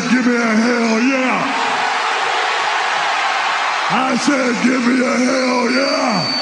[0.00, 1.68] Give me a hell yeah.
[3.90, 6.37] I said, give me a hell yeah.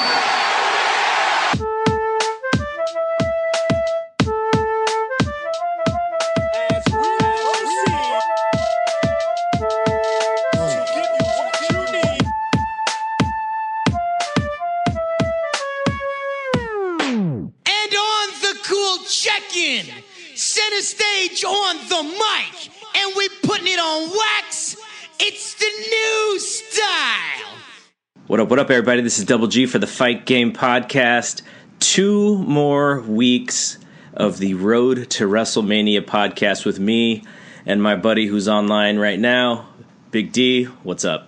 [28.47, 29.01] What up, everybody?
[29.01, 31.41] This is Double G for the Fight Game Podcast.
[31.79, 33.77] Two more weeks
[34.13, 37.25] of the Road to WrestleMania podcast with me
[37.65, 39.67] and my buddy who's online right now,
[40.11, 40.63] Big D.
[40.63, 41.27] What's up?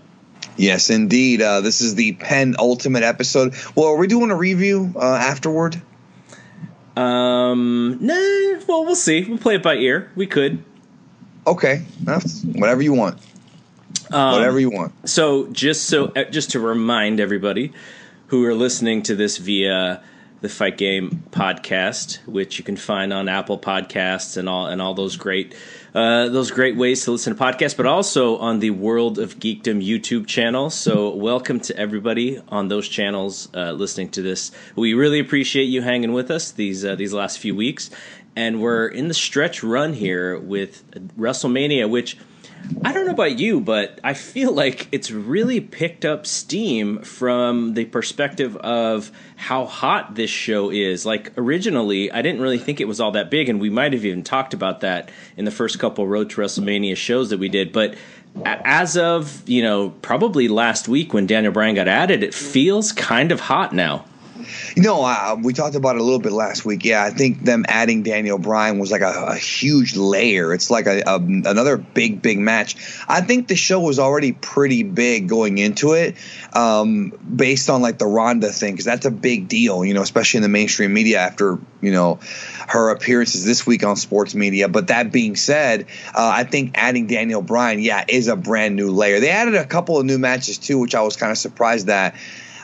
[0.56, 1.42] Yes, indeed.
[1.42, 3.54] Uh, this is the penultimate episode.
[3.76, 5.82] Well, are we doing a review uh, afterward?
[6.96, 8.14] Um, nah,
[8.66, 9.26] well, we'll see.
[9.26, 10.10] We'll play it by ear.
[10.16, 10.64] We could.
[11.46, 13.20] Okay, that's whatever you want.
[14.12, 15.10] Um, whatever you want.
[15.10, 17.74] So just so uh, just to remind everybody
[18.28, 20.02] who are listening to this via
[20.42, 24.94] the Fight Game podcast, which you can find on Apple Podcasts and all and all
[24.94, 25.54] those great
[25.94, 29.86] uh, those great ways to listen to podcasts, but also on the World of Geekdom
[29.86, 30.70] YouTube channel.
[30.70, 34.52] So welcome to everybody on those channels uh, listening to this.
[34.76, 37.90] We really appreciate you hanging with us these uh, these last few weeks,
[38.36, 42.18] and we're in the stretch run here with WrestleMania, which.
[42.84, 47.74] I don't know about you, but I feel like it's really picked up steam from
[47.74, 51.06] the perspective of how hot this show is.
[51.06, 54.06] Like originally, I didn't really think it was all that big, and we might have
[54.06, 57.74] even talked about that in the first couple Road to WrestleMania shows that we did.
[57.74, 57.96] But
[58.46, 63.32] as of you know, probably last week when Daniel Bryan got added, it feels kind
[63.32, 64.06] of hot now.
[64.76, 66.86] You know, uh, we talked about it a little bit last week.
[66.86, 70.54] Yeah, I think them adding Daniel Bryan was like a, a huge layer.
[70.54, 72.76] It's like a, a another big, big match.
[73.08, 76.16] I think the show was already pretty big going into it,
[76.54, 79.84] um, based on like the Ronda thing, because that's a big deal.
[79.84, 82.20] You know, especially in the mainstream media after you know
[82.68, 84.70] her appearances this week on sports media.
[84.70, 88.92] But that being said, uh, I think adding Daniel Bryan, yeah, is a brand new
[88.92, 89.20] layer.
[89.20, 92.16] They added a couple of new matches too, which I was kind of surprised at.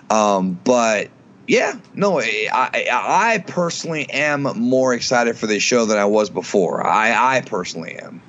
[0.09, 1.09] Um, but
[1.47, 6.85] yeah, no, I, I, personally am more excited for this show than I was before.
[6.85, 8.22] I, I personally am.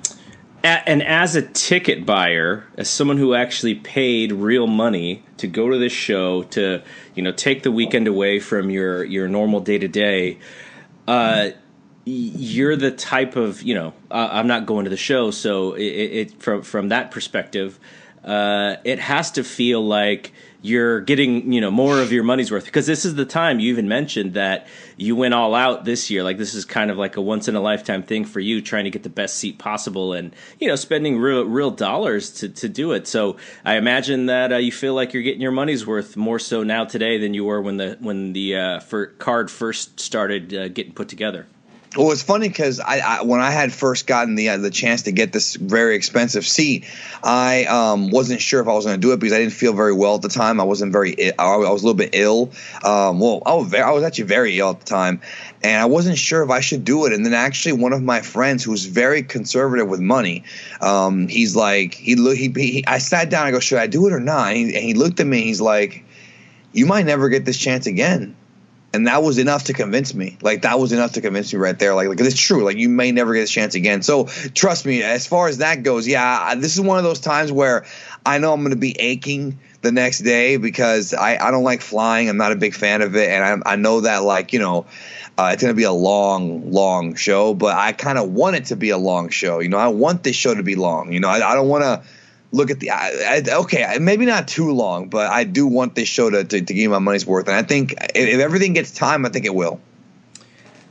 [0.63, 5.77] And as a ticket buyer, as someone who actually paid real money to go to
[5.77, 6.83] this show to
[7.15, 10.39] you know take the weekend away from your your normal day to day,
[12.05, 16.41] you're the type of you know I'm not going to the show, so it, it
[16.41, 17.79] from from that perspective,
[18.25, 22.65] uh, it has to feel like you're getting you know more of your money's worth.
[22.65, 26.23] Because this is the time you even mentioned that you went all out this year.
[26.23, 28.85] Like this is kind of like a once in a lifetime thing for you trying
[28.85, 32.69] to get the best seat possible and you know spending real real dollars to, to
[32.69, 33.07] do it.
[33.07, 36.63] So i imagine that uh, you feel like you're getting your money's worth more so
[36.63, 38.79] now today than you were when the when the uh,
[39.17, 41.47] card first started uh, getting put together
[41.97, 45.01] Well, it's funny because I, I when I had first gotten the uh, the chance
[45.03, 46.85] to get this very expensive seat,
[47.23, 49.73] I um, wasn't sure if I was going to do it because I didn't feel
[49.73, 50.61] very well at the time.
[50.61, 52.51] I wasn't very I was a little bit ill.
[52.83, 55.21] Um, well, I was very, I was actually very ill at the time,
[55.63, 57.13] and I wasn't sure if I should do it.
[57.13, 60.43] And then actually, one of my friends who's very conservative with money,
[60.81, 63.47] um, he's like he look he, he I sat down.
[63.47, 64.49] I go, should I do it or not?
[64.49, 65.41] And he, and he looked at me.
[65.41, 66.05] He's like,
[66.73, 68.35] you might never get this chance again
[68.93, 70.37] and that was enough to convince me.
[70.41, 71.93] Like that was enough to convince me right there.
[71.93, 72.63] Like, like it's true.
[72.63, 74.01] Like you may never get a chance again.
[74.01, 75.03] So trust me.
[75.03, 77.85] As far as that goes, yeah, I- this is one of those times where
[78.25, 81.81] I know I'm going to be aching the next day because I, I don't like
[81.81, 82.29] flying.
[82.29, 84.85] I'm not a big fan of it, and I, I know that like you know.
[85.39, 88.65] Uh, it's going to be a long, long show, but I kind of want it
[88.65, 89.59] to be a long show.
[89.59, 91.13] You know, I want this show to be long.
[91.13, 92.01] You know, I, I don't want to
[92.51, 96.07] look at the I, I, okay maybe not too long but i do want this
[96.07, 98.91] show to, to, to give my money's worth and i think if, if everything gets
[98.91, 99.81] time i think it will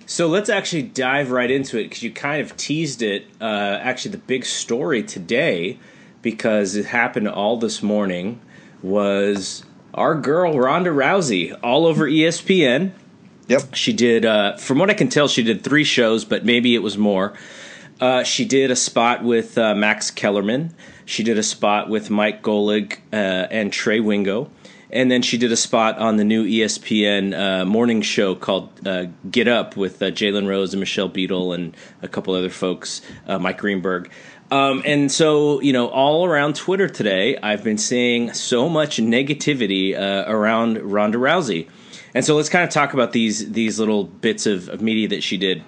[0.09, 3.27] So let's actually dive right into it because you kind of teased it.
[3.41, 5.81] Uh, actually, the big story today,
[6.23, 8.41] because it happened all this morning,
[8.83, 9.65] was
[9.95, 12.93] our girl Ronda Rousey all over ESPN.
[13.49, 16.77] yep She did, uh, from what I can tell, she did three shows, but maybe
[16.77, 17.33] it was more.
[18.01, 20.73] Uh, she did a spot with uh, Max Kellerman.
[21.07, 24.51] She did a spot with Mike Golic uh, and Trey Wingo.
[24.91, 29.07] And then she did a spot on the new ESPN uh, morning show called uh,
[29.31, 33.39] Get Up with uh, Jalen Rose and Michelle Beadle and a couple other folks, uh,
[33.39, 34.11] Mike Greenberg.
[34.51, 39.99] Um, and so, you know, all around Twitter today, I've been seeing so much negativity
[39.99, 41.69] around Ronda Rousey.
[42.15, 45.23] And so let's kind of talk about these these little bits of, of media that
[45.23, 45.63] she did.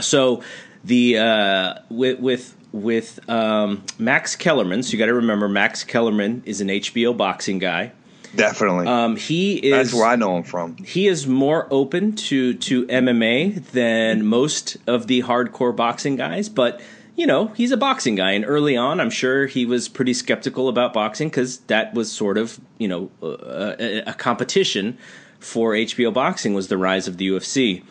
[0.00, 0.42] So
[0.82, 4.82] the uh, with with with um, Max Kellerman.
[4.82, 7.92] So you got to remember, Max Kellerman is an HBO boxing guy.
[8.34, 8.86] Definitely.
[8.86, 10.76] Um, he is That's where I know him from.
[10.76, 16.80] he is more open to to MMA than most of the hardcore boxing guys, but
[17.16, 20.68] you know he's a boxing guy, and early on, I'm sure he was pretty skeptical
[20.68, 24.96] about boxing because that was sort of you know a, a competition
[25.40, 27.82] for HBO boxing was the rise of the UFC,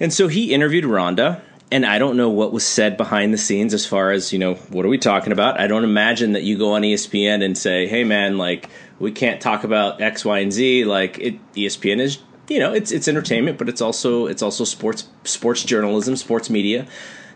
[0.00, 1.40] and so he interviewed Ronda.
[1.70, 4.54] And I don't know what was said behind the scenes as far as, you know,
[4.54, 5.60] what are we talking about?
[5.60, 9.40] I don't imagine that you go on ESPN and say, hey, man, like, we can't
[9.40, 10.86] talk about X, Y, and Z.
[10.86, 12.18] Like, it, ESPN is,
[12.48, 16.86] you know, it's, it's entertainment, but it's also, it's also sports, sports journalism, sports media.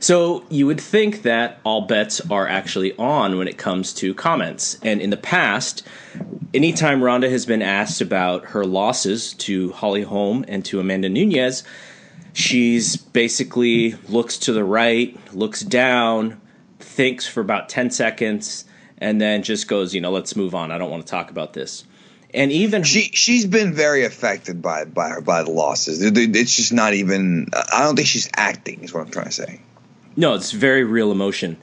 [0.02, 4.76] So you would think that all bets are actually on when it comes to comments.
[4.82, 5.86] And in the past,
[6.52, 11.62] anytime Ronda has been asked about her losses to Holly Holm and to Amanda Nunes,
[12.32, 16.40] she's basically looks to the right, looks down,
[16.80, 18.64] thinks for about 10 seconds,
[18.98, 20.70] and then just goes, you know, let's move on.
[20.70, 21.84] I don't want to talk about this.
[22.34, 26.00] And even She she's been very affected by by by the losses.
[26.02, 27.48] It- it- It's just not even.
[27.52, 28.82] I don't think she's acting.
[28.82, 29.60] Is what I'm trying to say.
[30.16, 31.58] No, it's very real emotion.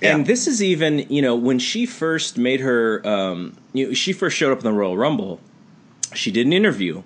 [0.00, 0.14] Yeah.
[0.16, 4.14] And this is even, you know, when she first made her, um, you know, she
[4.14, 5.38] first showed up in the Royal Rumble,
[6.14, 7.02] she did an interview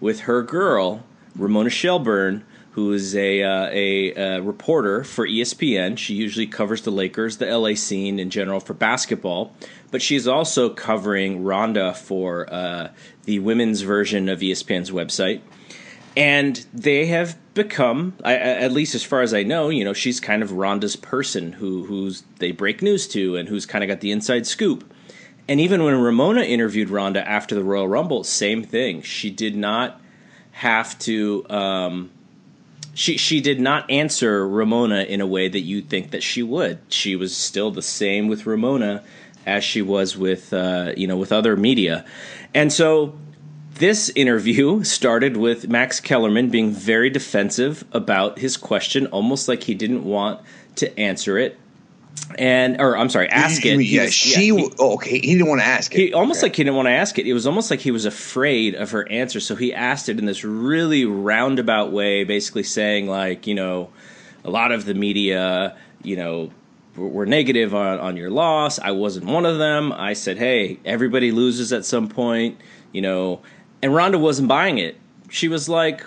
[0.00, 1.04] with her girl,
[1.36, 5.98] Ramona Shelburne, who is a, uh, a, uh reporter for ESPN.
[5.98, 9.52] She usually covers the Lakers, the LA scene in general for basketball,
[9.90, 12.90] but she's also covering Ronda for uh,
[13.24, 15.40] the women's version of ESPN's website.
[16.16, 20.20] And they have become I, at least as far as i know you know she's
[20.20, 24.00] kind of Ronda's person who who's they break news to and who's kind of got
[24.00, 24.92] the inside scoop.
[25.48, 29.02] And even when ramona interviewed Ronda after the royal rumble same thing.
[29.02, 30.00] She did not
[30.58, 32.10] have to um,
[32.92, 36.80] she she did not answer ramona in a way that you think that she would
[36.88, 39.04] she was still the same with ramona
[39.46, 42.04] as she was with uh, you know with other media
[42.54, 43.16] and so
[43.74, 49.74] this interview started with Max Kellerman being very defensive about his question, almost like he
[49.74, 50.40] didn't want
[50.74, 51.56] to answer it.
[52.38, 53.80] And, or I'm sorry, ask it.
[53.82, 54.54] Yeah, was- she.
[54.56, 55.98] he- oh, okay, he didn't want to ask it.
[55.98, 56.46] he almost Okay.
[56.46, 57.26] like he didn't want to ask it.
[57.26, 60.26] It was almost like he was afraid of her answer, so he asked it in
[60.26, 63.90] this really roundabout way, basically saying like, you know,
[64.44, 66.50] a lot of the media, you know,
[66.96, 68.78] were were negative on, on your loss.
[68.78, 69.92] I wasn't one of them.
[69.92, 72.58] I said, hey, everybody loses at some point,
[72.92, 73.40] you know,
[73.82, 74.96] and Ronda wasn't buying it.
[75.30, 76.04] She was like,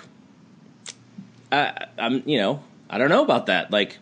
[1.51, 3.71] I, I'm, you know, I don't know about that.
[3.71, 3.97] Like,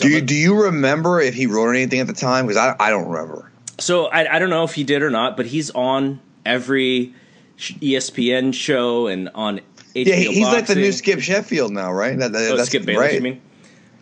[0.00, 2.46] Do you do you remember if he wrote anything at the time?
[2.46, 3.50] Because I I don't remember.
[3.78, 7.14] So I, I don't know if he did or not, but he's on every
[7.58, 9.60] ESPN show and on
[9.94, 12.18] HBO Yeah, he- he's like the new Skip Sheffield now, right?
[12.18, 13.14] That, that- Oh, that's Skip Bayless, right.
[13.14, 13.40] you mean?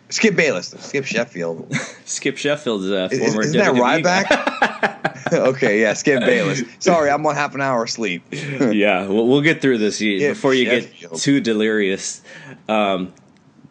[0.09, 1.71] Skip Bayless, Skip Sheffield.
[2.05, 4.23] Skip Sheffield is a former isn't that WWE guy.
[4.23, 5.33] Ryback?
[5.33, 6.63] okay, yeah, Skip Bayless.
[6.79, 8.23] Sorry, I'm on half an hour of sleep.
[8.31, 12.21] yeah, we'll, we'll get through this before you get too delirious.
[12.67, 13.13] Um,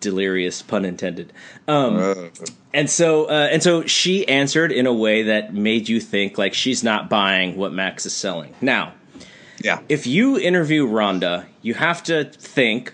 [0.01, 1.33] delirious, pun intended.
[1.67, 2.15] Um, Uh,
[2.73, 6.55] and so, uh, and so she answered in a way that made you think like
[6.55, 8.55] she's not buying what Max is selling.
[8.61, 8.93] Now,
[9.63, 12.93] yeah, if you interview Ronda, you have to think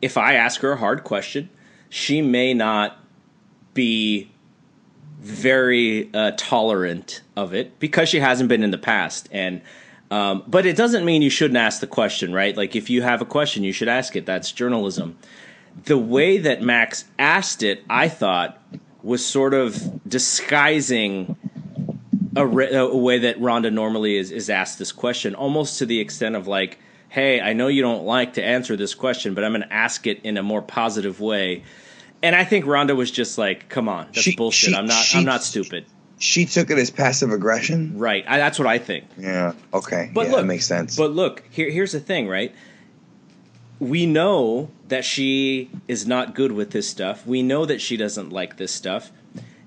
[0.00, 1.50] if I ask her a hard question,
[1.88, 2.96] she may not
[3.74, 4.30] be
[5.20, 9.28] very uh, tolerant of it because she hasn't been in the past.
[9.30, 9.62] And
[10.10, 12.56] um, but it doesn't mean you shouldn't ask the question, right?
[12.56, 14.26] Like if you have a question, you should ask it.
[14.26, 15.16] That's journalism.
[15.84, 18.60] The way that Max asked it, I thought,
[19.02, 21.36] was sort of disguising
[22.36, 25.98] a, re- a way that Ronda normally is, is asked this question, almost to the
[26.00, 29.52] extent of like, "Hey, I know you don't like to answer this question, but I'm
[29.52, 31.64] going to ask it in a more positive way."
[32.22, 34.70] And I think Ronda was just like, "Come on, that's She- bullshit.
[34.70, 35.02] she- I'm not.
[35.04, 35.84] she- I'm not stupid."
[36.18, 37.98] she took it as passive aggression.
[37.98, 38.24] Right.
[38.28, 39.06] I, that's what I think.
[39.18, 40.96] Yeah, okay, But yeah, look, that makes sense.
[40.96, 42.54] But look, here, here's the thing, right?
[43.80, 47.26] We know that she is not good with this stuff.
[47.26, 49.10] We know that she doesn't like this stuff,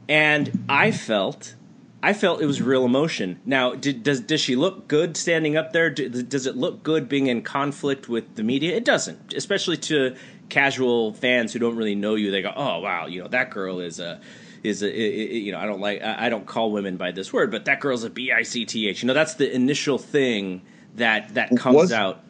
[0.07, 1.55] and I felt,
[2.03, 3.39] I felt it was real emotion.
[3.45, 5.89] Now, did, does does she look good standing up there?
[5.89, 8.75] Do, does it look good being in conflict with the media?
[8.75, 10.15] It doesn't, especially to
[10.49, 12.29] casual fans who don't really know you.
[12.31, 14.21] They go, "Oh, wow, you know that girl is a."
[14.63, 17.11] Is a, i- i- you know I don't like I I don't call women by
[17.11, 19.03] this word, but that girl's a b i c t h.
[19.03, 20.63] You know that's the initial thing
[20.95, 22.23] that that comes Was- out.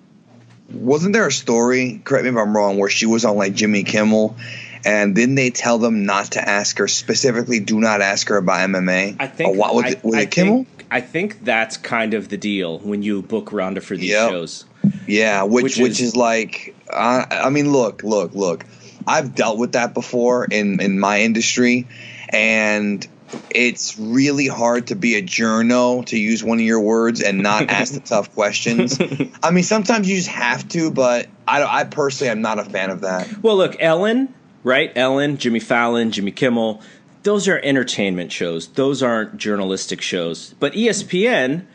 [0.72, 2.02] Wasn't there a story?
[2.04, 2.78] Correct me if I'm wrong.
[2.78, 4.36] Where she was on like Jimmy Kimmel,
[4.84, 7.60] and then they tell them not to ask her specifically.
[7.60, 9.16] Do not ask her about MMA.
[9.20, 10.04] I think what was I, it?
[10.04, 10.58] Was I it Kimmel?
[10.66, 14.30] Think, I think that's kind of the deal when you book Ronda for these Yep.
[14.32, 14.66] shows.
[15.08, 18.66] Yeah, which Which which, is- is, like, uh, I mean, look, look, look.
[19.08, 21.86] I've dealt with that before in in my industry,
[22.30, 23.06] and
[23.50, 27.64] it's really hard to be a journo to use one of your words and not
[27.70, 29.00] ask the tough questions.
[29.42, 32.90] I mean, sometimes you just have to, but I, I personally am not a fan
[32.90, 33.42] of that.
[33.42, 34.92] Well, look, Ellen, right?
[34.96, 36.82] Ellen, Jimmy Fallon, Jimmy Kimmel.
[37.24, 38.68] Those are entertainment shows.
[38.68, 40.54] Those aren't journalistic shows.
[40.60, 41.66] But ESPN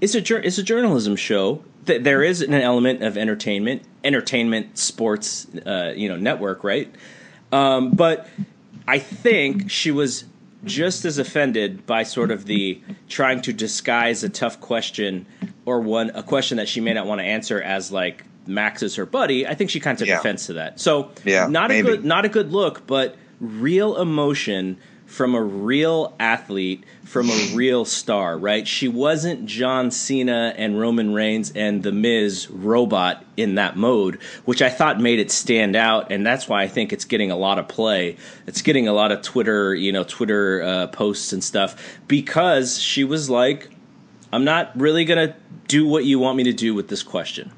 [0.00, 1.62] is a is a journalism show.
[1.86, 6.92] Th- There is an element of entertainment, entertainment, sports, uh, you know, network, right?
[7.52, 8.28] Um, but
[8.88, 10.24] I think she was
[10.64, 15.26] just as offended by sort of the trying to disguise a tough question
[15.64, 18.94] or one a question that she may not want to answer as like Max is
[18.96, 19.46] her buddy.
[19.46, 20.18] I think she kind of took Yeah.
[20.18, 20.78] offense to that.
[20.80, 21.88] So Yeah, not maybe.
[21.88, 27.50] a good not a good look, but real emotion from a real athlete, from a
[27.54, 28.66] real star, right?
[28.66, 34.60] She wasn't John Cena and Roman Reigns and The Miz robot in that mode, which
[34.60, 37.58] I thought made it stand out, and that's why I think it's getting a lot
[37.58, 38.16] of play.
[38.46, 43.04] It's getting a lot of Twitter, you know, Twitter uh, posts and stuff because she
[43.04, 43.70] was like,
[44.32, 45.36] "I'm not really gonna
[45.68, 47.52] do what you want me to do with this question."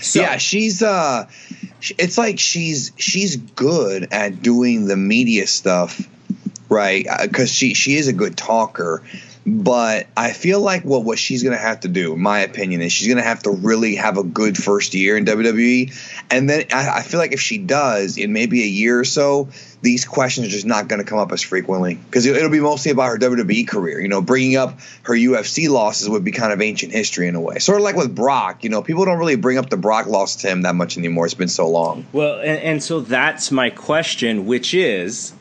[0.00, 1.26] So, yeah, she's uh
[1.98, 6.08] it's like she's she's good at doing the media stuff,
[6.72, 7.06] right?
[7.08, 9.02] Uh, Cuz she she is a good talker.
[9.44, 12.92] But I feel like what what she's gonna have to do, in my opinion, is
[12.92, 15.92] she's gonna have to really have a good first year in WWE,
[16.30, 19.48] and then I, I feel like if she does, in maybe a year or so,
[19.80, 22.92] these questions are just not gonna come up as frequently because it, it'll be mostly
[22.92, 24.00] about her WWE career.
[24.00, 27.40] You know, bringing up her UFC losses would be kind of ancient history in a
[27.40, 28.62] way, sort of like with Brock.
[28.62, 31.24] You know, people don't really bring up the Brock loss to him that much anymore.
[31.24, 32.06] It's been so long.
[32.12, 35.32] Well, and, and so that's my question, which is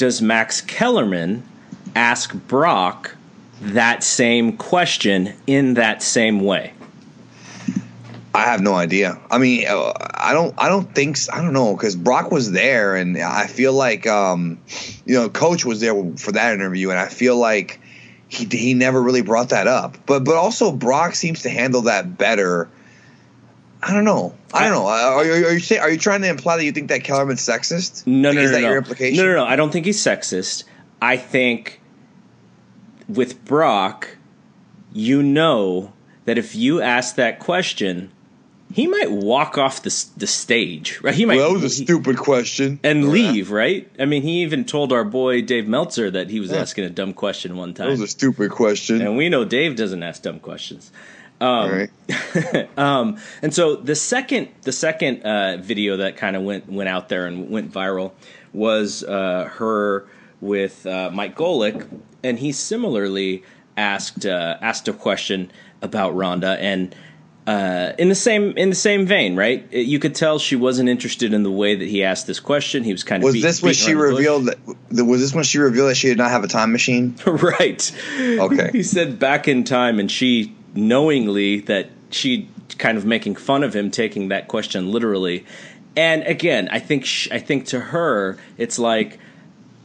[0.00, 1.46] Does Max Kellerman
[1.94, 3.14] ask Brock
[3.60, 6.72] that same question in that same way?
[8.34, 9.20] I have no idea.
[9.30, 10.54] I mean, uh, I don't.
[10.56, 11.18] I don't think.
[11.30, 14.58] I don't know because Brock was there, and I feel like, um,
[15.04, 17.78] you know, Coach was there for that interview, and I feel like
[18.26, 19.98] he he never really brought that up.
[20.06, 22.70] But but also Brock seems to handle that better.
[23.82, 24.34] I don't know.
[24.52, 24.86] I don't know.
[24.86, 27.40] Are you, are you say, are you trying to imply that you think that Kellerman's
[27.40, 28.06] sexist?
[28.06, 28.68] No, Like, no, is no, that no.
[28.68, 29.16] your implication?
[29.24, 29.44] No, no, no.
[29.46, 30.64] I don't think he's sexist.
[31.00, 31.80] I think
[33.08, 34.16] with Brock,
[34.92, 35.92] you know
[36.26, 38.10] that if you ask that question,
[38.72, 41.14] he might walk off the the stage, right?
[41.14, 42.78] He might Well, that was a he- stupid question.
[42.84, 43.90] and uh, leave, right?
[43.98, 47.12] I mean, he even told our boy Dave Meltzer that he was asking a dumb
[47.14, 47.86] question one time.
[47.86, 49.00] That was a stupid question.
[49.00, 50.92] and we know Dave doesn't ask dumb questions.
[51.40, 51.90] All right.
[52.76, 57.08] Um, and so the second the second uh, video that kind of went went out
[57.08, 58.12] there and went viral
[58.52, 60.06] was uh, her
[60.40, 61.86] with uh, Mike Golic,
[62.22, 63.42] and he similarly
[63.76, 65.50] asked uh, asked a question
[65.82, 66.94] about Ronda and.
[67.46, 69.66] Uh, in the same in the same vein, right?
[69.72, 72.84] It- you could tell she wasn't interested in the way that he asked this question.
[72.84, 74.18] He was kind of Was beat- this when she around the bush.
[74.18, 74.46] revealed
[74.90, 75.04] that?
[75.06, 77.16] Was this when she revealed that she did not have a time machine?
[77.26, 77.90] right.
[78.20, 78.70] Okay.
[78.72, 82.48] He said back in time, and she knowingly that she
[82.78, 85.44] kind of making fun of him taking that question literally.
[85.96, 89.18] And again, I think sh- I think to her, it's like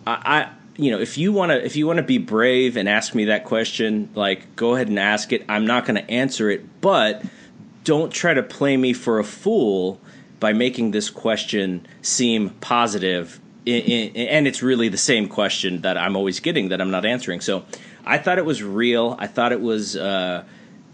[0.05, 0.13] I.
[0.13, 3.15] I you know, if you want to, if you want to be brave and ask
[3.15, 5.45] me that question, like, go ahead and ask it.
[5.47, 7.23] I'm not going to answer it, but
[7.85, 10.01] don't try to play me for a fool
[10.41, 16.39] by making this question seem positive and it's really the same question that I'm always
[16.39, 17.41] getting that I'm not answering.
[17.41, 17.65] So
[18.05, 19.15] I thought it was real.
[19.17, 20.43] I thought it was uh,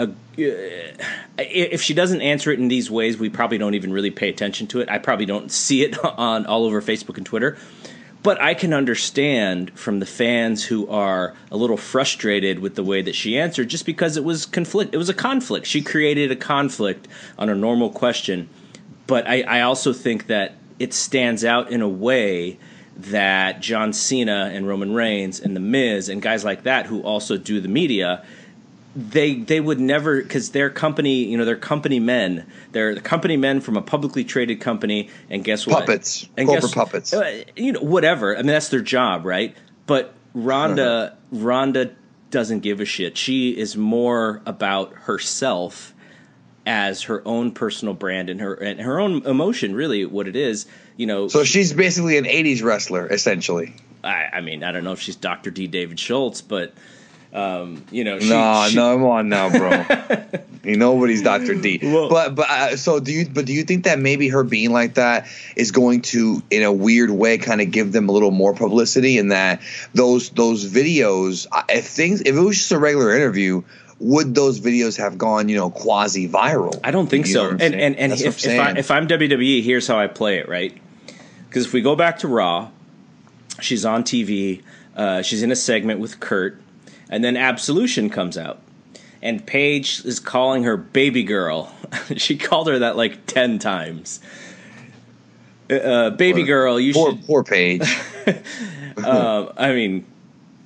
[0.02, 0.08] a.
[0.08, 4.30] Uh, if she doesn't answer it in these ways, we probably don't even really pay
[4.30, 4.90] attention to it.
[4.90, 7.58] I probably don't see it on all over Facebook and Twitter.
[8.24, 13.02] But I can understand from the fans who are a little frustrated with the way
[13.02, 14.94] that she answered, just because it was conflict.
[14.94, 15.66] It was a conflict.
[15.66, 17.08] She created a conflict
[17.40, 18.48] on a normal question.
[19.08, 22.60] But I, I also think that it stands out in a way
[22.98, 27.38] that John Cena and Roman Reigns and The Miz and guys like that who also
[27.38, 28.24] do the media,
[28.96, 33.38] they they would never because they're company you know they're company men they're the company
[33.38, 36.28] men from a publicly traded company and guess what Puppets.
[36.36, 37.14] and Corporate puppets.
[37.14, 39.56] uh, you know whatever I mean that's their job right
[39.86, 41.92] but Ronda Ronda
[42.32, 45.94] doesn't give a shit she is more about herself
[46.66, 50.66] as her own personal brand and her and her own emotion really what it is
[50.98, 53.74] you know So she's basically an '80s wrestler, essentially.
[54.04, 55.50] I, I mean I don't know if she's Dr.
[55.50, 56.74] D David Schultz but
[57.34, 59.86] um, you know she, no, she- no, come on now, bro.
[60.64, 61.56] you nobody's Dr.
[61.56, 61.80] D.
[61.82, 63.28] Well- but but uh, so do you?
[63.28, 66.72] But do you think that maybe her being like that is going to, in a
[66.74, 69.18] weird way, kind of give them a little more publicity?
[69.18, 69.62] And that
[69.94, 73.64] those those videos, uh, if things, if it was just a regular interview.
[74.04, 76.80] Would those videos have gone, you know, quasi viral?
[76.84, 77.52] I don't think You so.
[77.52, 80.08] what And and, and That's if, I'm if, I, if I'm WWE, here's how I
[80.08, 80.76] play it, right?
[81.48, 82.72] Because if we go back to Raw,
[83.60, 84.64] she's on TV
[84.96, 86.60] Uh, she's in a segment with Kurt,
[87.12, 88.60] and then Absolution comes out,
[89.22, 91.72] and Paige is calling her baby girl.
[92.18, 94.20] she called her that like ten times.
[95.70, 97.26] Uh, baby Poor- girl, you Poor, should.
[97.26, 97.82] poor Paige.
[98.98, 100.06] Uh, I mean,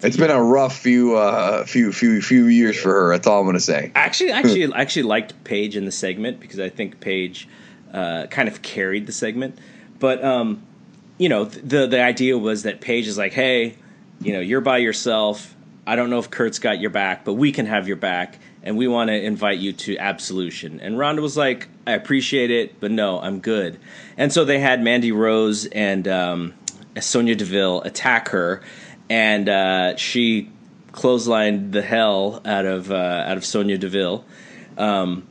[0.01, 3.09] it's been a rough few, uh, few, few, few years for her.
[3.11, 3.91] That's all I'm gonna say.
[3.95, 7.47] actually, actually, I actually liked Paige in the segment because I think Paige
[7.93, 9.57] uh, kind of carried the segment.
[9.99, 10.63] But um,
[11.19, 13.75] you know, the the idea was that Paige is like, hey,
[14.21, 15.54] you know, you're by yourself.
[15.87, 18.77] I don't know if Kurt's got your back, but we can have your back, and
[18.77, 20.79] we want to invite you to Absolution.
[20.79, 23.79] And Ronda was like, I appreciate it, but no, I'm good.
[24.17, 26.53] And so they had Mandy Rose and um,
[26.99, 28.61] Sonya Deville attack her,
[29.09, 30.49] and uh, she
[30.91, 32.95] clotheslined the hell out of uh,
[33.27, 34.25] out of Sonya Deville,
[34.77, 35.27] um,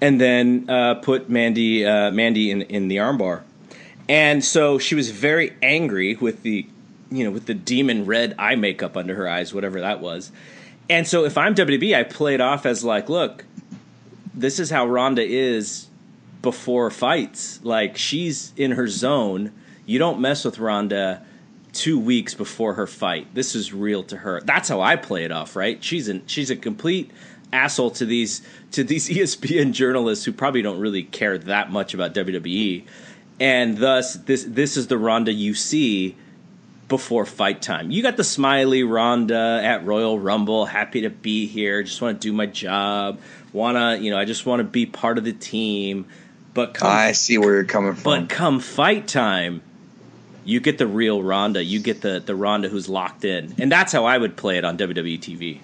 [0.00, 3.42] and then uh, put Mandy uh, Mandy in in the armbar.
[4.08, 6.66] And so she was very angry with the,
[7.16, 10.32] you know, with the demon red eye makeup under her eyes, whatever that was.
[10.88, 13.44] And so if I'm WWE, I play it off as like, look,
[14.34, 15.88] this is how Ronda is
[16.42, 17.64] before fights.
[17.64, 19.52] Like she's in her zone.
[19.86, 21.24] You don't mess with Ronda
[21.72, 23.34] two weeks before her fight.
[23.34, 24.40] This is real to her.
[24.42, 25.82] That's how I play it off, right?
[25.82, 27.10] She's an she's a complete
[27.52, 28.42] asshole to these
[28.72, 32.84] to these ESPN journalists who probably don't really care that much about WWE.
[33.40, 36.16] And thus this this is the Ronda you see
[36.92, 37.90] before fight time.
[37.90, 42.28] You got the smiley Ronda at Royal Rumble, happy to be here, just want to
[42.28, 43.18] do my job,
[43.50, 46.04] want to, you know, I just want to be part of the team.
[46.52, 48.02] But come I see where you're coming from.
[48.02, 49.62] but come fight time,
[50.44, 51.64] you get the real Ronda.
[51.64, 54.64] You get the the Ronda who's locked in, and that's how I would play it
[54.66, 55.60] on WWE TV.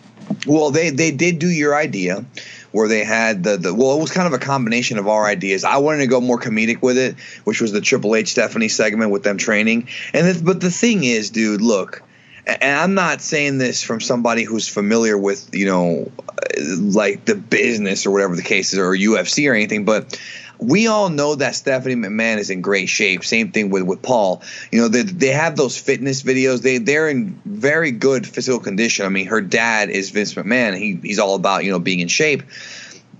[0.46, 2.24] Well, they they did do your idea
[2.72, 5.64] where they had the, the well, it was kind of a combination of our ideas.
[5.64, 9.10] I wanted to go more comedic with it, which was the Triple H Stephanie segment
[9.10, 9.88] with them training.
[10.12, 12.02] And but the thing is, dude, look,
[12.46, 17.34] and I'm not saying this from somebody who's familiar with you know uh, like the
[17.34, 20.18] business or whatever the case is or UFC or anything, but
[20.58, 23.24] we all know that Stephanie McMahon is in great shape.
[23.24, 24.42] Same thing with, with Paul.
[24.72, 26.62] You know, they, they have those fitness videos.
[26.62, 29.06] They they're in very good physical condition.
[29.06, 30.76] I mean, her dad is Vince McMahon.
[30.76, 32.42] He he's all about you know being in shape.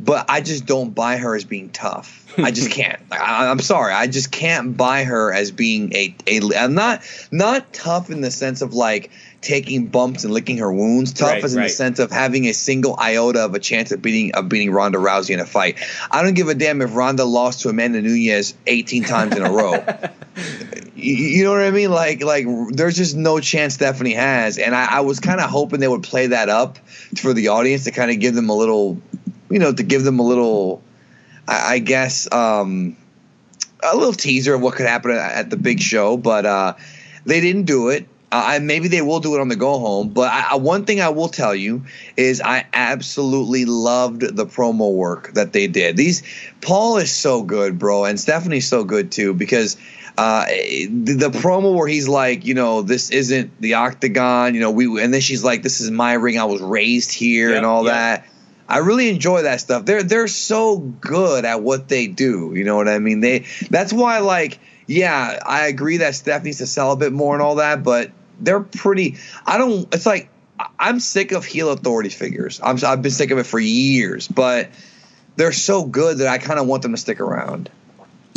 [0.01, 2.33] But I just don't buy her as being tough.
[2.39, 3.01] I just can't.
[3.11, 3.93] I, I'm sorry.
[3.93, 6.41] I just can't buy her as being a a.
[6.57, 11.13] I'm not not tough in the sense of like taking bumps and licking her wounds.
[11.13, 14.03] Tough Right, as in the sense of having a single iota of a chance of
[14.03, 15.79] beating of beating Ronda Rousey in a fight.
[16.11, 19.51] I don't give a damn if Ronda lost to Amanda Nunes 18 times in a
[19.51, 19.75] row.
[20.97, 21.91] you, you know what I mean?
[21.91, 25.81] Like like there's just no chance Stephanie has, and I, I was kind of hoping
[25.81, 26.79] they would play that up
[27.17, 29.01] for the audience to kind of give them a little,
[29.51, 30.83] you know, to give them a little,
[31.47, 32.97] I, I guess, um,
[33.83, 36.75] a little teaser of what could happen at, at the big show, but uh,
[37.25, 38.09] they didn't do it.
[38.31, 41.09] I, maybe they will do it on the go home, but I, one thing I
[41.09, 41.85] will tell you
[42.17, 45.97] is I absolutely loved the promo work that they did.
[45.97, 46.23] These
[46.61, 49.79] Paul is so good, bro, and Stephanie's so good too because
[50.19, 54.73] uh, the, the promo where he's like, you know, this isn't the octagon, you know,
[54.73, 57.85] we, and then she's like, this is my ring, I was raised here, and all
[57.85, 58.27] that.
[58.69, 59.87] I really enjoy that stuff.
[59.87, 62.53] They're they're so good at what they do.
[62.55, 63.21] You know what I mean?
[63.21, 67.35] They that's why like yeah, I agree that Steph needs to sell a bit more
[67.35, 69.17] and all that, but they're pretty.
[69.47, 69.93] I don't.
[69.95, 70.29] It's like
[70.79, 72.61] I'm sick of heel authority figures.
[72.63, 74.71] I'm I've been sick of it for years, but
[75.37, 77.71] they're so good that I kind of want them to stick around.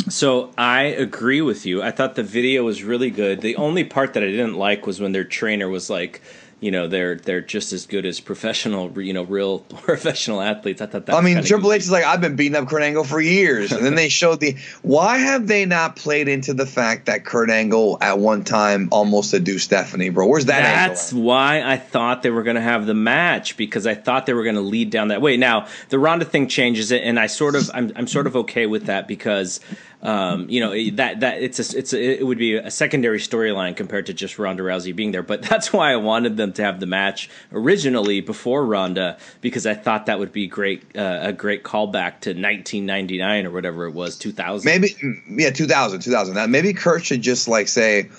[0.08, 1.82] So I agree with you.
[1.82, 3.40] I thought the video was really good.
[3.40, 6.20] The only part that I didn't like was when their trainer was like,
[6.62, 10.80] you know, they're they're just as good as professional, you know, real professional athletes.
[10.80, 11.16] I thought that.
[11.16, 11.76] I mean, Triple goofy.
[11.76, 14.38] H is like, I've been beating up Kurt Angle for years, and then they showed
[14.38, 14.56] the.
[14.82, 19.30] Why have they not played into the fact that Kurt Angle at one time almost
[19.30, 20.28] seduced Stephanie, bro?
[20.28, 20.62] Where's that?
[20.62, 24.32] That's why I thought they were going to have the match because I thought they
[24.32, 25.36] were going to lead down that way.
[25.36, 28.66] Now the Ronda thing changes it, and I sort of I'm I'm sort of okay
[28.66, 29.58] with that because
[30.02, 33.76] um, you know that that it's a, it's a, it would be a secondary storyline
[33.76, 35.22] compared to just Ronda Rousey being there.
[35.22, 39.74] But that's why I wanted them to have the match originally before Ronda because I
[39.74, 44.16] thought that would be great uh, a great callback to 1999 or whatever it was
[44.18, 44.64] 2000.
[44.64, 46.50] Maybe, mm, yeah, 2000, 2000.
[46.50, 48.10] Maybe Kurt should just like say,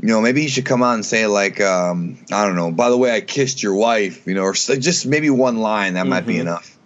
[0.00, 2.70] you know, maybe he should come out and say like, um, I don't know.
[2.70, 6.06] By the way, I kissed your wife, you know, or just maybe one line that
[6.06, 6.28] might Mm-hmm.
[6.28, 6.77] be enough.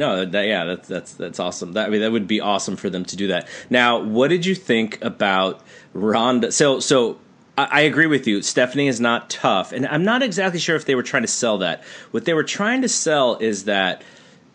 [0.00, 1.74] No, that, yeah, that's that's that's awesome.
[1.74, 3.46] That I mean, that would be awesome for them to do that.
[3.68, 5.60] Now, what did you think about
[5.92, 6.52] Ronda?
[6.52, 7.18] So, so
[7.58, 8.40] I, I agree with you.
[8.40, 11.58] Stephanie is not tough, and I'm not exactly sure if they were trying to sell
[11.58, 11.84] that.
[12.12, 14.00] What they were trying to sell is that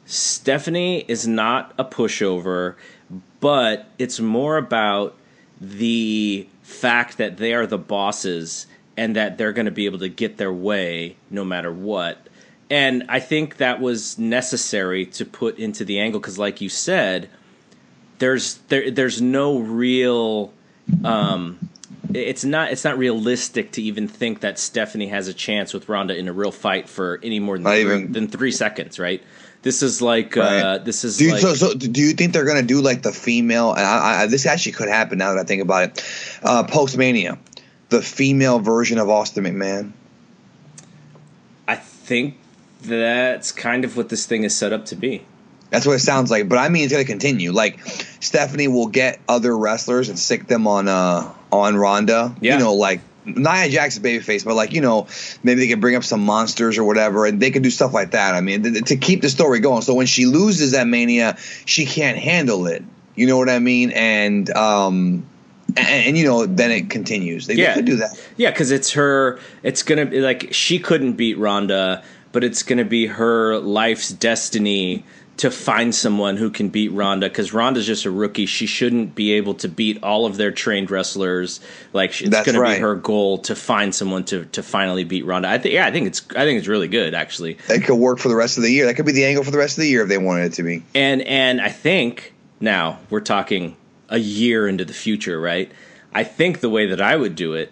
[0.07, 2.73] Stephanie is not a pushover,
[3.39, 5.15] but it's more about
[5.61, 8.65] the fact that they are the bosses
[8.97, 12.29] and that they're going to be able to get their way no matter what.
[12.69, 17.29] And I think that was necessary to put into the angle because, like you said,
[18.17, 20.51] there's there there's no real
[21.03, 21.69] um,
[22.13, 26.17] it's not it's not realistic to even think that Stephanie has a chance with Ronda
[26.17, 29.21] in a real fight for any more than three, even- than three seconds, right?
[29.61, 30.59] This is like Right.
[30.61, 33.01] uh, this is Do you, like so, so do you think they're gonna do like
[33.01, 33.73] the female?
[33.73, 36.39] And I, I, this actually could happen now that I think about it.
[36.43, 37.39] Uh, Post Mania,
[37.89, 39.91] the female version of Austin McMahon.
[41.67, 42.37] I think
[42.87, 45.25] that's kind of what this thing is set up to be.
[45.69, 46.47] That's what it sounds like.
[46.47, 47.51] But I mean, it's gonna continue.
[47.51, 47.79] Like
[48.19, 52.35] Stephanie will get other wrestlers and stick them on uh on Ronda.
[52.39, 52.53] Yeah.
[52.53, 55.07] You know, like Nia Jax babyface, but like you know,
[55.43, 58.11] maybe they can bring up some monsters or whatever, and they can do stuff like
[58.11, 58.35] that.
[58.35, 59.81] I mean, th- to keep the story going.
[59.81, 62.83] So when she loses that Mania, she can't handle it.
[63.15, 63.91] You know what I mean?
[63.91, 65.25] And um,
[65.75, 67.47] and, and you know, then it continues.
[67.47, 68.11] They, they could do that.
[68.37, 69.39] Yeah, because it's her.
[69.63, 72.03] It's gonna be like she couldn't beat Ronda,
[72.35, 75.05] but it's gonna be her life's destiny
[75.37, 77.29] to find someone who can beat Ronda.
[77.29, 80.91] Because Ronda's just a rookie; she shouldn't be able to beat all of their trained
[80.91, 81.61] wrestlers.
[81.93, 85.47] Like it's That's gonna be her goal to find someone to to finally beat Ronda.
[85.47, 85.75] I think.
[85.75, 86.23] Yeah, I think it's.
[86.31, 87.57] I think it's really good actually.
[87.69, 88.85] It could work for the rest of the year.
[88.87, 90.53] That could be the angle for the rest of the year if they wanted it
[90.55, 90.83] to be.
[90.93, 93.77] And and I think now we're talking
[94.09, 95.71] a year into the future, right?
[96.13, 97.71] I think the way that I would do it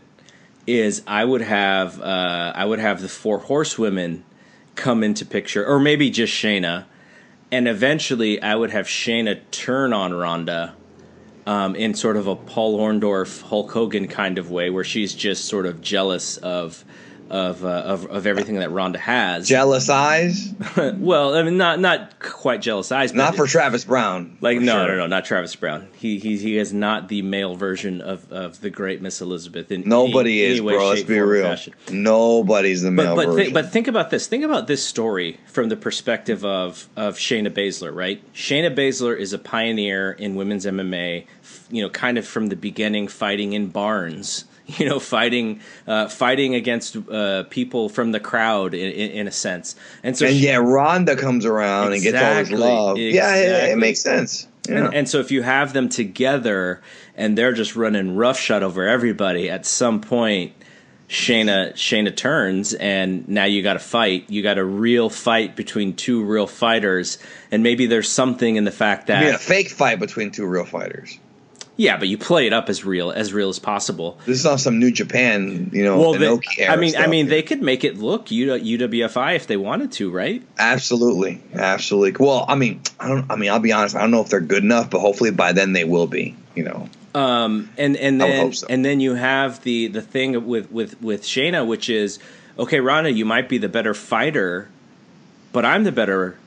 [0.66, 4.24] is I would have uh, I would have the four horsewomen
[4.76, 6.86] come into picture, or maybe just Shayna,
[7.52, 10.76] and eventually I would have Shayna turn on Ronda.
[11.46, 15.44] Um, in sort of a Paul Orndorff, Hulk Hogan kind of way, where she's just
[15.44, 16.86] sort of jealous of
[17.34, 19.48] of uh, of, of everything that Ronda has.
[19.48, 24.38] Jealous eyes, well, I mean, not not quite jealous eyes, but not for Travis Browne.
[24.40, 24.88] like no, sure.
[24.90, 25.88] no, no, not Travis Browne.
[25.98, 29.72] He he he is not the male version of, of the great Miss Elizabeth.
[29.72, 30.90] In Nobody any, is, any way, bro.
[30.90, 31.44] Let's be real.
[31.46, 31.74] fashion.
[31.92, 33.46] Nobody's the male But but version.
[33.48, 34.28] thi- but think about this.
[34.28, 38.22] Think about this story from the perspective of of Shayna Baszler, right?
[38.34, 41.26] Shayna Baszler is a pioneer in women's MMA.
[41.72, 44.46] You know, kind of from the beginning, fighting in barns.
[44.78, 49.32] You know, fighting uh, fighting against uh, people from the crowd in, in, in a
[49.32, 49.76] sense.
[50.04, 53.14] And so and she- yeah, Ronda comes around and gets all this Exactly.
[53.14, 54.48] Yeah, it, it makes sense.
[54.70, 54.86] Yeah.
[54.86, 56.82] And, and so if you have them together
[57.18, 60.54] and they're just running roughshod over everybody, at some point
[61.10, 64.30] Shayna Shayna turns and now you got a fight.
[64.30, 67.18] You got a real fight between two real fighters,
[67.52, 70.46] and maybe there's something in the fact I that mean, a fake fight between two
[70.46, 71.20] real fighters.
[71.76, 74.18] Yeah, but you play it up as real as real as possible.
[74.26, 77.42] This is not some New Japan, you know, Well, they, I mean, I mean, they
[77.42, 80.42] could make it look UWFI if they wanted to, right?
[80.60, 82.24] absolutely, absolutely.
[82.24, 83.32] Well, I mean, I don't.
[83.32, 83.96] I mean, I'll be honest.
[83.96, 86.36] I don't know if they're good enough, but hopefully by then they will be.
[86.56, 88.68] You know, Um, and and then so.
[88.70, 92.20] and then you have the the thing with with with Shayna, which is
[92.60, 94.70] okay, Ronda, you might be the better fighter,
[95.52, 96.38] but I'm the better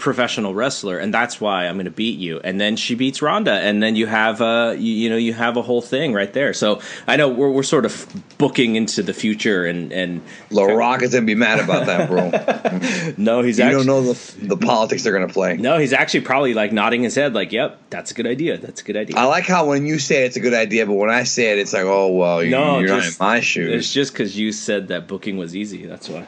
[0.00, 2.40] professional wrestler, and that's why I'm going to beat you.
[2.42, 5.56] And then she beats Ronda, and then you have a you, you know you have
[5.56, 6.52] a whole thing right there.
[6.52, 8.06] So I know we're we're sort of
[8.38, 13.14] booking into the future, and and La Rock is gonna be mad about that, bro.
[13.16, 15.56] no, he's you actually don't know the the politics they're gonna play.
[15.56, 18.56] no, he's actually probably like nodding his head, like, "Yep, that's a good idea.
[18.58, 20.94] That's a good idea." I like how when you say it's a good idea, but
[20.94, 23.36] when I say it, it's like, oh well, you, No, you're not in just- my
[23.38, 25.86] It's just because you said that booking was easy.
[25.86, 26.26] That's why.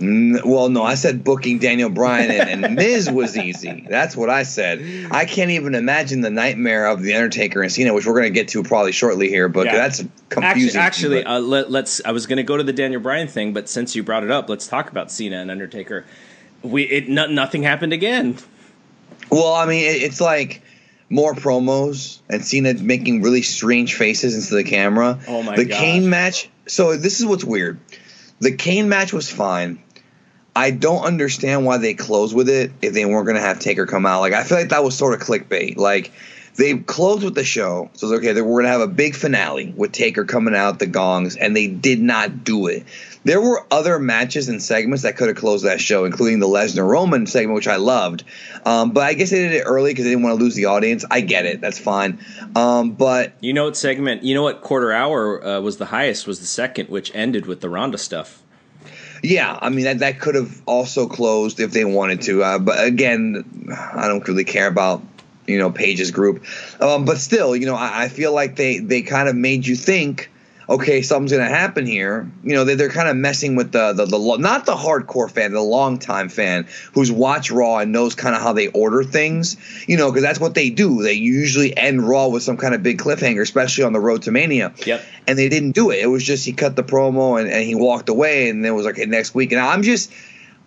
[0.00, 3.84] Well, no, I said booking Daniel Bryan and, and Miz was easy.
[3.88, 5.08] That's what I said.
[5.10, 8.48] I can't even imagine the nightmare of the Undertaker and Cena, which we're gonna get
[8.48, 9.48] to probably shortly here.
[9.48, 9.76] But Yeah.
[9.76, 10.80] that's confusing.
[10.80, 12.00] actually but- uh, let, let's.
[12.04, 14.30] I was going to go to the Daniel Bryan thing, but since you brought it
[14.30, 16.04] up, let's talk about Cena and Undertaker.
[16.62, 18.36] We it no, nothing happened again.
[19.30, 20.62] well, I mean, it, it's like
[21.10, 25.18] more promos and Cena making really strange faces into the camera.
[25.26, 25.78] Oh my The gosh.
[25.78, 26.48] Kane match.
[26.66, 27.80] So this is what's weird.
[28.40, 29.82] The Kane match was fine.
[30.58, 33.86] I don't understand why they closed with it if they weren't going to have Taker
[33.86, 34.22] come out.
[34.22, 35.76] Like I feel like that was sort of clickbait.
[35.76, 36.10] Like
[36.56, 38.32] they closed with the show, so it's okay.
[38.32, 41.54] They were going to have a big finale with Taker coming out the gongs, and
[41.54, 42.84] they did not do it.
[43.22, 46.88] There were other matches and segments that could have closed that show, including the Lesnar
[46.88, 48.24] Roman segment, which I loved.
[48.66, 50.64] Um, but I guess they did it early because they didn't want to lose the
[50.64, 51.04] audience.
[51.08, 51.60] I get it.
[51.60, 52.18] That's fine.
[52.56, 54.24] Um, but You know what segment?
[54.24, 56.26] You know what quarter hour uh, was the highest?
[56.26, 58.42] Was the second, which ended with the Ronda stuff.
[59.22, 62.42] Yeah, I mean that that could have also closed if they wanted to.
[62.42, 65.02] Uh, but again, I don't really care about
[65.46, 66.44] you know Paige's group.
[66.80, 69.76] Um, but still, you know, I, I feel like they they kind of made you
[69.76, 70.30] think.
[70.68, 72.30] Okay, something's going to happen here.
[72.44, 75.52] You know, they, they're kind of messing with the, the, the, not the hardcore fan,
[75.52, 79.56] the longtime fan who's watched Raw and knows kind of how they order things,
[79.88, 81.02] you know, because that's what they do.
[81.02, 84.30] They usually end Raw with some kind of big cliffhanger, especially on the road to
[84.30, 84.74] Mania.
[84.84, 85.02] Yep.
[85.26, 86.00] And they didn't do it.
[86.00, 88.74] It was just he cut the promo and, and he walked away, and then it
[88.74, 89.52] was like, okay, next week.
[89.52, 90.12] And I'm just,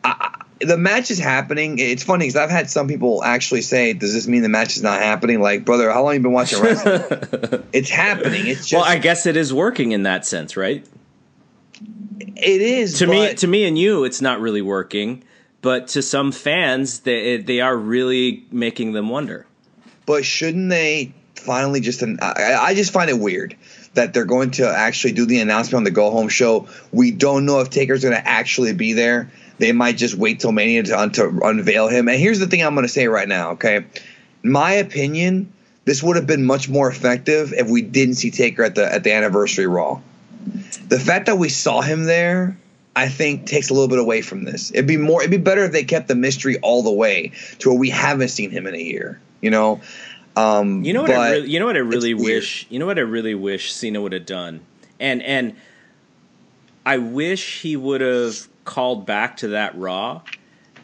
[0.03, 1.79] I, the match is happening.
[1.79, 4.83] It's funny because I've had some people actually say, "Does this mean the match is
[4.83, 7.63] not happening?" Like, brother, how long you been watching wrestling?
[7.73, 8.47] it's happening.
[8.47, 10.85] It's just well, I guess it is working in that sense, right?
[12.41, 15.23] it is To me, to me and you, it's not really working,
[15.61, 19.45] but to some fans, they they are really making them wonder.
[20.05, 22.03] But shouldn't they finally just?
[22.03, 23.55] I, I just find it weird
[23.93, 26.67] that they're going to actually do the announcement on the Go Home show.
[26.91, 29.31] We don't know if Taker's going to actually be there.
[29.61, 32.09] They might just wait till Mania to, to unveil him.
[32.09, 33.51] And here's the thing I'm going to say right now.
[33.51, 33.85] Okay,
[34.41, 35.53] my opinion,
[35.85, 39.03] this would have been much more effective if we didn't see Taker at the at
[39.03, 40.01] the anniversary Raw.
[40.89, 42.57] The fact that we saw him there.
[42.93, 44.69] I think takes a little bit away from this.
[44.71, 45.21] It'd be more.
[45.21, 48.27] It'd be better if they kept the mystery all the way to where we haven't
[48.27, 49.21] seen him in a year.
[49.41, 49.79] You know,
[50.35, 51.11] um, You know what?
[51.11, 52.41] I really, you know what I really it's weird.
[52.41, 52.67] wish.
[52.69, 54.59] You know what I really wish Cena would have done,
[54.99, 55.55] and and
[56.85, 60.21] I wish he would have called back to that Raw,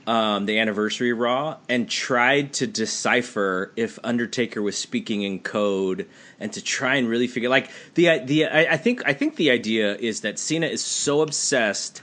[0.06, 6.08] um, the anniversary Raw, and tried to decipher if Undertaker was speaking in code,
[6.40, 9.52] and to try and really figure like the the I, I think I think the
[9.52, 12.02] idea is that Cena is so obsessed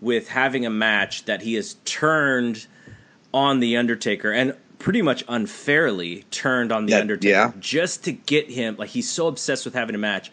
[0.00, 2.66] with having a match that he has turned
[3.32, 7.52] on the Undertaker and pretty much unfairly turned on the Yeah, Undertaker yeah.
[7.58, 10.30] just to get him like he's so obsessed with having a match.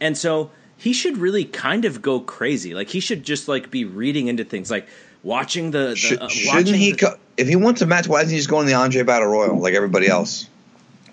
[0.00, 2.74] And so he should really kind of go crazy.
[2.74, 4.86] Like he should just like be reading into things like
[5.22, 6.92] watching the, the uh, shouldn't watching he?
[6.92, 9.02] the- Co- if he wants a match, why doesn't he just go in the Andre
[9.02, 10.48] Battle Royal like everybody else?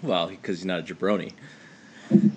[0.04, 1.32] well, because he's not a jabroni.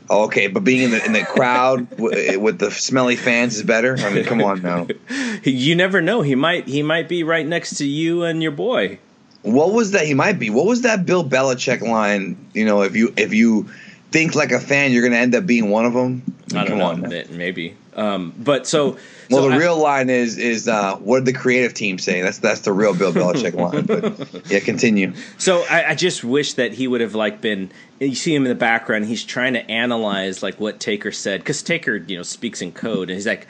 [0.09, 3.97] Okay, but being in the in the crowd w- with the smelly fans is better.
[3.99, 4.87] I mean, come on now.
[5.43, 6.23] You never know.
[6.23, 8.99] He might he might be right next to you and your boy.
[9.43, 10.07] What was that?
[10.07, 10.49] He might be.
[10.49, 12.37] What was that Bill Belichick line?
[12.55, 13.69] You know, if you if you
[14.14, 16.22] think like a fan, you're going to end up being one of them.
[16.53, 16.87] I don't come know.
[16.87, 17.37] on.
[17.37, 17.77] Maybe.
[17.96, 18.90] Um, but so
[19.29, 22.20] Well, so the I- real line is is uh, what did the creative team say?
[22.22, 23.87] That's that's the real Bill Belichick line.
[23.87, 25.14] But yeah, continue.
[25.38, 27.72] So I, I just wish that he would have like been.
[27.98, 29.07] You see him in the background.
[29.07, 33.11] He's trying to analyze like what Taker said because Taker, you know, speaks in code,
[33.11, 33.48] and he's like,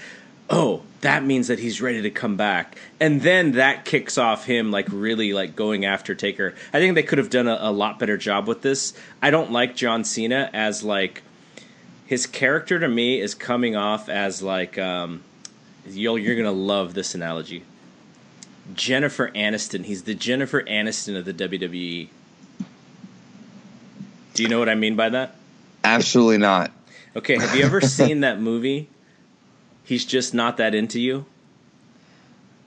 [0.51, 4.71] "Oh, that means that he's ready to come back." And then that kicks off him
[4.71, 6.55] like really like going after Taker.
[6.73, 8.95] I think they could have done a, a lot better job with this.
[9.23, 11.23] I don't like John Cena as like
[12.07, 15.23] his character to me is coming off as like um,
[15.87, 17.65] you'll, you're gonna love this analogy.
[18.75, 19.85] Jennifer Aniston.
[19.85, 22.09] He's the Jennifer Aniston of the WWE.
[24.35, 25.37] Do you know what I mean by that?
[25.85, 26.73] Absolutely not.
[27.15, 28.89] Okay, have you ever seen that movie?
[29.85, 31.27] He's just not that into you.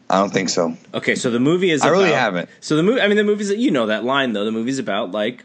[0.10, 0.78] I don't think so.
[0.94, 1.82] Okay, so the movie is.
[1.82, 2.50] I really haven't.
[2.62, 4.46] So the movie, I mean, the movie's you know that line though.
[4.46, 5.44] The movie's about like,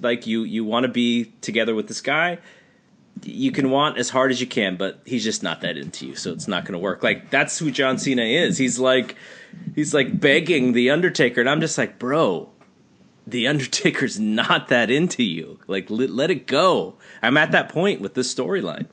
[0.00, 2.38] like you you want to be together with this guy.
[3.24, 6.14] You can want as hard as you can, but he's just not that into you,
[6.14, 7.02] so it's not going to work.
[7.02, 8.58] Like that's who John Cena is.
[8.58, 9.16] He's like,
[9.74, 12.50] he's like begging the Undertaker, and I'm just like, bro,
[13.26, 15.58] the Undertaker's not that into you.
[15.66, 16.94] Like, let, let it go.
[17.20, 18.86] I'm at that point with this storyline.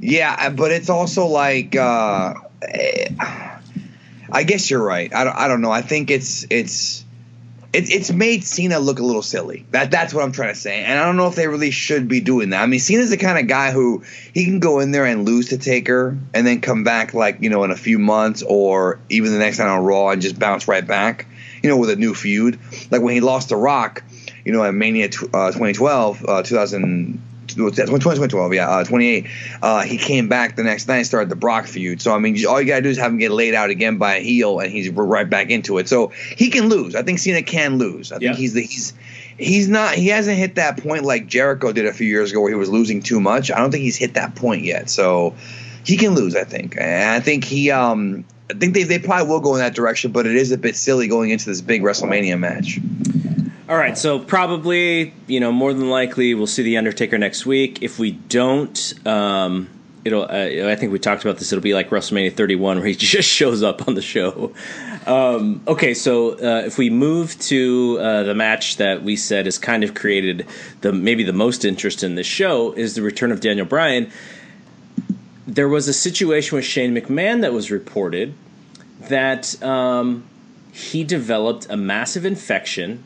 [0.00, 3.08] Yeah, but it's also like uh, eh,
[4.30, 5.12] I guess you're right.
[5.14, 5.70] I don't, I don't know.
[5.70, 7.04] I think it's it's
[7.72, 9.66] it, it's made Cena look a little silly.
[9.70, 10.84] That that's what I'm trying to say.
[10.84, 12.62] And I don't know if they really should be doing that.
[12.62, 15.50] I mean, Cena's the kind of guy who he can go in there and lose
[15.50, 19.32] to Taker and then come back like you know in a few months or even
[19.32, 21.26] the next night on Raw and just bounce right back.
[21.62, 22.58] You know, with a new feud.
[22.90, 24.04] Like when he lost to Rock,
[24.44, 27.20] you know, at Mania tw- uh, 2012, uh, 2000.
[27.58, 29.26] 2012, yeah, uh, 28.
[29.62, 32.00] Uh, he came back the next night and started the Brock feud.
[32.00, 33.98] So, I mean, all you got to do is have him get laid out again
[33.98, 35.88] by a heel, and he's right back into it.
[35.88, 36.94] So, he can lose.
[36.94, 38.12] I think Cena can lose.
[38.12, 38.94] I think he's the he's
[39.36, 42.50] he's not he hasn't hit that point like Jericho did a few years ago where
[42.50, 43.50] he was losing too much.
[43.50, 44.88] I don't think he's hit that point yet.
[44.90, 45.34] So,
[45.84, 46.76] he can lose, I think.
[46.78, 50.12] And I think he um I think they, they probably will go in that direction,
[50.12, 52.78] but it is a bit silly going into this big WrestleMania match.
[53.68, 57.82] All right, so probably, you know, more than likely, we'll see the Undertaker next week.
[57.82, 59.68] If we don't, um,
[60.06, 60.22] it'll.
[60.22, 61.52] Uh, I think we talked about this.
[61.52, 64.54] It'll be like WrestleMania 31, where he just shows up on the show.
[65.06, 69.58] Um, okay, so uh, if we move to uh, the match that we said has
[69.58, 70.46] kind of created
[70.80, 74.10] the maybe the most interest in this show is the return of Daniel Bryan.
[75.46, 78.32] There was a situation with Shane McMahon that was reported
[79.10, 80.24] that um,
[80.72, 83.04] he developed a massive infection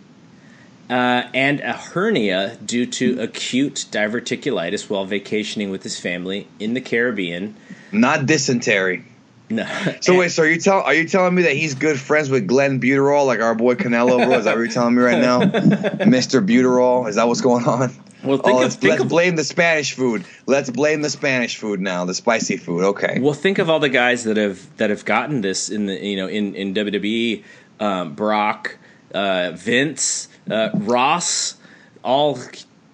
[0.92, 6.82] uh, and a hernia due to acute diverticulitis while vacationing with his family in the
[6.82, 7.56] Caribbean.
[7.92, 9.02] Not dysentery.
[9.48, 9.66] No.
[10.02, 12.46] So wait, so are you tell are you telling me that he's good friends with
[12.46, 14.38] Glenn Buterol, like our boy Canelo, bro?
[14.38, 15.38] Is that what you're telling me right now,
[16.06, 17.08] Mister Buterol?
[17.08, 17.94] Is that what's going on?
[18.22, 20.24] Well, think oh, of- let's, think let's of- blame the Spanish food.
[20.46, 22.84] Let's blame the Spanish food now, the spicy food.
[22.84, 23.18] Okay.
[23.18, 26.16] Well, think of all the guys that have that have gotten this in the you
[26.16, 27.44] know in in WWE,
[27.80, 28.76] um, Brock,
[29.14, 31.56] uh, Vince, uh, Ross,
[32.04, 32.38] all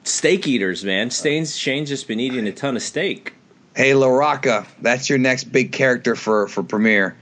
[0.04, 1.10] steak eaters, man.
[1.10, 3.34] Stains Shane's just been eating a ton of steak.
[3.74, 7.16] Hey, La Rocca, that's your next big character for for premiere.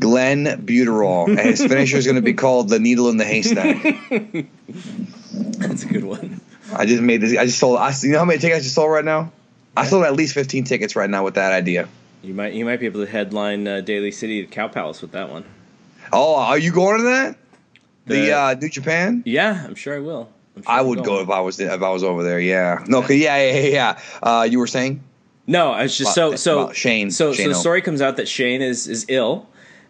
[0.00, 1.28] Glenn Buterol.
[1.28, 3.82] And his finisher is going to be called the Needle in the Haystack.
[5.58, 6.40] That's a good one.
[6.74, 7.36] I just made this.
[7.36, 7.78] I just sold.
[7.78, 9.30] I, you know how many tickets I just sold right now?
[9.76, 11.88] I sold at least 15 tickets right now with that idea.
[12.22, 15.30] You might you might be able to headline uh, Daly City Cow Palace with that
[15.30, 15.44] one.
[16.12, 17.36] Oh, are you going to that?
[18.06, 19.22] The, The- uh, New Japan?
[19.26, 20.28] Yeah, I'm sure I will.
[20.56, 22.40] Sure I would go if I was if I was over there.
[22.40, 22.84] Yeah.
[22.86, 23.00] No.
[23.08, 23.36] Yeah.
[23.38, 23.52] Yeah.
[23.60, 23.68] Yeah.
[23.68, 24.00] yeah.
[24.22, 25.02] Uh, you were saying?
[25.46, 28.02] No, I was just so About- so about Shane- So Shane so the story comes
[28.02, 29.48] out that Shane is is ill,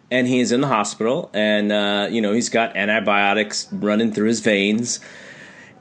[0.09, 4.27] and he is in the hospital, and uh, you know he's got antibiotics running through
[4.27, 4.99] his veins,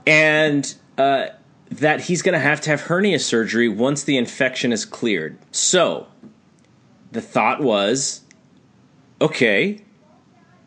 [0.07, 1.27] and uh,
[1.71, 5.38] that he's going to have to have hernia surgery once the infection is cleared.
[5.53, 6.09] So,
[7.12, 8.23] the thought was,
[9.21, 9.83] okay,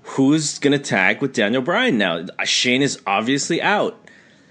[0.03, 2.25] who's going to tag with Daniel Bryan now?
[2.37, 3.99] Uh, Shane is obviously out.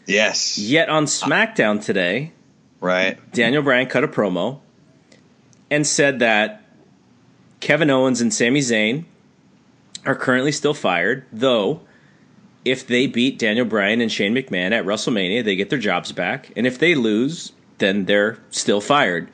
[0.07, 0.59] Yes.
[0.59, 2.33] Yet on SmackDown today.
[2.81, 3.19] Right.
[3.33, 4.61] Daniel Bryan cut a promo
[5.71, 6.63] and said that
[7.61, 9.05] Kevin Owens and Sami Zayn
[10.05, 11.81] are currently still fired, though
[12.65, 16.51] if they beat Daniel Bryan and Shane McMahon at WrestleMania, they get their jobs back,
[16.57, 19.29] and if they lose, then they're still fired.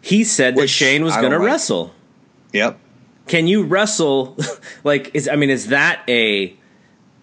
[0.00, 1.46] He said that Shane was going to like.
[1.46, 1.92] wrestle.
[2.52, 2.78] Yep.
[3.26, 4.36] Can you wrestle?
[4.84, 6.56] like, is I mean, is that a,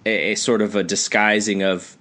[0.06, 1.98] a sort of a disguising of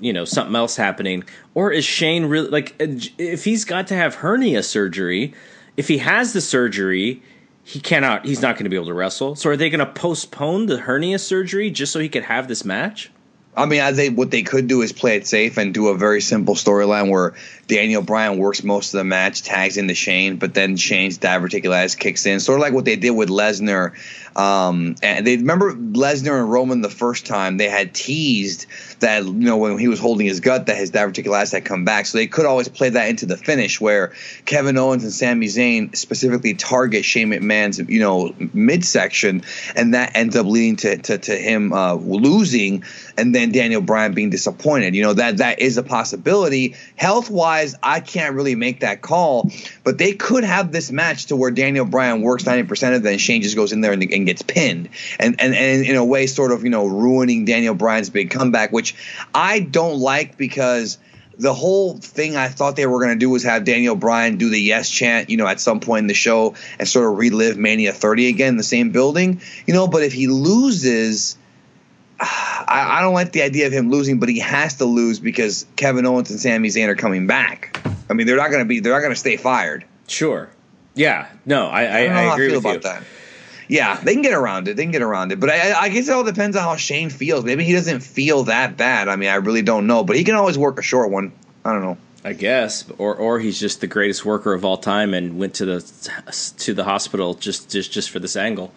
[0.00, 4.16] you know something else happening, or is Shane really like if he's got to have
[4.16, 5.34] hernia surgery?
[5.76, 7.22] If he has the surgery,
[7.64, 8.26] he cannot.
[8.26, 9.34] He's not going to be able to wrestle.
[9.36, 12.64] So are they going to postpone the hernia surgery just so he could have this
[12.64, 13.10] match?
[13.56, 15.96] I mean, I think what they could do is play it safe and do a
[15.96, 17.34] very simple storyline where
[17.66, 22.26] Daniel Bryan works most of the match, tags into Shane, but then Shane's diverticulitis kicks
[22.26, 23.92] in, sort of like what they did with Lesnar.
[24.36, 28.66] Um, and they remember Lesnar and Roman the first time they had teased
[28.98, 32.06] that you know when he was holding his gut that his diverticulitis had come back,
[32.06, 34.12] so they could always play that into the finish where
[34.44, 39.42] Kevin Owens and Sami Zayn specifically target Shane McMahon's you know midsection,
[39.76, 42.82] and that ends up leading to to, to him uh, losing,
[43.16, 44.94] and then Daniel Bryan being disappointed.
[44.94, 46.74] You know that that is a possibility.
[46.96, 49.50] Health wise, I can't really make that call,
[49.82, 53.10] but they could have this match to where Daniel Bryan works ninety percent of it,
[53.10, 56.04] and Shane just goes in there and, and gets pinned, and, and and in a
[56.04, 58.94] way, sort of you know ruining Daniel Bryan's big comeback, which
[59.34, 60.98] I don't like because
[61.38, 64.50] the whole thing I thought they were going to do was have Daniel Bryan do
[64.50, 67.56] the yes chant, you know, at some point in the show and sort of relive
[67.56, 69.88] Mania 30 again in the same building, you know.
[69.88, 71.36] But if he loses,
[72.20, 75.66] I, I don't like the idea of him losing, but he has to lose because
[75.76, 77.80] Kevin Owens and Sami Zayn are coming back.
[78.08, 79.84] I mean, they're not going to be, they're not going to stay fired.
[80.06, 80.48] Sure.
[80.94, 81.28] Yeah.
[81.44, 82.80] No, I I, I I agree with about you.
[82.80, 83.02] that.
[83.66, 84.76] Yeah, they can get around it.
[84.76, 85.40] They can get around it.
[85.40, 87.44] But I, I guess it all depends on how Shane feels.
[87.44, 89.08] Maybe he doesn't feel that bad.
[89.08, 90.04] I mean, I really don't know.
[90.04, 91.32] But he can always work a short one.
[91.64, 91.96] I don't know.
[92.26, 95.64] I guess, or or he's just the greatest worker of all time and went to
[95.66, 95.80] the
[96.58, 98.72] to the hospital just just just for this angle.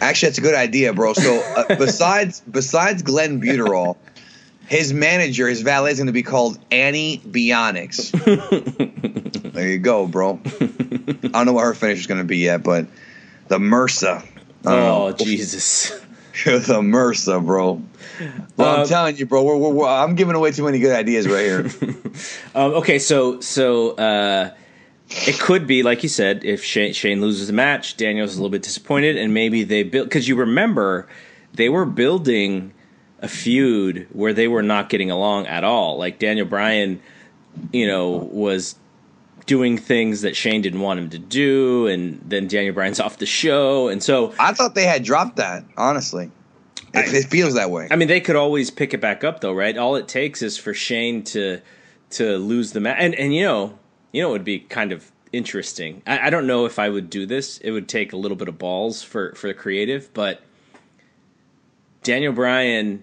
[0.00, 1.12] Actually, that's a good idea, bro.
[1.12, 3.96] So uh, besides besides Glenn Buterol,
[4.66, 8.10] his manager, his valet is going to be called Annie Bionics.
[9.52, 10.40] there you go, bro.
[10.44, 12.86] I don't know what her finish is going to be yet, but
[13.48, 14.26] the MRSA.
[14.64, 15.12] Oh know.
[15.12, 15.90] Jesus!
[16.44, 17.82] the MRSA, bro.
[18.56, 19.42] Well, Uh, I'm telling you, bro.
[19.42, 21.70] We're, we're, we're, I'm giving away too many good ideas right here.
[22.54, 24.50] Um, okay, so so uh,
[25.10, 28.50] it could be like you said, if Shane, Shane loses the match, Daniel's a little
[28.50, 31.08] bit disappointed, and maybe they build because you remember
[31.52, 32.72] they were building
[33.20, 35.98] a feud where they were not getting along at all.
[35.98, 37.00] Like Daniel Bryan,
[37.72, 38.76] you know, was
[39.46, 43.26] doing things that Shane didn't want him to do, and then Daniel Bryan's off the
[43.26, 45.64] show, and so I thought they had dropped that.
[45.76, 46.30] Honestly,
[46.94, 47.88] it, it feels that way.
[47.90, 49.76] I mean, they could always pick it back up, though, right?
[49.76, 51.60] All it takes is for Shane to
[52.10, 53.78] to lose the match, and and you know,
[54.12, 56.02] you know, it would be kind of interesting.
[56.06, 57.58] I, I don't know if I would do this.
[57.58, 60.42] It would take a little bit of balls for for the creative, but
[62.02, 63.02] Daniel Bryan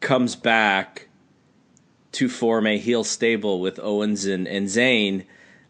[0.00, 1.08] comes back
[2.12, 5.24] to form a heel stable with Owens and and Zayn.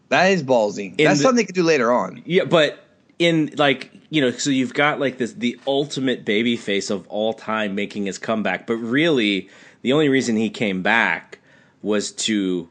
[0.08, 0.96] That is ballsy.
[0.96, 2.22] That's the- something they could do later on.
[2.24, 2.84] Yeah, but
[3.18, 7.32] in like you know, so you've got like this the ultimate baby face of all
[7.32, 9.48] time making his comeback, but really
[9.82, 11.38] the only reason he came back
[11.82, 12.68] was to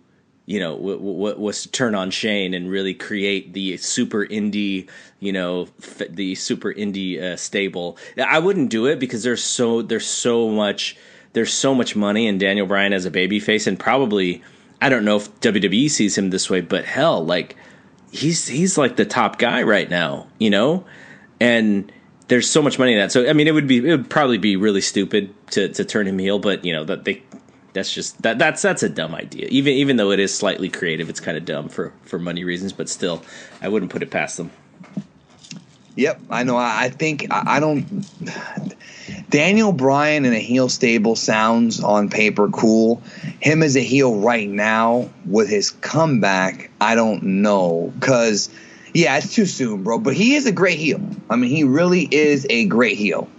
[0.49, 4.89] you know what was to turn on Shane and really create the super indie
[5.19, 7.99] you know f- the super indie uh, stable.
[8.17, 10.97] I wouldn't do it because there's so there's so much
[11.33, 14.41] there's so much money in Daniel Bryan as a babyface and probably
[14.81, 17.55] I don't know if WWE sees him this way, but hell, like
[18.11, 20.83] he's he's like the top guy right now, you know,
[21.39, 21.91] and
[22.27, 23.11] there's so much money in that.
[23.11, 26.07] So I mean, it would be it would probably be really stupid to to turn
[26.07, 27.21] him heel, but you know that they
[27.73, 29.47] that's just that that's that's a dumb idea.
[29.49, 32.73] Even even though it is slightly creative, it's kind of dumb for for money reasons.
[32.73, 33.23] But still,
[33.61, 34.51] I wouldn't put it past them.
[35.95, 36.55] Yep, I know.
[36.55, 37.85] I, I think I, I don't.
[39.29, 43.01] Daniel Bryan in a heel stable sounds on paper cool.
[43.41, 47.91] Him as a heel right now with his comeback, I don't know.
[47.99, 48.49] Because,
[48.93, 49.99] yeah, it's too soon, bro.
[49.99, 51.01] But he is a great heel.
[51.29, 53.29] I mean, he really is a great heel.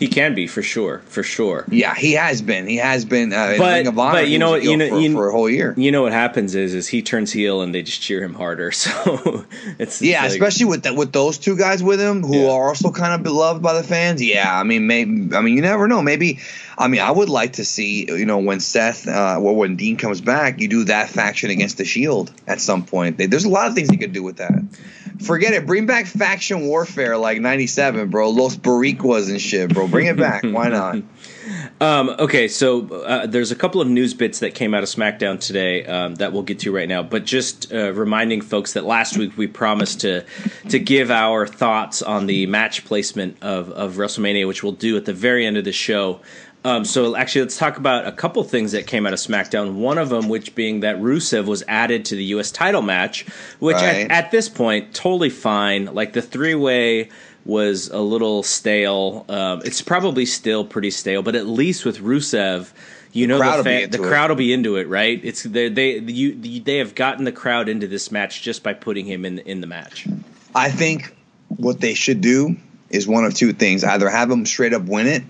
[0.00, 1.66] He can be for sure, for sure.
[1.70, 2.66] Yeah, he has been.
[2.66, 3.32] He has been.
[3.34, 5.00] Uh, But- Ring of Honor, but you know was what- a heel you know- for,
[5.02, 5.74] you- for a whole year.
[5.76, 8.72] You know what happens is is he turns heel and they just cheer him harder.
[8.80, 9.44] So
[9.78, 12.50] it's Yeah, like- especially with that, with those two guys with him who Yeah.
[12.50, 14.22] are also kind of beloved by the fans.
[14.22, 16.00] Yeah, I mean, maybe I mean you never know.
[16.02, 16.38] Maybe
[16.78, 19.96] I mean I would like to see you know when Seth uh, well when Dean
[19.98, 23.18] comes back, you do that faction against the Shield at some point.
[23.18, 24.62] They, there's a lot of things you could do with that.
[25.22, 25.66] Forget it.
[25.66, 28.30] Bring back faction warfare like '97, bro.
[28.30, 29.86] Los Boricuas and shit, bro.
[29.86, 30.42] Bring it back.
[30.44, 31.02] Why not?
[31.80, 35.40] Um, okay, so uh, there's a couple of news bits that came out of SmackDown
[35.40, 37.02] today um, that we'll get to right now.
[37.02, 40.24] But just uh, reminding folks that last week we promised to
[40.68, 45.06] to give our thoughts on the match placement of of WrestleMania, which we'll do at
[45.06, 46.20] the very end of the show.
[46.64, 49.74] Um, so actually, let's talk about a couple things that came out of SmackDown.
[49.74, 52.50] One of them, which being that Rusev was added to the U.S.
[52.50, 53.24] title match,
[53.60, 54.10] which Right.
[54.10, 55.86] at, at this point totally fine.
[55.86, 57.08] Like the three way
[57.46, 59.24] was a little stale.
[59.28, 62.70] Um, it's probably still pretty stale, but at least with Rusev,
[63.12, 65.20] you know crowd the, will fan, the crowd will be into it, right?
[65.24, 69.06] It's they they you they have gotten the crowd into this match just by putting
[69.06, 70.06] him in in the match.
[70.54, 71.14] I think
[71.48, 72.56] what they should do
[72.90, 75.22] is one of two things: either have him straight up win it,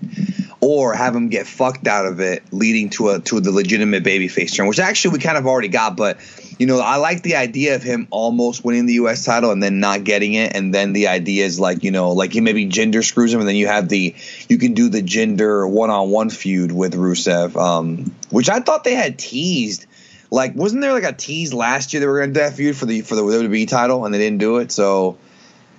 [0.61, 4.55] or have him get fucked out of it, leading to a to the legitimate babyface
[4.55, 5.97] turn, which actually we kind of already got.
[5.97, 6.19] But
[6.59, 9.25] you know, I like the idea of him almost winning the U.S.
[9.25, 12.33] title and then not getting it, and then the idea is like you know, like
[12.33, 14.15] he maybe Jinder screws him, and then you have the
[14.47, 18.83] you can do the Jinder one on one feud with Rusev, um, which I thought
[18.83, 19.87] they had teased.
[20.33, 22.77] Like, wasn't there like a tease last year they were going to do that feud
[22.77, 24.71] for the for the WWE title, and they didn't do it?
[24.71, 25.17] So,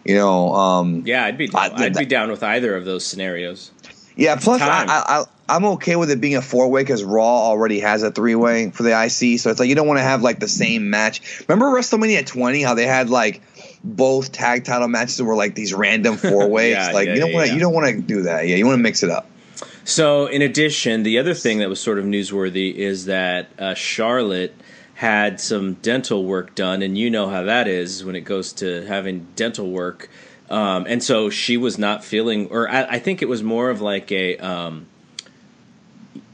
[0.04, 3.70] you know, um, Yeah, I'd be I- I'd be down with either of those scenarios.
[4.16, 4.36] Yeah.
[4.36, 4.90] Plus, I, time.
[4.90, 8.10] I, I I'm okay with it being a four way because Raw already has a
[8.10, 9.38] three way for the IC.
[9.40, 11.44] So it's like you don't want to have like the same match.
[11.48, 12.62] Remember WrestleMania 20?
[12.62, 13.42] How they had like
[13.84, 16.72] both tag title matches were like these random four ways.
[16.72, 18.48] Yeah, like yeah, you don't yeah, want to you don't want to do that.
[18.48, 19.28] Yeah, you want to mix it up.
[19.84, 24.54] So, in addition, the other thing that was sort of newsworthy is that uh, Charlotte
[24.94, 28.86] had some dental work done, and you know how that is when it goes to
[28.86, 30.08] having dental work.
[30.52, 33.80] Um, and so she was not feeling, or I, I think it was more of
[33.80, 34.86] like a, um,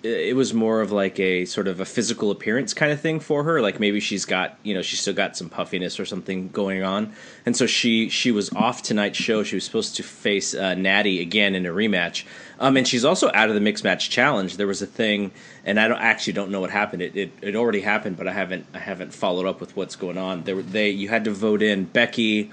[0.03, 3.45] it was more of like a sort of a physical appearance kind of thing for
[3.45, 3.61] her.
[3.61, 7.13] Like maybe she's got, you know, she's still got some puffiness or something going on,
[7.47, 9.45] and so she she was off tonight's show.
[9.45, 12.25] She was supposed to face uh, Natty again in a rematch,
[12.59, 14.57] um, and she's also out of the mixed match challenge.
[14.57, 15.31] There was a thing,
[15.65, 17.03] and I don't actually don't know what happened.
[17.03, 20.19] It, it it already happened, but I haven't I haven't followed up with what's going
[20.19, 20.43] on.
[20.43, 22.51] There were- they you had to vote in Becky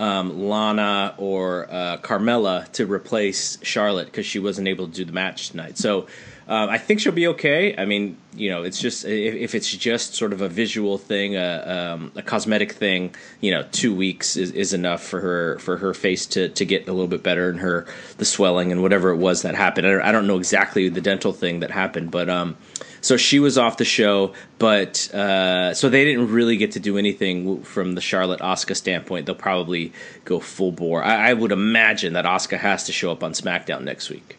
[0.00, 5.12] um, Lana or uh, Carmella to replace Charlotte because she wasn't able to do the
[5.12, 5.76] match tonight.
[5.76, 6.06] So
[6.48, 7.76] um, I think she'll be okay.
[7.76, 11.36] I mean, you know, it's just if, if it's just sort of a visual thing,
[11.36, 15.76] a, um, a cosmetic thing, you know, two weeks is, is enough for her for
[15.76, 17.86] her face to, to get a little bit better and her
[18.16, 19.86] the swelling and whatever it was that happened.
[19.86, 22.56] I don't, I don't know exactly the dental thing that happened, but um,
[23.00, 26.98] so she was off the show, but uh, so they didn't really get to do
[26.98, 29.26] anything from the Charlotte Asuka standpoint.
[29.26, 29.92] They'll probably
[30.24, 31.02] go full bore.
[31.02, 34.36] I, I would imagine that Asuka has to show up on SmackDown next week.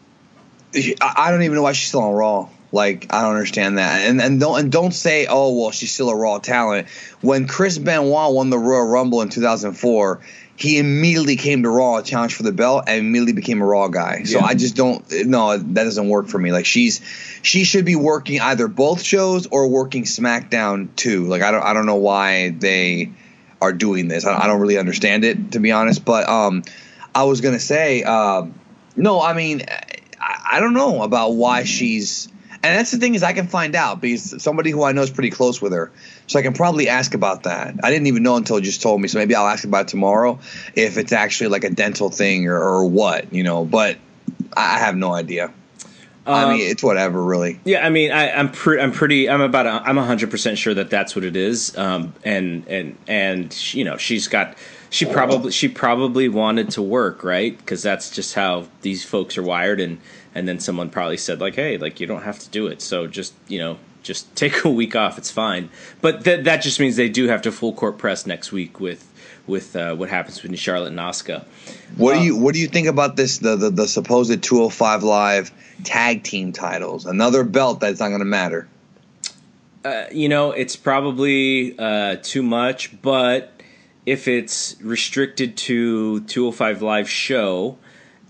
[1.00, 2.48] I don't even know why she's still on Raw.
[2.72, 4.08] Like I don't understand that.
[4.08, 6.88] And and don't and don't say oh well she's still a Raw talent.
[7.20, 10.20] When Chris Benoit won the Royal Rumble in 2004,
[10.56, 13.88] he immediately came to Raw to challenge for the belt and immediately became a Raw
[13.88, 14.24] guy.
[14.24, 14.44] So Yeah.
[14.44, 16.52] I just don't no that doesn't work for me.
[16.52, 17.00] Like she's
[17.42, 21.26] she should be working either both shows or working SmackDown too.
[21.26, 23.12] Like I don't I don't know why they
[23.60, 24.26] are doing this.
[24.26, 26.04] I, I don't really understand it to be honest.
[26.04, 26.62] But um,
[27.14, 28.54] I was gonna say um,
[28.96, 29.20] no.
[29.22, 29.62] I mean,
[30.20, 32.28] I, I don't know about why she's
[32.64, 35.10] And that's the thing is I can find out because somebody who I know is
[35.10, 35.90] pretty close with her,
[36.28, 37.74] so I can probably ask about that.
[37.82, 39.88] I didn't even know until you just told me, so maybe I'll ask about it
[39.88, 40.38] tomorrow
[40.76, 43.64] if it's actually like a dental thing or, or what, you know.
[43.64, 43.98] But
[44.56, 45.52] I have no idea.
[46.24, 47.58] I Um, mean, it's whatever, really.
[47.64, 50.72] Yeah, I mean, I, I'm pre- I'm pretty, I'm about, a, I'm hundred percent sure
[50.72, 51.76] that that's what it is.
[51.76, 54.56] Um, and and and you know, she's got,
[54.88, 57.58] she probably, she probably wanted to work, right?
[57.58, 59.80] Because that's just how these folks are wired.
[59.80, 59.98] And
[60.34, 63.06] and then someone probably said like, hey, like you don't have to do it, so
[63.06, 65.70] just you know, just take a week off, it's fine.
[66.00, 69.08] But that that just means they do have to full court press next week with
[69.46, 71.44] with uh, what happens between Charlotte and Asuka.
[71.96, 73.38] What do you What do you think about this?
[73.38, 75.52] The the, the supposed 205 live
[75.84, 78.68] tag team titles, another belt that's not going to matter.
[80.12, 83.52] you know, it's probably uh, too much, but
[84.06, 87.78] if it's restricted to 205 Live show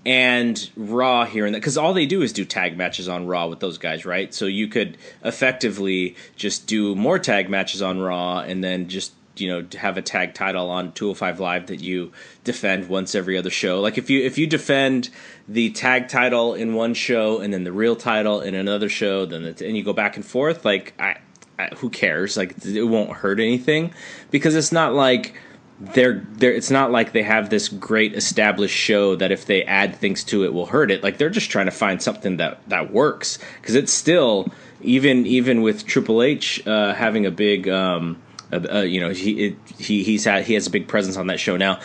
[0.05, 3.47] and Raw here and that, because all they do is do tag matches on Raw
[3.47, 4.35] with those guys, right?
[4.35, 9.49] So you could effectively just do more tag matches on Raw and then just you
[9.49, 12.13] know have a tag title on 205 live that you
[12.45, 15.09] defend once every other show like if you if you defend
[15.49, 19.45] the tag title in one show and then the real title in another show then
[19.45, 21.17] and you go back and forth like I,
[21.59, 23.95] I who cares like it won't hurt anything
[24.31, 25.35] because it's not like
[25.83, 29.97] they're they're it's not like they have this great established show that if they add
[29.97, 31.03] things to it will hurt it.
[31.03, 33.39] Like they're just trying to find something that that works.
[33.61, 38.23] Because it's still even even with Triple H uh, having a big um,
[38.53, 41.27] uh, uh, you know he it, he he's had he has a big presence on
[41.27, 41.81] that show now.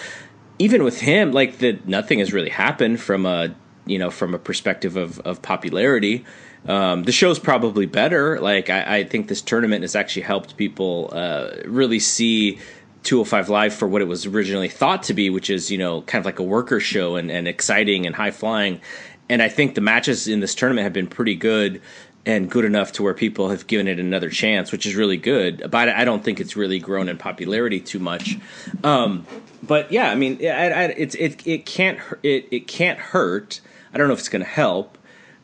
[0.60, 3.56] Even with him like the nothing has really happened from a
[3.88, 6.24] you know from a perspective of of popularity.
[6.68, 8.40] Um, the show's probably better.
[8.42, 12.60] Like I, I think this tournament has actually helped people uh, really see
[13.08, 16.22] 205 Live for what it was originally thought to be, which is, you know, kind
[16.22, 18.82] of like a worker show and, and exciting and high flying.
[19.30, 21.82] And I think the matches in this tournament have been pretty good
[22.26, 25.72] and good enough to where people have given it another chance, which is really good.
[25.72, 28.38] But I don't think it's really grown in popularity too much.
[28.84, 29.26] Um,
[29.64, 33.62] but yeah, I mean, I, I, it's it it can't it it can't hurt.
[33.94, 34.97] I don't know if it's going to help.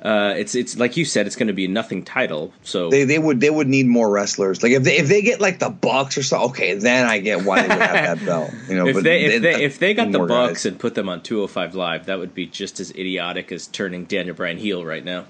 [0.04, 2.52] Uh, it's it's like you said, it's going to be a nothing title.
[2.64, 4.62] So They they would they would need more wrestlers.
[4.62, 7.46] Like if they if they get like the Bucks or so, okay, then I get
[7.46, 8.52] why they would have that belt.
[8.68, 10.66] You know, if but they if they if they got the Bucks guys.
[10.66, 14.36] and put them on 205 Live, that would be just as idiotic as turning Daniel
[14.36, 15.26] Bryan heel right now.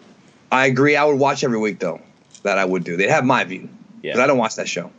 [0.52, 0.96] I agree.
[0.96, 2.02] I would watch every week though.
[2.42, 2.98] That I would do.
[2.98, 3.70] They'd have my view.
[4.02, 4.14] Yeah.
[4.16, 4.92] But I don't watch that show.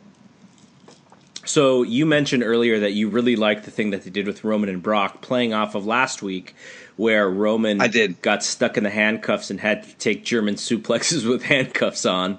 [1.47, 4.68] So you mentioned earlier that you really liked the thing that they did with Roman
[4.68, 6.55] and Brock, playing off of last week,
[6.97, 8.22] where Roman I did.
[8.22, 12.38] got stuck in the handcuffs and had to take German suplexes with handcuffs on.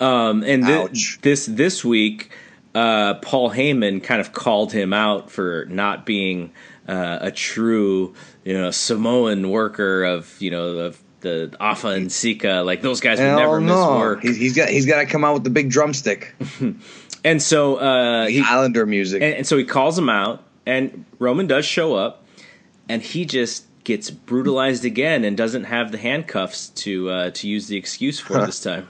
[0.00, 1.18] Um, and Ouch.
[1.22, 2.30] this this week,
[2.74, 6.52] uh, Paul Heyman kind of called him out for not being
[6.88, 12.62] uh, a true, you know, Samoan worker of you know of the Afa and Sika.
[12.66, 13.98] Like those guys would Hell never miss no.
[13.98, 14.22] work.
[14.22, 16.34] He's, he's got he's got to come out with the big drumstick,
[17.24, 19.22] And so uh, he, Islander music.
[19.22, 22.26] and, and so he calls him out, and Roman does show up,
[22.88, 27.68] and he just gets brutalized again and doesn't have the handcuffs to uh, to use
[27.68, 28.88] the excuse for this time.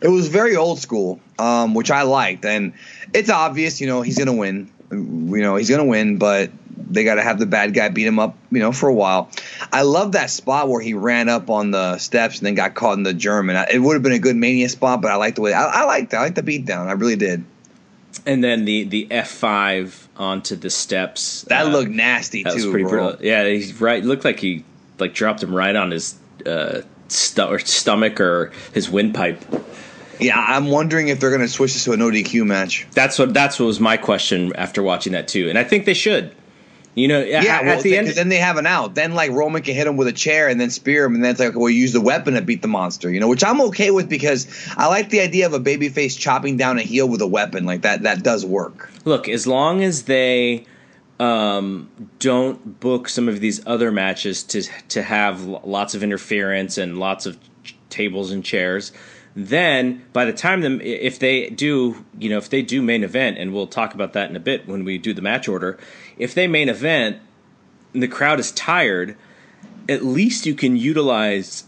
[0.00, 2.74] It was very old school, um, which I liked, and
[3.14, 4.70] it's obvious, you know, he's gonna win.
[4.90, 6.50] You know, he's gonna win, but
[6.88, 9.30] they got to have the bad guy beat him up, you know, for a while.
[9.72, 12.96] I love that spot where he ran up on the steps and then got caught
[12.96, 13.56] in the German.
[13.72, 15.84] It would have been a good Mania spot, but I like the way I, I
[15.84, 16.18] liked that.
[16.18, 16.86] I liked the beatdown.
[16.86, 17.44] I really did.
[18.24, 21.42] And then the the F five onto the steps.
[21.42, 23.10] That uh, looked nasty that was too, pretty bro.
[23.10, 23.26] brutal.
[23.26, 24.02] Yeah, he right.
[24.02, 24.64] Looked like he
[24.98, 29.44] like dropped him right on his uh, stu- or stomach or his windpipe.
[30.18, 32.86] Yeah, I'm wondering if they're gonna switch this to an ODQ match.
[32.92, 35.94] That's what that's what was my question after watching that too, and I think they
[35.94, 36.34] should.
[36.96, 38.94] You know, Yeah, at, well, at the th- end, then they have an out.
[38.96, 41.30] Then like Roman can hit him with a chair and then spear him, and then
[41.30, 43.10] it's like, well, use the weapon to beat the monster.
[43.10, 46.56] You know, which I'm okay with because I like the idea of a babyface chopping
[46.56, 47.66] down a heel with a weapon.
[47.66, 48.90] Like that, that does work.
[49.04, 50.64] look as long as they
[51.20, 51.88] um,
[52.18, 57.26] don't book some of these other matches to to have lots of interference and lots
[57.26, 58.92] of ch- tables and chairs
[59.38, 63.36] then by the time them if they do you know if they do main event
[63.38, 65.78] and we'll talk about that in a bit when we do the match order
[66.16, 67.18] if they main event
[67.94, 69.16] and the crowd is tired
[69.88, 71.64] at least you can utilize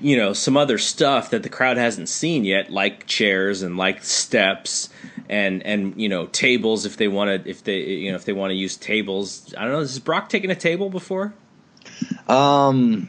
[0.00, 4.02] you know some other stuff that the crowd hasn't seen yet like chairs and like
[4.04, 4.88] steps
[5.28, 8.32] and and you know tables if they want to if they you know if they
[8.32, 11.34] want to use tables i don't know has brock taken a table before
[12.28, 13.08] Um,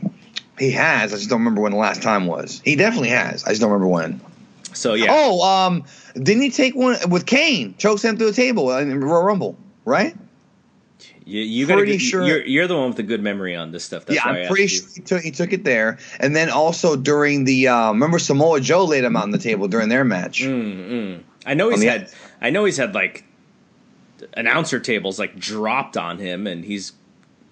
[0.57, 1.13] he has.
[1.13, 2.61] I just don't remember when the last time was.
[2.63, 3.43] He definitely has.
[3.45, 4.21] I just don't remember when.
[4.73, 5.83] so yeah Oh, um,
[6.15, 7.75] didn't he take one with Kane?
[7.77, 10.15] Chokes him through the table in Royal Rumble, right?
[11.29, 13.71] You, you gotta Pretty get- sure- you're, you're the one with the good memory on
[13.71, 14.05] this stuff.
[14.05, 15.99] That's yeah, I'm pretty sure he took, he took it there.
[16.19, 19.67] And then also during the uh, remember Samoa Joe laid him out on the table
[19.67, 20.41] during their match.
[20.41, 21.21] Mm.
[21.45, 22.11] I know he's had.
[22.41, 23.23] I know he's had like
[24.33, 26.93] announcer tables like dropped on him, and he's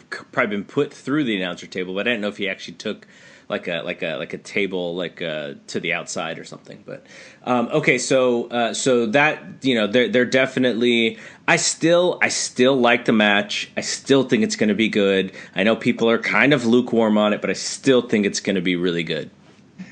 [0.10, 1.94] probably been put through the announcer table.
[1.94, 3.08] But I didn't know if he actually took
[3.50, 6.84] like a like a like a table like uh, to the outside or something.
[6.86, 7.06] But
[7.44, 11.18] um, okay, so uh, so that you know they're they're definitely.
[11.48, 13.72] I still I still like the match.
[13.78, 15.32] I still think it's going to be good.
[15.56, 18.58] I know people are kind of lukewarm on it, but I still think it's going
[18.58, 19.30] to be really good.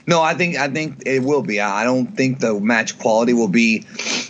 [0.06, 1.62] No, I think I think it will be.
[1.62, 3.86] I I don't think the match quality will be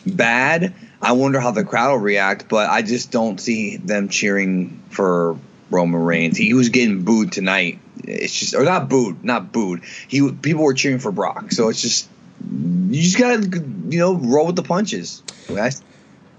[0.05, 0.73] bad.
[1.01, 5.37] I wonder how the crowd will react, but I just don't see them cheering for
[5.69, 6.37] Roman Reigns.
[6.37, 7.79] He was getting booed tonight.
[8.07, 9.83] It's just or not booed, not booed.
[10.07, 11.51] He people were cheering for Brock.
[11.51, 12.09] So it's just
[12.49, 13.41] you just gotta
[13.89, 15.23] you know roll with the punches.
[15.47, 15.81] That's-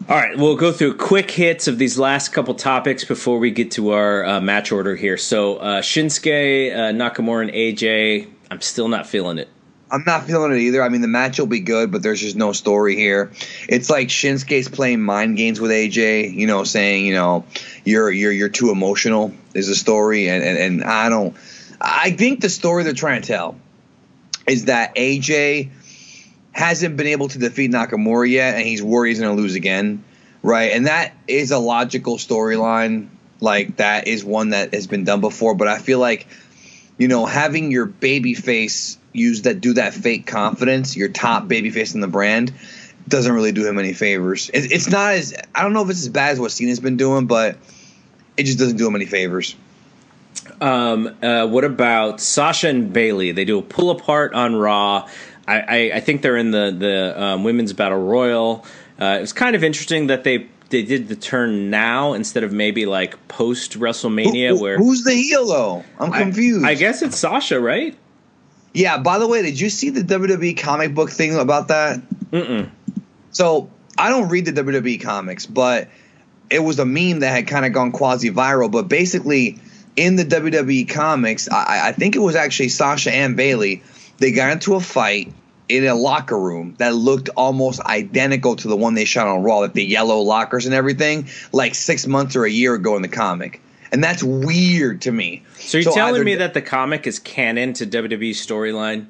[0.08, 3.72] All right, we'll go through quick hits of these last couple topics before we get
[3.72, 5.16] to our uh, match order here.
[5.16, 8.28] So uh, Shinsuke, uh, Nakamura, and AJ.
[8.50, 9.48] I'm still not feeling it.
[9.90, 10.82] I'm not feeling it either.
[10.82, 13.32] I mean, the match will be good, but there's just no story here.
[13.68, 17.44] It's like Shinsuke's playing mind games with AJ, you know, saying, you know,
[17.84, 21.34] you're you're you're too emotional is the story, and and, and I don't.
[21.80, 23.56] I think the story they're trying to tell
[24.46, 25.70] is that AJ
[26.52, 30.04] hasn't been able to defeat Nakamura yet, and he's worried he's going to lose again,
[30.42, 30.72] right?
[30.72, 33.08] And that is a logical storyline.
[33.40, 36.26] Like that is one that has been done before, but I feel like
[36.98, 41.70] you know, having your baby face use that do that fake confidence, your top baby
[41.70, 42.52] face in the brand,
[43.08, 44.50] doesn't really do him any favors.
[44.50, 46.96] It, it's not as I don't know if it's as bad as what Cena's been
[46.96, 47.56] doing, but
[48.36, 49.54] it just doesn't do him any favors.
[50.60, 53.32] Um, uh, what about Sasha and Bayley?
[53.32, 55.08] They do a pull apart on Raw.
[55.48, 58.64] I, I, I think they're in the the um, women's battle royal.
[59.00, 62.52] Uh, it was kind of interesting that they they did the turn now instead of
[62.52, 65.84] maybe like post WrestleMania, Who- where who's the heel though?
[66.00, 66.64] I'm I- confused.
[66.64, 67.96] I, guess it's Sasha, right?
[68.74, 68.98] Yeah.
[68.98, 72.00] By the way, did you see the WWE comic book thing about that?
[72.32, 72.70] Mm-mm.
[73.30, 75.88] So I don't read the WWE comics, but
[76.50, 78.70] it was a meme that had kind of gone quasi viral.
[78.70, 79.58] But basically,
[79.96, 83.82] in the WWE comics, I, I think it was actually Sasha and Bayley.
[84.18, 85.32] They got into a fight
[85.68, 89.58] in a locker room that looked almost identical to the one they shot on Raw,
[89.58, 93.08] like the yellow lockers and everything, like six months or a year ago in the
[93.08, 93.60] comic.
[93.92, 95.42] And that's weird to me.
[95.58, 99.06] So you're telling either- me that the comic is canon to WWE's storyline?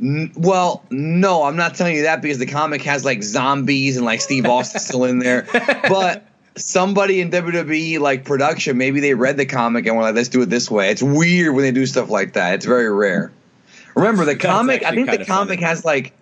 [0.00, 4.04] N- Well, no, I'm not telling you that because the comic has like zombies and
[4.04, 5.46] like Steve Austin still in there.
[5.88, 6.26] But
[6.56, 10.42] somebody in WWE like production, maybe they read the comic and were like, let's do
[10.42, 10.90] it this way.
[10.90, 12.54] It's weird when they do stuff like that.
[12.54, 13.32] It's very rare.
[13.94, 14.84] Remember the comic?
[14.84, 15.62] I think the comic funny.
[15.62, 16.12] has like.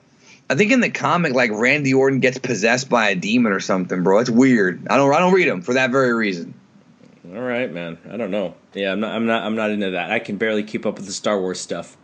[0.51, 4.03] I think in the comic, like Randy Orton gets possessed by a demon or something,
[4.03, 4.19] bro.
[4.19, 4.87] It's weird.
[4.89, 5.13] I don't.
[5.13, 6.55] I don't read them for that very reason.
[7.35, 7.99] All right, man.
[8.11, 8.55] I don't know.
[8.75, 9.15] Yeah, I'm not.
[9.15, 9.43] I'm not.
[9.43, 10.13] I'm not into that.
[10.13, 11.97] I can barely keep up with the Star Wars stuff.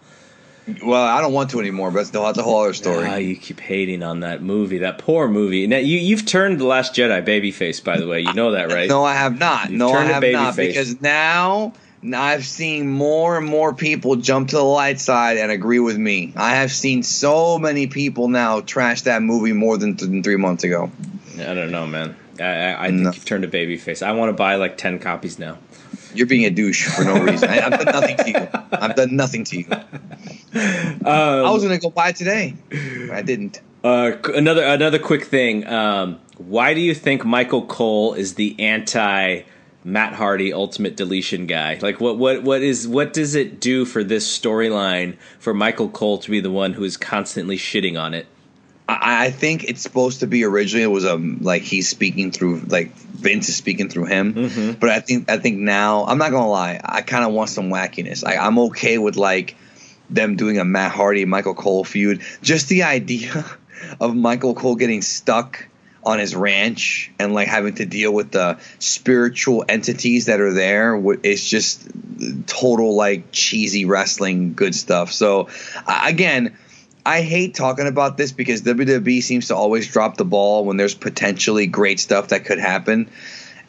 [0.83, 3.07] Well, I don't want to anymore, but that's, a whole other story.
[3.07, 5.67] Ah, you keep hating on that movie, that poor movie.
[5.67, 8.21] Now you you've turned the Last Jedi babyface, by the way.
[8.21, 8.89] You know that, right?
[8.89, 9.71] No, I have not.
[9.71, 10.69] You've no, I have baby not face.
[10.69, 11.73] because now
[12.15, 16.33] I've seen more and more people jump to the light side and agree with me.
[16.37, 20.65] I have seen so many people now trash that movie more than, than three months
[20.65, 20.91] ago.
[21.39, 22.17] I don't know, man.
[22.39, 23.13] I, I, I think No.
[23.13, 24.03] you've turned a babyface.
[24.07, 25.59] I want to buy like ten copies now.
[26.15, 27.49] You're being a douche for no reason.
[27.49, 28.49] I, I've done nothing to you.
[28.73, 29.67] I've done nothing to you.
[30.55, 32.55] I was gonna go buy it today.
[33.13, 33.61] I didn't.
[33.83, 35.67] Uh, another another quick thing.
[35.67, 39.43] Um, why do you think Michael Cole is the anti
[39.85, 41.79] Matt Hardy Ultimate Deletion guy?
[41.81, 46.19] Like, what what what is what does it do for this storyline for Michael Cole
[46.19, 48.27] to be the one who is constantly shitting on it?
[48.89, 52.61] I, I think it's supposed to be originally it was um like he's speaking through
[52.67, 54.33] like Vince is speaking through him.
[54.81, 57.71] But I think I think now I'm not gonna lie, I kind of want some
[57.71, 58.27] wackiness.
[58.27, 59.57] I, I'm okay with like
[60.11, 62.23] them doing a Matt Hardy Michael Cole feud.
[62.43, 63.45] Just the idea
[64.01, 65.67] of Michael Cole getting stuck
[66.03, 70.99] on his ranch and like having to deal with the spiritual entities that are there
[71.23, 71.91] it's just
[72.47, 75.51] total like cheesy wrestling good stuff so
[75.87, 76.57] again
[77.05, 80.95] I hate talking about this because WWE seems to always drop the ball when there's
[80.95, 83.11] potentially great stuff that could happen.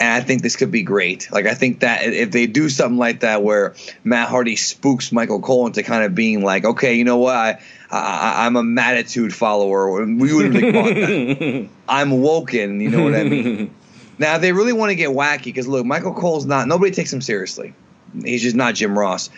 [0.02, 1.32] And I think this could be great.
[1.32, 5.40] Like I think that if they do something like that where Matt Hardy spooks Michael
[5.40, 7.60] Cole into kind of being like, okay, you know what, I,
[7.92, 10.04] I I'm a Mattitude follower.
[10.04, 11.70] We wouldn't have called that.
[11.88, 12.82] I'm woken.
[12.82, 13.76] You know what I mean?
[14.18, 16.68] now they really want to get wacky because look, Michael Cole's not.
[16.68, 17.76] Nobody takes him seriously.
[18.24, 19.30] He's just not Jim Ross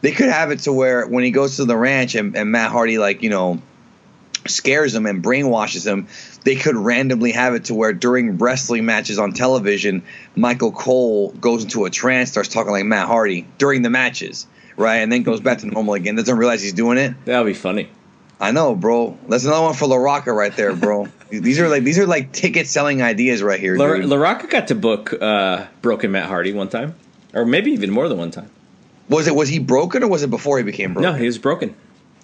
[0.00, 2.70] they could have it to where when he goes to the ranch and, and Matt
[2.70, 3.60] Hardy like you know
[4.46, 6.08] scares him and brainwashes him,
[6.46, 10.04] they could randomly have it to where during wrestling matches on television,
[10.36, 14.98] Michael Cole goes into a trance, starts talking like Matt Hardy during the matches, right?
[14.98, 16.14] And then goes back to normal again.
[16.14, 17.14] Doesn't realize he's doing it.
[17.24, 17.88] That would be funny.
[18.40, 19.18] I know, bro.
[19.28, 21.08] That's another one for La Rocca right there, bro.
[21.30, 23.76] these are like these are like ticket selling ideas right here.
[23.76, 24.04] La, dude.
[24.04, 26.94] La Rocca got to book uh, Broken Matt Hardy one time,
[27.34, 28.50] or maybe even more than one time.
[29.08, 31.12] was it was he broken or was it before he became broken?
[31.12, 31.74] No, he was broken.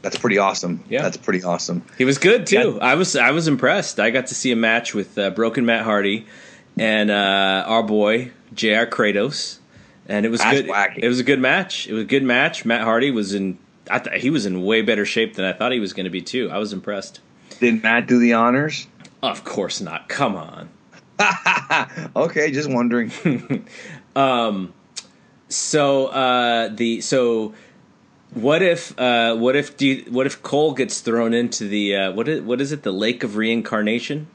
[0.02, 0.82] That's pretty awesome.
[0.88, 1.02] Yeah.
[1.02, 1.84] That's pretty awesome.
[1.96, 2.78] He was good too.
[2.80, 4.00] I was I was impressed.
[4.00, 6.26] I got to see a match with uh, Broken Matt Hardy
[6.76, 8.84] and uh, our boy Jr.
[8.86, 9.58] Kratos,
[10.08, 10.70] and it was That's good.
[10.70, 10.98] wacky.
[10.98, 11.86] It was a good match.
[11.86, 12.64] It was a good match.
[12.64, 13.58] Matt Hardy was in.
[13.90, 16.10] I th- he was in way better shape than I thought he was going to
[16.10, 16.50] be too.
[16.50, 17.20] I was impressed.
[17.60, 18.86] Did Matt do the honors?
[19.22, 20.08] Of course not.
[20.08, 20.68] Come on.
[22.16, 23.12] okay, just wondering.
[24.16, 24.72] um,
[25.48, 27.54] So uh, the so
[28.34, 32.12] what if uh, what if do you, what if Cole gets thrown into the uh,
[32.12, 34.26] what is what is it the Lake of Reincarnation?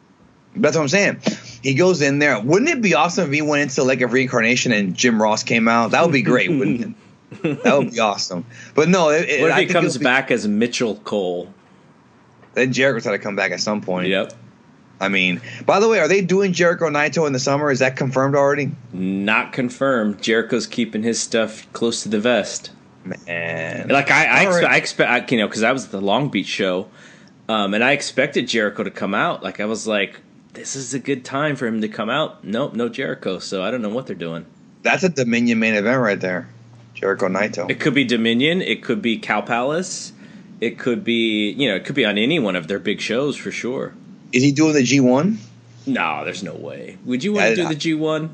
[0.55, 1.21] That's what I'm saying.
[1.61, 2.39] He goes in there.
[2.39, 5.67] Wouldn't it be awesome if he went into Lake of Reincarnation and Jim Ross came
[5.67, 5.91] out?
[5.91, 6.93] That would be great, wouldn't it?
[7.63, 8.45] That would be awesome.
[8.73, 11.53] But no, it, it, What if I he comes be- back as Mitchell Cole?
[12.53, 14.07] Then Jericho's got to come back at some point.
[14.07, 14.31] Yep.
[15.01, 17.69] I mean, by the way, are they doing Jericho Naito in the summer?
[17.69, 18.71] Is that confirmed already?
[18.93, 20.21] Not confirmed.
[20.23, 22.71] Jericho's keeping his stuff close to the vest.
[23.27, 24.63] Man, Like I, I, expe- right.
[24.65, 26.87] I expect, you know, because I was at the Long Beach show,
[27.49, 29.43] um, and I expected Jericho to come out.
[29.43, 30.19] Like I was like,
[30.53, 32.43] this is a good time for him to come out.
[32.43, 33.39] Nope, no Jericho.
[33.39, 34.45] So I don't know what they're doing.
[34.83, 36.49] that's a Dominion main event right there.
[36.93, 37.69] Jericho Naito.
[37.69, 38.61] It could be Dominion.
[38.61, 40.13] It could be Cow Palace.
[40.59, 43.37] It could be, you know, it could be on any one of their big shows
[43.37, 43.93] for sure.
[44.33, 45.37] Is he doing the G1?
[45.85, 46.97] No, there's no way.
[47.05, 48.31] Would you want to I- do the G one?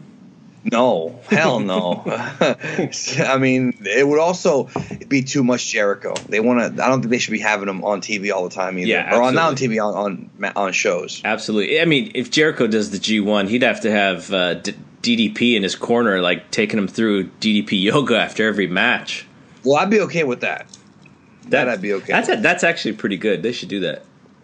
[0.71, 2.03] No, hell no.
[2.05, 4.69] I mean, it would also
[5.07, 6.13] be too much Jericho.
[6.29, 6.83] They want to.
[6.83, 8.87] I don't think they should be having him on TV all the time either.
[8.87, 9.55] Yeah, or on not on.
[9.55, 11.21] TV on on on shows.
[11.25, 11.81] Absolutely.
[11.81, 15.55] I mean, if Jericho does the G one, he'd have to have uh, D- DDP
[15.55, 19.27] in his corner, like taking him through DDP yoga after every match.
[19.65, 20.65] Well, I'd be okay with that.
[21.49, 22.13] That I'd be okay.
[22.13, 22.41] That's with.
[22.41, 23.43] that's actually pretty good.
[23.43, 24.03] They should do that.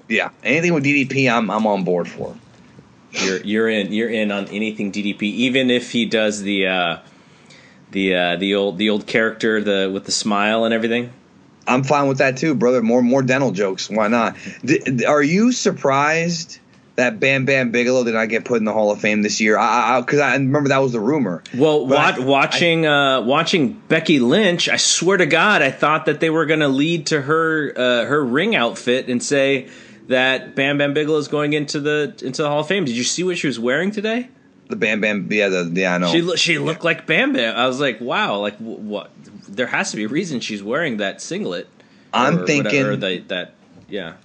[0.10, 2.36] Yeah, anything with DDP, I'm I'm on board for.
[3.12, 6.98] You're you're in you're in on anything DDP, even if he does the uh,
[7.92, 11.12] the uh, the old the old character the with the smile and everything.
[11.68, 12.82] I'm fine with that too, brother.
[12.82, 13.90] More more dental jokes.
[13.90, 14.36] Why not?
[14.64, 16.60] D- are you surprised
[16.96, 19.58] that Bam Bam Bigelow did not get put in the Hall of Fame this year?
[19.58, 21.44] I because I, remember that was the rumor.
[21.56, 26.06] Well, But wa- I- watching uh, watching Becky Lynch, I swear to God, I thought
[26.08, 29.68] that they were going to lead to her uh, her ring outfit and say
[30.10, 32.84] that Bam Bam Bigelow is going into the into the Hall of Fame.
[32.84, 34.28] Did you see what she was wearing today?
[34.68, 36.12] The Bam Bam, yeah, the, yeah, I know.
[36.12, 37.56] She she looked like Bam Bam.
[37.56, 39.12] I was like, wow, like what?
[39.48, 41.68] There has to be a reason she's wearing that singlet.
[42.12, 43.54] I'm thinking whatever, the, that
[43.88, 44.16] yeah.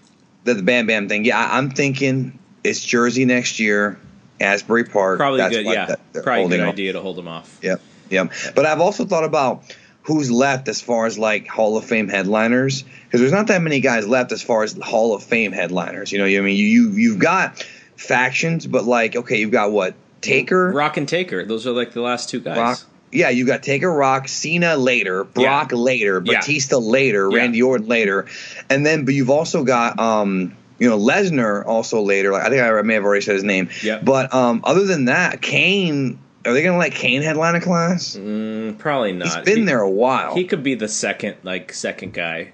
[0.44, 1.24] the, the Bam Bam thing.
[1.24, 3.98] Yeah, I, I'm thinking it's Jersey next year,
[4.40, 5.18] Asbury Park.
[5.18, 5.66] Probably That's good.
[5.66, 6.72] Yeah, that- probably good off.
[6.72, 7.58] idea to hold them off.
[7.62, 7.80] Yep,
[8.10, 8.32] yep.
[8.54, 9.64] But I've also thought about
[10.04, 13.80] who's left as far as like Hall of Fame headliners because there's not that many
[13.80, 16.12] guys left as far as Hall of Fame headliners.
[16.12, 19.94] You know, I mean, you you you've got factions, but like okay, you've got what
[20.20, 21.44] Taker, Rock and Taker.
[21.44, 22.56] Those are like the last two guys.
[22.56, 22.80] Rock.
[23.12, 26.40] Yeah, you got Taker, Rock, Cena later, Brock later, Yeah.
[26.40, 27.36] Batista later, Yeah.
[27.38, 28.26] Randy Orton later,
[28.68, 32.32] and then but you've also got um you know Lesnar also later.
[32.32, 33.70] Like I think I may have already said his name.
[33.82, 34.00] Yeah.
[34.02, 36.18] But um other than that, Kane.
[36.46, 38.16] Are they gonna let Kane headline a class?
[38.16, 39.26] Mm, probably not.
[39.28, 40.34] He's been He- there a while.
[40.34, 42.48] He could be the second, like second guy.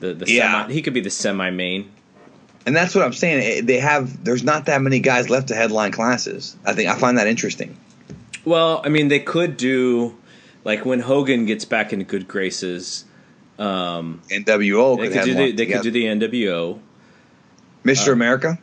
[0.00, 0.62] The the Yeah.
[0.62, 1.90] semi, he could be the semi main.
[2.66, 3.66] And that's what I'm saying.
[3.66, 6.56] They have there's not that many guys left to headline classes.
[6.64, 7.76] I think I find that interesting.
[8.44, 10.14] Well, I mean, they could do
[10.64, 13.04] like when Hogan gets back into good graces.
[13.58, 16.78] Um, NWO they could could do the, they could do the NWO.
[17.84, 18.12] Mr.
[18.12, 18.58] America.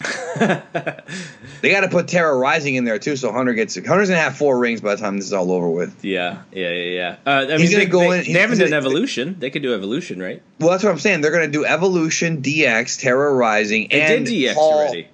[1.60, 4.36] they got to put Terra Ryzing in there too, so Hunter gets Hunter's gonna have
[4.36, 6.04] four rings by the time this is all over with.
[6.04, 7.16] Yeah, yeah, yeah, yeah.
[7.26, 9.36] Uh, I He's mean, gonna they, go they, in- they haven't done Evolution.
[9.38, 10.42] They could do Evolution, right?
[10.58, 11.20] Well, that's what I'm saying.
[11.20, 15.08] They're gonna do Evolution, DX, Terra Ryzing, They and did DX Paul- already.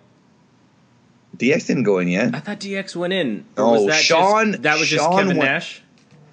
[1.36, 2.34] DX didn't go in yet.
[2.34, 3.44] I thought DX went in.
[3.58, 5.82] oh, that Shawn- Just, that was just Kevin went- Nash.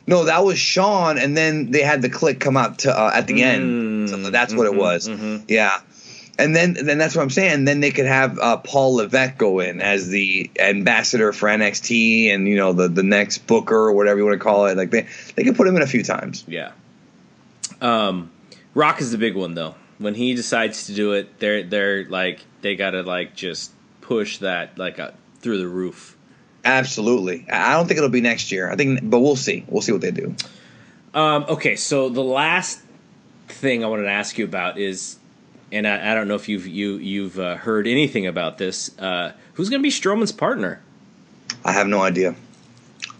[0.06, 3.26] No, that was Shawn, and then they had the Kliq come out to uh, at
[3.26, 4.10] the Mm, end.
[4.10, 5.08] So that's what it mhm, was.
[5.08, 5.44] mhm.
[5.48, 5.80] Yeah.
[6.40, 7.66] And then, then that's what I'm saying.
[7.66, 12.48] Then they could have uh, Paul Levesque go in as the ambassador for NXT, and
[12.48, 14.76] you know the the next Booker or whatever you want to call it.
[14.76, 16.44] Like they they could put him in a few times.
[16.48, 16.72] Yeah.
[17.82, 18.32] Um,
[18.74, 19.76] Rock is the big one though.
[20.00, 23.72] When he decides to do it, they're they're like they gotta like just
[24.02, 26.18] push that like uh, through the roof.
[26.66, 27.46] Absolutely.
[27.52, 28.72] I don't think it'll be next year.
[28.72, 29.66] I think, but we'll see.
[29.68, 30.36] We'll see what they do.
[31.14, 32.82] Um, okay, so the last
[33.48, 35.18] thing I wanted to ask you about is
[35.74, 38.98] and I, I don't know if you've you you've uh, heard anything about this.
[38.98, 40.82] Uh, who's going to be Strowman's partner?
[41.66, 42.36] I have no idea.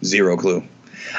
[0.04, 0.64] Zero clue.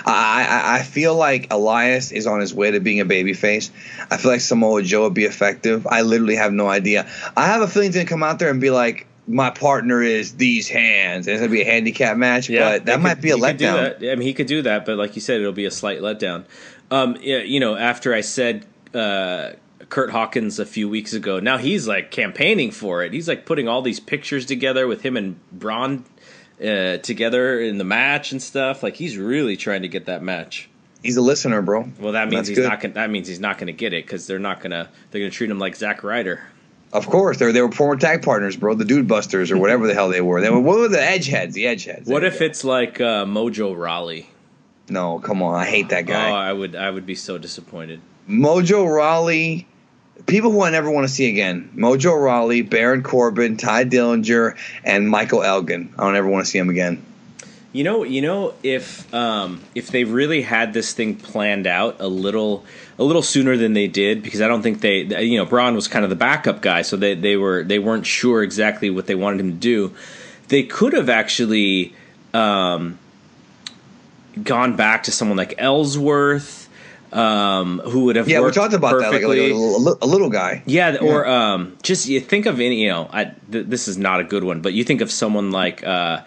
[0.06, 3.70] I, I I feel like Elias is on his way to being a babyface.
[4.10, 5.86] I feel like Samoa Joe would be effective.
[5.86, 7.06] I literally have no idea.
[7.36, 10.32] I have a feeling he's gonna come out there and be like, "My partner is
[10.36, 12.48] these hands," and it's gonna be a handicap match.
[12.48, 14.12] but that might could- be a he could do letdown.
[14.12, 16.44] I mean, he could do that, but like you said, it'll be a slight letdown.
[16.90, 18.64] Um, yeah, you know, after I said
[18.94, 19.50] uh,
[19.88, 23.12] Curt Hawkins a few weeks ago, now he's like campaigning for it.
[23.12, 26.04] He's like putting all these pictures together with him and Braun
[26.60, 28.82] uh, together in the match and stuff.
[28.82, 30.68] Like he's really trying to get that match.
[31.02, 31.86] He's a listener, bro.
[32.00, 32.68] Well, that means That's he's good.
[32.68, 32.80] not.
[32.80, 34.88] Gonna, that means he's not going to get it because they're not going to.
[35.10, 36.40] They're going to treat him like Zack Ryder.
[36.94, 38.74] Of course, they were, they were former tag partners, bro.
[38.74, 40.40] The Dude Busters or whatever the hell they were.
[40.40, 41.52] They were what were the Edgeheads?
[41.52, 42.06] The Edgeheads.
[42.06, 44.30] What if you it's like uh, Mojo Rawley?
[44.88, 45.56] No, come on.
[45.60, 46.30] I hate that Oh, guy.
[46.30, 46.74] I would.
[46.74, 48.00] I would be so disappointed.
[48.28, 49.66] Mojo Rawley,
[50.26, 51.70] people who I never want to see again.
[51.76, 55.92] Mojo Rawley, Baron Corbin, Tye Dillinger, and Michael Elgin.
[55.98, 57.04] I don't ever want to see them again.
[57.72, 62.06] You know, you know, if um, if they really had this thing planned out a
[62.06, 62.64] little
[63.00, 65.88] a little sooner than they did, because I don't think they, you know, Braun was
[65.88, 69.16] kind of the backup guy, so they they were they weren't sure exactly what they
[69.16, 69.92] wanted him to do.
[70.48, 71.94] They could have actually
[72.32, 72.96] um,
[74.40, 76.63] gone back to someone like Ellsworth,
[77.14, 79.50] um, who would have Yeah, we worked talked about that, like, perfectly.
[79.50, 80.62] a, little- a little guy.
[80.66, 82.82] Yeah, or um, just you think of any.
[82.82, 85.50] You know, I, th- this is not a good one, but you think of someone
[85.50, 86.22] like uh,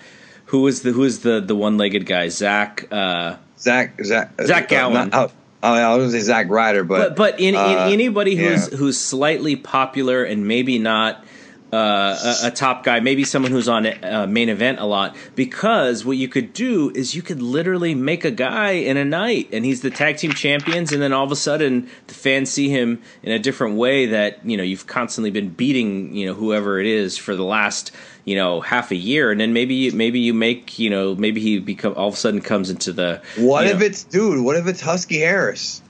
[0.45, 2.87] who was the who is the the one legged guy, Zach.
[2.91, 5.31] Uh, Zach, Zach, Zach uh, not- oh,
[5.63, 6.99] oh, yeah, I was going to say Zack Ryder, but.
[6.99, 8.77] but but in, in uh, anybody who's yeah.
[8.77, 11.25] who's slightly popular and maybe not
[11.73, 15.15] uh, a, a top guy, maybe someone who's on uh, main event a lot.
[15.35, 19.49] Because what you could do is you could literally make a guy in a night,
[19.51, 22.69] and he's the tag team champions, and then all of a sudden the fans see
[22.69, 26.79] him in a different way that you know you've constantly been beating you know whoever
[26.79, 27.91] it is for the last
[28.23, 31.41] you know half a year, and then maybe you, maybe you make you know maybe
[31.41, 34.55] he become all of a sudden comes into the What if know- it's, dude, what
[34.55, 35.81] if it's Husky Harris?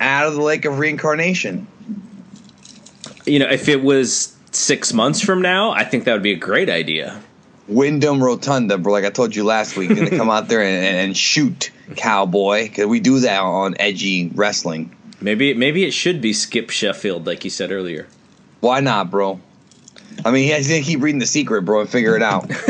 [0.00, 1.66] Out of the lake of reincarnation.
[3.26, 6.36] you know if it was six months from now, I think that would be a
[6.36, 7.20] great idea.
[7.66, 8.92] Windham Rotunda, bro.
[8.92, 12.86] Like I told you last week, gonna come out there and, and, shoot cowboy because
[12.86, 14.94] we do that on edgy wrestling.
[15.20, 18.06] Maybe maybe it should be Skip Sheffield, like you said earlier.
[18.60, 19.40] Why not, bro?
[20.24, 22.48] I mean, he has to keep reading the secret, bro, and figure it out.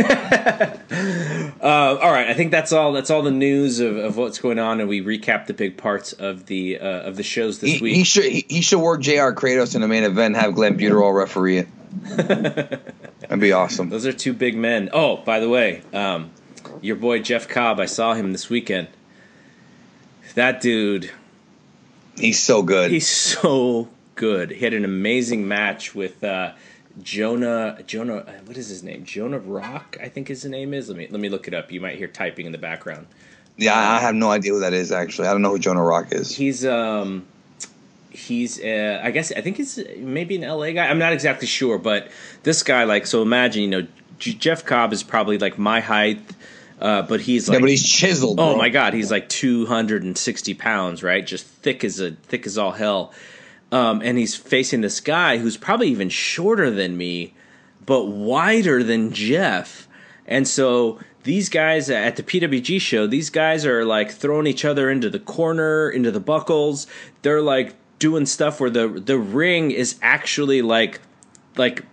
[1.65, 2.93] Uh, all right, I think that's all.
[2.93, 6.13] That's all the news of, of what's going on, and we recap the big parts
[6.13, 7.95] of the uh, of the shows this he, week.
[7.97, 9.33] he should he, he should work Jr.
[9.33, 11.69] Kratos in the main event, and have Glenn Buterol referee it.
[12.17, 13.89] That'd be awesome.
[13.89, 14.91] Those are two big men.
[14.93, 16.33] Oh, by the way, um,
[16.83, 18.89] your boy Jeff Cobb, I saw him this weekend.
[20.35, 21.13] That dude,
[22.19, 22.91] He's so good.
[22.91, 24.51] he's so good.
[24.51, 26.53] He had an amazing match with uh,
[27.03, 27.79] Jonah.
[27.87, 29.05] Jonah, uh, what is his name?
[29.05, 30.89] Jonah Rock, I think his name is.
[30.89, 31.73] Let me let me look it up.
[31.73, 33.07] You might hear typing in the background.
[33.57, 34.93] yeah, I I have no idea who that is.
[34.93, 36.35] Actually, I don't know who Jonah Rock is.
[36.35, 37.27] He's um
[38.11, 40.87] he's uh, I guess I think he's maybe an LA guy.
[40.87, 42.09] I'm not exactly sure, but
[42.43, 43.87] this guy like so imagine you know
[44.19, 46.21] Jeff Cobb is probably like my height,
[46.81, 48.39] uh, but he's like yeah, but he's chiseled.
[48.39, 48.57] oh bro.
[48.57, 53.13] my god he's like 260 pounds right, just thick as a thick as all hell,
[53.73, 57.35] um, and he's facing this guy who's probably even shorter than me,
[57.85, 59.89] but wider than Jeff,
[60.27, 64.91] and so these guys at the PWG show, these guys are like throwing each other
[64.91, 66.87] into the corner, into the buckles.
[67.23, 71.01] They're like doing stuff where the the ring is actually like
[71.57, 71.85] like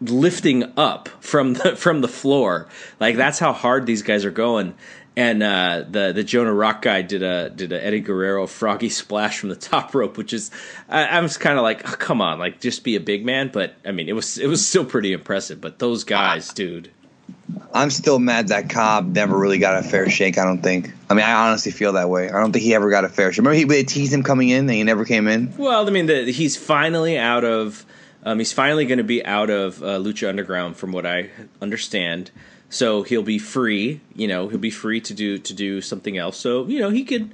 [0.00, 2.68] lifting up from the from the floor.
[3.00, 4.74] Like that's how hard these guys are going.
[5.16, 9.38] And uh, the the Jonah Rock guy did a did a Eddie Guerrero froggy splash
[9.38, 10.50] from the top rope, which is
[10.88, 13.50] I, I was kind of like, oh, come on, like just be a big man.
[13.52, 15.60] But I mean, it was it was still pretty impressive.
[15.60, 16.90] But those guys, dude,
[17.72, 20.38] I'm still mad that Cobb never really got a fair shake.
[20.38, 20.92] I don't think.
[21.10, 22.30] I mean, I honestly feel that way.
[22.30, 23.38] I don't think he ever got a fair shake.
[23.38, 25.54] Remember, he they teased him coming in, and he never came in.
[25.56, 27.84] Well, I mean, the, he's finally out of.
[28.24, 31.30] Um, he's finally going to be out of uh, Lucha Underground, from what I
[31.62, 32.32] understand.
[32.68, 34.00] So he'll be free.
[34.14, 36.36] You know, he'll be free to do to do something else.
[36.36, 37.32] So you know, he could.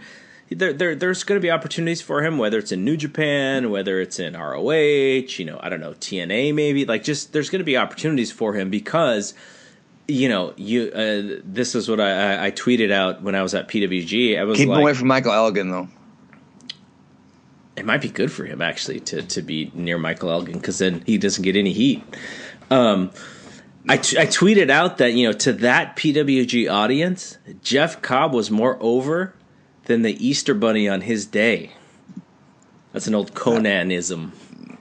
[0.51, 4.03] There, there, there's going to be opportunities for him, whether it's in New Japan, whether
[4.03, 5.39] it's in ROH.
[5.39, 6.85] You know, I don't know TNA, maybe.
[6.85, 9.33] Like, just there's going to be opportunities for him because
[10.07, 10.91] you know, you.
[10.91, 14.39] Uh, this is what I, I, I tweeted out when I was at PWG.
[14.39, 15.89] I was Keep like, him away from Michael Elgin, though.
[17.77, 21.03] it might be good for him actually to to be near Michael Elgin because then
[21.07, 22.05] he doesn't get any heat.
[22.71, 23.11] Um,
[23.89, 28.51] I, t- I tweeted out that you know to that PWG audience, Jeff Cobb was
[28.51, 29.35] more over
[29.87, 31.73] than the Easter Bunny on his day.
[32.93, 34.33] That's an old Conanism.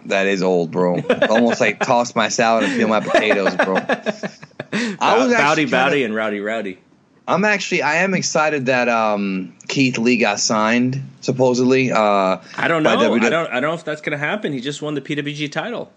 [0.05, 0.99] That is old, bro.
[1.29, 3.75] Almost like toss my salad and peel my potatoes, bro.
[4.99, 6.79] I was Bowdy Bowdy and Rowdy Rowdy.
[7.27, 11.91] I'm actually I am excited that um, Keith Lee got signed supposedly.
[11.91, 12.89] Uh, I don't know.
[12.89, 13.47] I don't.
[13.47, 14.53] I don't know if that's going to happen.
[14.53, 15.91] He just won the PWG title.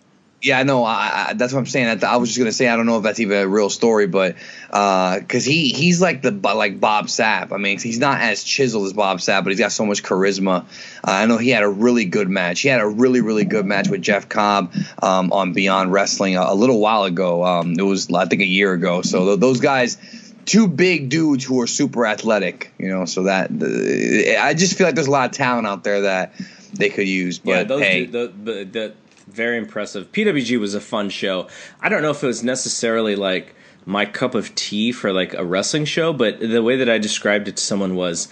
[0.44, 0.84] Yeah, I know.
[0.84, 2.04] I, I, that's what I'm saying.
[2.04, 4.06] I, I was just gonna say I don't know if that's even a real story,
[4.06, 4.36] but
[4.66, 7.50] because he he's like the like Bob Sapp.
[7.50, 10.64] I mean, he's not as chiseled as Bob Sapp, but he's got so much charisma.
[11.02, 12.60] Uh, I know he had a really good match.
[12.60, 16.42] He had a really really good match with Jeff Cobb um, on Beyond Wrestling a,
[16.42, 17.42] a little while ago.
[17.42, 19.00] Um, it was I think a year ago.
[19.00, 19.96] So th- those guys.
[20.44, 23.06] Two big dudes who are super athletic, you know.
[23.06, 26.34] So that uh, I just feel like there's a lot of talent out there that
[26.74, 27.38] they could use.
[27.38, 28.94] But yeah, those hey, the, the the
[29.34, 30.10] very impressive.
[30.12, 31.48] PWG was a fun show.
[31.80, 33.54] I don't know if it was necessarily like
[33.86, 37.48] my cup of tea for like a wrestling show, but the way that I described
[37.48, 38.28] it to someone was,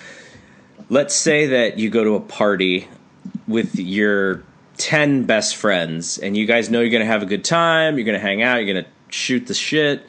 [0.88, 2.88] let's say that you go to a party
[3.46, 4.42] with your
[4.78, 8.06] 10 best friends and you guys know you're going to have a good time, you're
[8.06, 10.06] going to hang out, you're going to shoot the shit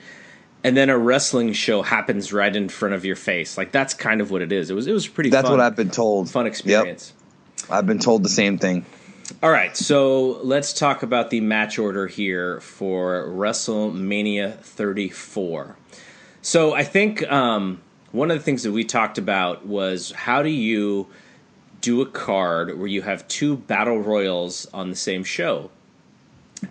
[0.63, 3.57] and then a wrestling show happens right in front of your face.
[3.57, 4.69] Like that's kind of what it is.
[4.69, 6.29] It was it was pretty that's fun, what I've been told.
[6.29, 6.85] fun experience.
[6.85, 6.93] Yep.
[6.93, 7.69] experience.
[7.69, 8.85] I've been told the same thing.
[9.41, 15.77] All right, so let's talk about the match order here for WrestleMania 34.
[16.41, 20.49] So I think um, one of the things that we talked about was how do
[20.49, 21.07] you
[21.79, 25.71] do a card where you have two battle royals on the same show?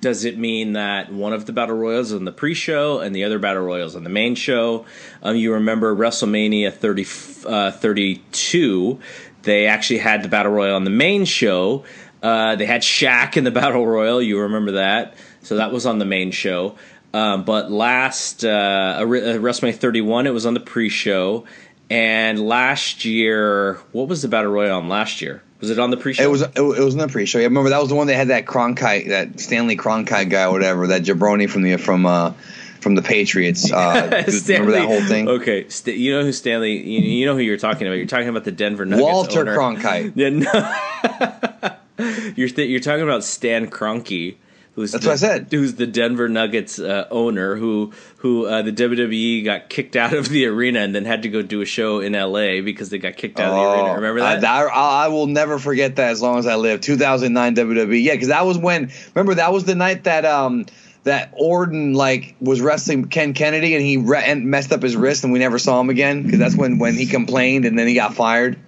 [0.01, 3.39] Does it mean that one of the battle royals on the pre-show and the other
[3.39, 4.85] battle royals on the main show?
[5.23, 7.07] Um, you remember WrestleMania 30,
[7.47, 9.01] uh, 32?
[9.43, 11.85] They actually had the battle royal on the main show.
[12.23, 14.23] Uh, they had Shaq in the battle royal.
[14.23, 15.15] You remember that?
[15.43, 16.77] So that was on the main show.
[17.15, 21.45] Um, but last uh, WrestleMania 31, it was on the pre-show.
[21.91, 25.43] And last year, what was the battle royal on last year?
[25.61, 26.23] Was it on the pre-show?
[26.23, 27.39] It was it, was in the pre-show.
[27.39, 30.53] I remember that was the one that had that Cronkite, that Stanley Cronkite guy, or
[30.53, 32.33] whatever, that jabroni from the from uh
[32.81, 33.71] from the Patriots.
[33.71, 35.29] Uh, remember that whole thing?
[35.29, 36.73] Okay, St- you know who Stanley?
[36.79, 37.97] You, you know who you're talking about.
[37.97, 39.57] You're talking about the Denver Nuggets Walter owner.
[39.57, 40.13] Cronkite.
[40.17, 41.52] Yeah, no.
[42.37, 44.37] you're th- you're talking about Stan Kroenke,
[44.75, 45.49] who's That's the, what I said.
[45.51, 47.57] Who's the Denver Nuggets uh, owner?
[47.57, 51.29] Who who uh, the WWE got kicked out of the arena and then had to
[51.29, 52.61] go do a show in L.A.
[52.61, 53.95] because they got kicked out of the arena.
[53.97, 54.45] Remember that?
[54.45, 56.81] Oh, I, I, I will never forget that as long as I live.
[56.81, 58.03] 2009 WWE.
[58.03, 58.91] Yeah, because that was when.
[59.15, 60.67] Remember that was the night that um
[61.05, 65.25] that Orton like was wrestling Ken Kennedy and he re- and messed up his wrist
[65.25, 67.95] and we never saw him again because that's when when he complained and then he
[67.95, 68.59] got fired.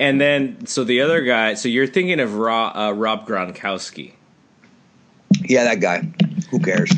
[0.00, 1.54] And then so the other guy.
[1.54, 4.12] So you're thinking of Ro, uh, Rob Gronkowski.
[5.44, 6.08] Yeah, that guy.
[6.50, 6.90] Who cares?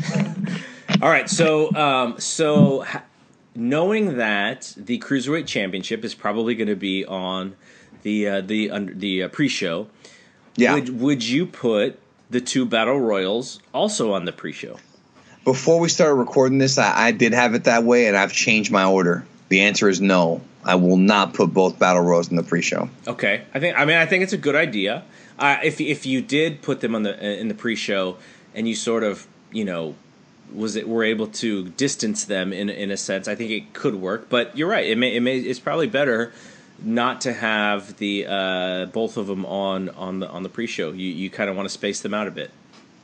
[1.01, 3.03] All right, so um, so ha-
[3.55, 7.55] knowing that the cruiserweight championship is probably going to be on
[8.03, 9.87] the uh, the under, the uh, pre-show,
[10.55, 10.73] Yeah.
[10.73, 14.77] would would you put the two battle royals also on the pre-show?
[15.45, 18.71] Before we started recording this, I, I did have it that way, and I've changed
[18.71, 19.25] my order.
[19.49, 20.41] The answer is no.
[20.63, 22.89] I will not put both battle royals in the pre-show.
[23.07, 25.03] Okay, I think I mean I think it's a good idea.
[25.37, 28.17] Uh, if if you did put them on the in the pre-show
[28.53, 29.95] and you sort of you know
[30.53, 33.95] was it were able to distance them in in a sense, I think it could
[33.95, 34.29] work.
[34.29, 34.85] But you're right.
[34.85, 36.33] It may it may it's probably better
[36.81, 40.91] not to have the uh, both of them on on the on the pre-show.
[40.91, 42.51] You you kind of want to space them out a bit.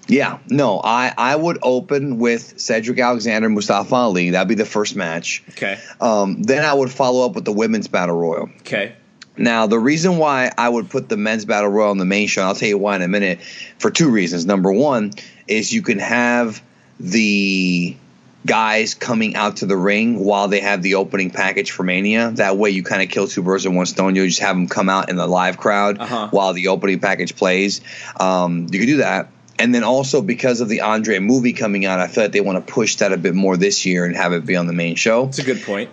[0.08, 4.30] Yeah, no, I, I would open with Cedric Alexander, Mustafa Ali.
[4.32, 5.44] That'd be the first match.
[5.50, 5.80] Okay.
[6.00, 8.50] Um, then I would follow up with the women's battle royal.
[8.60, 8.94] Okay.
[9.38, 12.42] Now, the reason why I would put the men's battle royal on the main show,
[12.42, 13.42] and I'll tell you why in a minute,
[13.80, 14.46] for two reasons.
[14.46, 15.12] Number one
[15.48, 16.62] is you can have
[17.00, 17.98] the
[18.46, 22.32] guys coming out to the ring while they have the opening package for Mania.
[22.36, 24.16] That way, you kind of kill two birds with one stone.
[24.16, 26.28] You just have them come out in the live crowd Uh-huh.
[26.32, 27.82] while the opening package plays.
[28.20, 29.30] Um, you can do that.
[29.58, 32.66] And then also because of the Andre movie coming out, I feel like they want
[32.66, 34.96] to push that a bit more this year and have it be on the main
[34.96, 35.26] show.
[35.28, 35.90] It's a good point.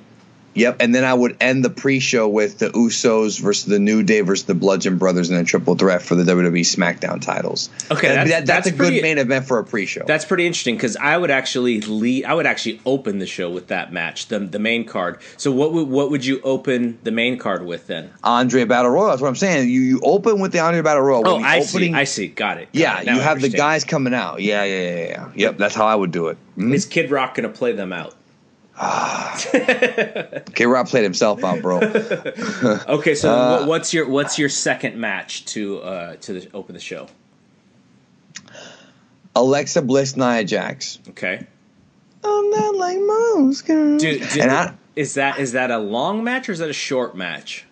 [0.55, 4.21] Yep, and then I would end the pre-show with the Usos versus the New Day
[4.21, 7.71] versus the Bludgeon Brothers in a triple threat for the WWE SmackDown titles.
[7.91, 10.05] Okay, that's- that- that's, that's a good main event for a pre-show.
[10.07, 12.25] That's pretty interesting because I would actually lead.
[12.27, 15.19] I would actually open the show with that match, the the main card.
[15.39, 18.11] So what would what would you open the main card with then?
[18.23, 19.09] Andre Battle Royal.
[19.09, 19.71] That's what I'm saying.
[19.71, 21.23] You you open with the Andre Battle Royal.
[21.27, 21.95] Oh, I opening, see.
[21.95, 22.29] I see.
[22.29, 22.67] Got it.
[22.73, 23.07] Got Yeah, it.
[23.07, 24.41] You I have the guys coming out.
[24.43, 25.29] Yeah, yeah, yeah, yeah.
[25.35, 26.37] Yep, that's how I would do it.
[26.59, 26.75] Mhm.
[26.75, 28.15] Is Kid Rock going to play them out?
[28.83, 31.81] Okay, Rob played himself out, bro.
[32.89, 36.81] Okay, so Uh, what's your what's your second match to uh, to the, open the
[36.81, 37.07] show?
[39.35, 40.99] Alexa Bliss, Nia Jax.
[41.11, 41.47] Okay,
[42.25, 44.03] I'm not like most girls.
[44.03, 47.17] do, and I, is that is that a long match or is that a short
[47.17, 47.65] match?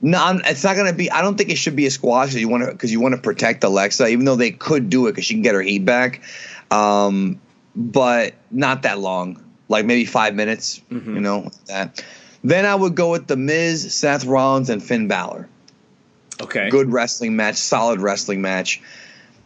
[0.00, 1.10] No, I'm, it's not gonna be.
[1.10, 2.34] I don't think it should be a squash.
[2.34, 5.12] You want to because you want to protect Alexa, even though they could do it
[5.12, 6.22] because she can get her heat back,
[6.70, 7.40] um,
[7.74, 9.42] but not that long.
[9.68, 10.80] Like maybe five minutes.
[10.90, 11.14] Mm-hmm.
[11.14, 12.04] You know that.
[12.44, 15.48] Then I would go with the Miz, Seth Rollins, and Finn Balor.
[16.40, 16.70] Okay.
[16.70, 18.80] Good wrestling match, solid wrestling match.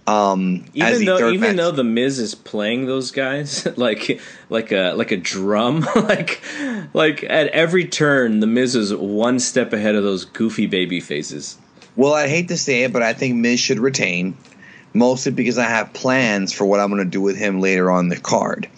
[0.06, 1.56] Um, as Even though even match.
[1.56, 4.20] though the Miz is playing those guys like
[4.50, 6.42] like a like a drum, like
[6.92, 11.56] like at every turn, the Miz is one step ahead of those goofy baby faces.
[11.94, 14.36] Well, I hate to say it, but I think Miz should retain,
[14.92, 18.08] mostly because I have plans for what I'm going to do with him later on
[18.08, 18.68] the card.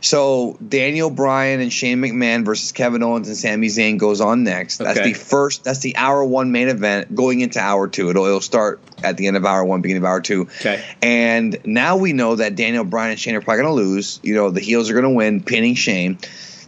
[0.00, 4.78] So Daniel Bryan and Shane McMahon versus Kevin Owens and Sami Zayn goes on next.
[4.78, 5.12] That's Okay.
[5.12, 5.64] the first.
[5.64, 8.10] That's the hour one main event going into hour two.
[8.10, 10.42] It'll, it'll start at the end of hour one, beginning of hour two.
[10.60, 10.82] Okay.
[11.02, 14.20] And now we know that Daniel Bryan and Shane are probably going to lose.
[14.22, 16.18] You know the heels are going to win, pinning Shane.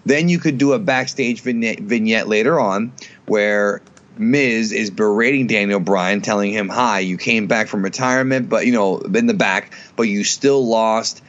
[0.07, 2.93] Then you could do a backstage vignette, vignette later on
[3.27, 3.83] where
[4.17, 8.73] Miz is berating Daniel Bryan, telling him, "Hi, you came back from retirement, but you
[8.73, 11.23] know in the back, but you still lost."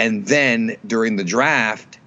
[0.00, 1.98] And then during the draft,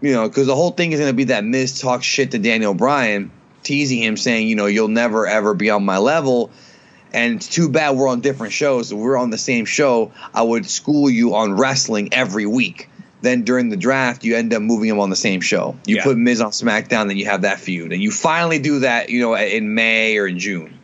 [0.00, 2.38] you know, because the whole thing is going to be that Miz talks shit to
[2.38, 3.30] Daniel Bryan,
[3.62, 6.50] teasing him, saying, "You know, you'll never ever be on my level."
[7.12, 8.90] And it's too bad we're on different shows.
[8.90, 12.88] If we're on the same show, I would school you on wrestling every week.
[13.22, 15.76] Then during the draft, you end up moving him on the same show.
[15.86, 16.02] You Yeah.
[16.02, 19.20] put Miz on SmackDown, then you have that feud, and you finally do that, you
[19.20, 20.74] know, in May or in June.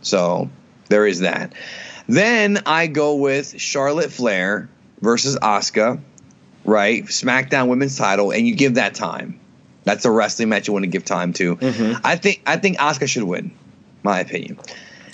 [0.00, 0.48] So
[0.88, 1.52] there is that.
[2.08, 4.68] Then I go with Charlotte Flair
[5.02, 6.00] versus Asuka,
[6.64, 7.04] right?
[7.04, 9.38] SmackDown Women's Title, and you give that time.
[9.84, 11.58] That's a wrestling match you want to give time to.
[12.04, 13.50] I think I think Asuka should win,
[14.02, 14.58] my opinion.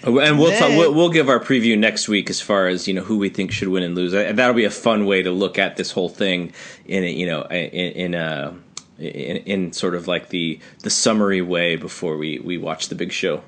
[0.04, 2.94] Oh, And we'll, talk, we'll we'll give our preview next week as far as you
[2.94, 4.12] know who we think should win and lose.
[4.12, 6.52] Uh, That'll be a fun way to look at this whole thing
[6.86, 8.54] in a, you know in in a
[8.98, 13.12] in, in sort of like the the summary way before we we watch the big
[13.12, 13.42] show.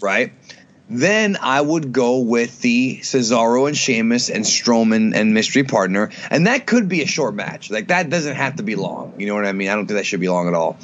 [0.00, 0.32] right?
[0.90, 6.46] Then I would go with the Cesaro and Sheamus and Strowman and mystery partner, and
[6.46, 7.70] that could be a short match.
[7.70, 9.14] Like that doesn't have to be long.
[9.18, 9.68] You know what I mean?
[9.68, 10.76] I don't think that should be long at all.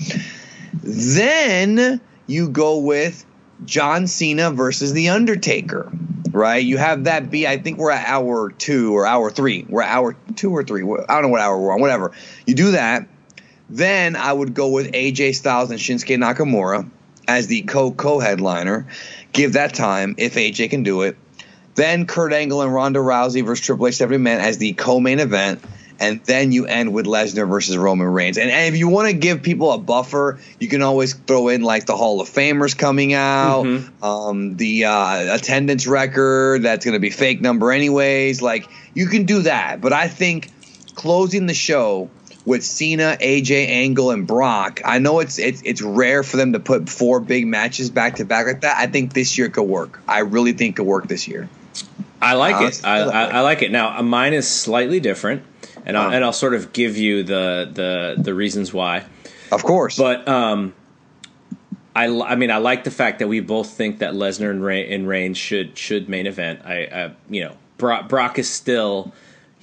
[0.83, 3.25] Then you go with
[3.65, 5.91] John Cena versus The Undertaker,
[6.31, 6.65] right?
[6.65, 7.47] You have that be.
[7.47, 9.67] I think we're at hour two or hour three.
[9.69, 10.83] We're at hour two or three.
[10.83, 11.81] I don't know what hour we're on.
[11.81, 12.13] Whatever.
[12.47, 13.09] You do that.
[13.69, 16.89] Then I would go with AJ Styles and Shinsuke Nakamura
[17.29, 18.89] as the co co headliner.
[19.33, 21.17] Give that time if AJ can do it.
[21.75, 25.21] Then Kurt Angle and Ronda Rousey versus Triple H Every Man as the co main
[25.21, 25.63] event.
[26.01, 28.39] And then you end with Lesnar versus Roman Reigns.
[28.39, 31.63] And, and if you want to give people a buffer, you can always throw in
[31.63, 33.67] like the Hall of Famers coming out,
[34.01, 38.41] um, the uh, attendance record that's going to be fake number anyways.
[38.41, 39.81] Like you can do that.
[39.81, 40.51] But I think
[40.95, 42.11] closing the show
[42.49, 44.81] with Cena, AJ, Angle, and Brock.
[44.85, 48.25] I know it's it's it's rare for them to put four big matches back to
[48.25, 48.77] back like that.
[48.79, 50.01] I think this year could work.
[50.09, 51.49] I really think it could work this year.
[52.21, 52.81] I like Uh, it.
[52.85, 53.71] I, I, I like it.
[53.71, 55.43] Now uh, mine is slightly different,
[55.87, 56.15] and I'll, Uh.
[56.15, 59.05] and I'll sort of give you the the the reasons why.
[59.53, 59.97] Of course.
[59.97, 60.75] But um,
[61.95, 64.93] I, I mean, I like the fact that we both think that Lesnar and, Re-
[64.93, 66.61] and Reigns should should main event.
[66.65, 69.13] I, I you know, Brock, Brock is still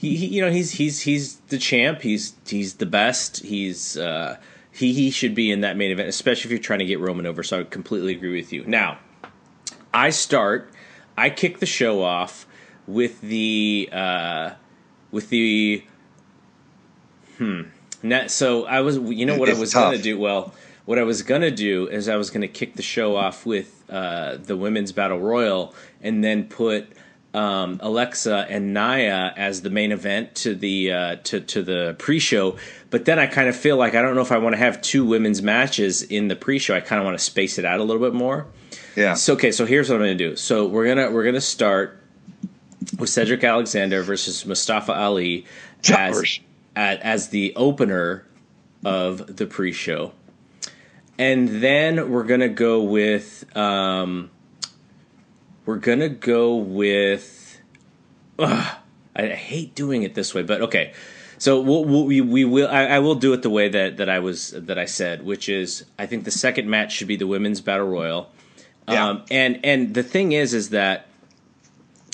[0.05, 2.01] he, he, you know, he's he's he's the champ.
[2.01, 3.43] He's he's the best.
[3.43, 4.37] He's uh,
[4.71, 7.25] he he should be in that main event, especially if you're trying to get Roman
[7.25, 7.41] over.
[7.41, 8.63] So I completely agree with you.
[8.65, 8.99] Now,
[9.93, 10.69] I start.
[11.17, 12.45] I kick the show off
[12.85, 14.51] with the uh,
[15.11, 15.83] with the
[17.37, 17.63] hmm.
[18.03, 19.91] Now, so I was, you know, what I was tough.
[19.91, 20.19] gonna do.
[20.19, 20.53] Well,
[20.85, 24.37] what I was gonna do is I was gonna kick the show off with uh,
[24.37, 26.94] the women's battle royal, and then put
[27.35, 32.55] um, Alexa and Nia as the main event to the uh, to to the pre-show.
[32.89, 34.81] But then I kind of feel like I don't know if I want to have
[34.81, 36.73] two women's matches in the pre-show.
[36.75, 38.47] I kind of want to space it out a little bit more.
[38.95, 39.15] yeah.
[39.15, 40.37] So okay, so here's what I'm gonna do.
[40.37, 42.01] So we're gonna we're gonna start
[42.97, 45.45] with Cedric Alexander versus Mustafa Ali
[45.93, 46.39] as
[46.75, 48.25] at, as the opener
[48.85, 50.13] of the pre-show,
[51.19, 54.29] and then we're gonna go with um,
[55.65, 57.59] we're gonna go with.
[58.37, 58.75] Ugh,
[59.15, 60.93] I, hate doing it this way, but okay.
[61.37, 64.09] So we'll, we'll, we we will I, I will do it the way that, that
[64.09, 67.27] I was that I said, which is I think the second match should be the
[67.27, 68.29] women's battle royal.
[68.87, 69.07] Yeah.
[69.07, 71.07] Um, and and the thing is, is that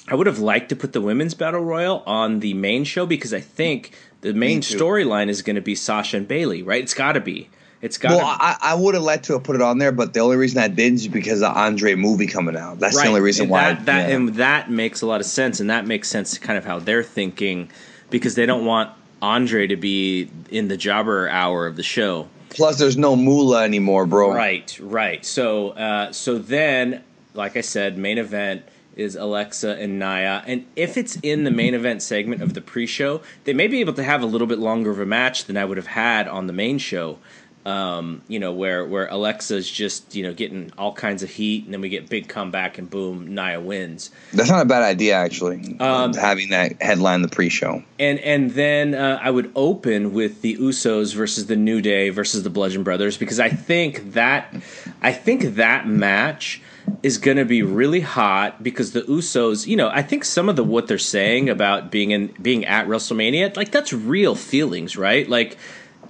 [0.07, 3.33] I would have liked to put the women's battle royal on the main show because
[3.33, 6.83] I think the main storyline is going to be Sasha and Bayley, right?
[6.83, 7.49] It's got to be.
[7.81, 8.11] It's got.
[8.11, 10.37] Well, I, I would have liked to have put it on there, but the only
[10.37, 12.79] reason I didn't is because of the Andre movie coming out.
[12.79, 13.73] That's the only reason and why.
[13.73, 14.15] That, that yeah.
[14.15, 16.79] and that makes a lot of sense, and that makes sense to kind of how
[16.79, 17.71] they're thinking
[18.11, 18.91] because they don't want
[19.21, 22.27] Andre to be in the jobber hour of the show.
[22.49, 24.33] Plus, there's no Moolah anymore, bro.
[24.33, 25.25] Right, right.
[25.25, 27.03] So, uh, so then,
[27.33, 28.63] like I said, main event
[28.95, 33.21] is Alexa and Nia, and if it's in the main event segment of the pre-show,
[33.45, 35.63] they may be able to have a little bit longer of a match than I
[35.63, 37.17] would have had on the main show.
[37.65, 41.73] Um, you know, where where Alexa's just you know getting all kinds of heat, and
[41.73, 44.09] then we get big comeback, and boom, Nia wins.
[44.33, 45.77] That's not a bad idea, actually.
[45.79, 50.57] Um, having that headline the pre-show, and and then uh, I would open with the
[50.57, 54.55] Usos versus the New Day versus the Bludgeon Brothers because I think that
[55.01, 56.61] I think that match
[57.03, 60.55] is going to be really hot because the Usos, you know, I think some of
[60.55, 65.27] the what they're saying about being in being at WrestleMania, like that's real feelings, right?
[65.27, 65.57] Like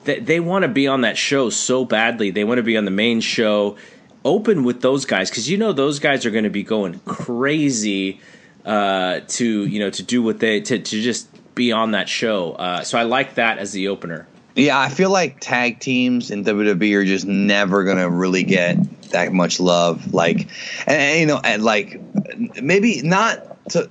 [0.03, 2.31] they, they want to be on that show so badly.
[2.31, 3.77] They want to be on the main show.
[4.23, 8.19] Open with those guys because you know those guys are going to be going crazy
[8.65, 12.53] uh, to you know to do what they to to just be on that show.
[12.53, 14.27] Uh, so I like that as the opener.
[14.55, 18.77] Yeah, I feel like tag teams in WWE are just never gonna really get
[19.09, 20.13] that much love.
[20.13, 20.49] Like,
[20.85, 21.99] and, and you know, and like
[22.61, 23.89] maybe not to.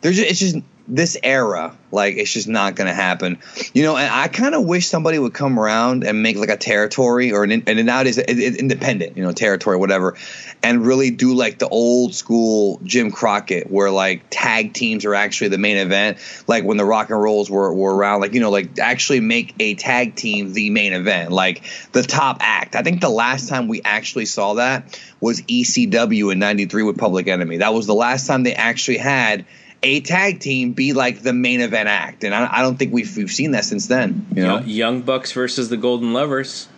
[0.00, 0.56] There's just, it's just
[0.88, 3.38] this era, like it's just not going to happen,
[3.74, 3.96] you know.
[3.96, 7.44] And I kind of wish somebody would come around and make like a territory or
[7.44, 10.16] an and nowadays independent, you know, territory, whatever,
[10.62, 15.48] and really do like the old school Jim Crockett, where like tag teams are actually
[15.48, 18.50] the main event, like when the Rock and Rolls were were around, like you know,
[18.50, 22.76] like actually make a tag team the main event, like the top act.
[22.76, 27.26] I think the last time we actually saw that was ECW in '93 with Public
[27.26, 27.58] Enemy.
[27.58, 29.46] That was the last time they actually had
[29.86, 33.16] a tag team be like the main event act, and I, I don't think we've
[33.16, 34.26] we've seen that since then.
[34.34, 36.68] You know, Young Bucks versus the Golden Lovers.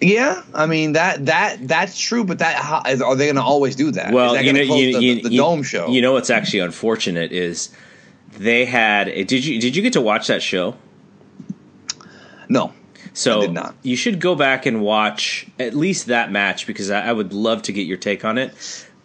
[0.00, 3.76] Yeah, I mean that that that's true, but that how, are they going to always
[3.76, 4.12] do that?
[4.12, 5.86] Well, that you know, you, the, you, the, the dome show.
[5.88, 7.70] You know what's actually unfortunate is
[8.32, 9.06] they had.
[9.06, 10.76] Did you did you get to watch that show?
[12.48, 12.72] No.
[13.12, 13.76] So I did not.
[13.84, 17.62] you should go back and watch at least that match because I, I would love
[17.62, 18.52] to get your take on it.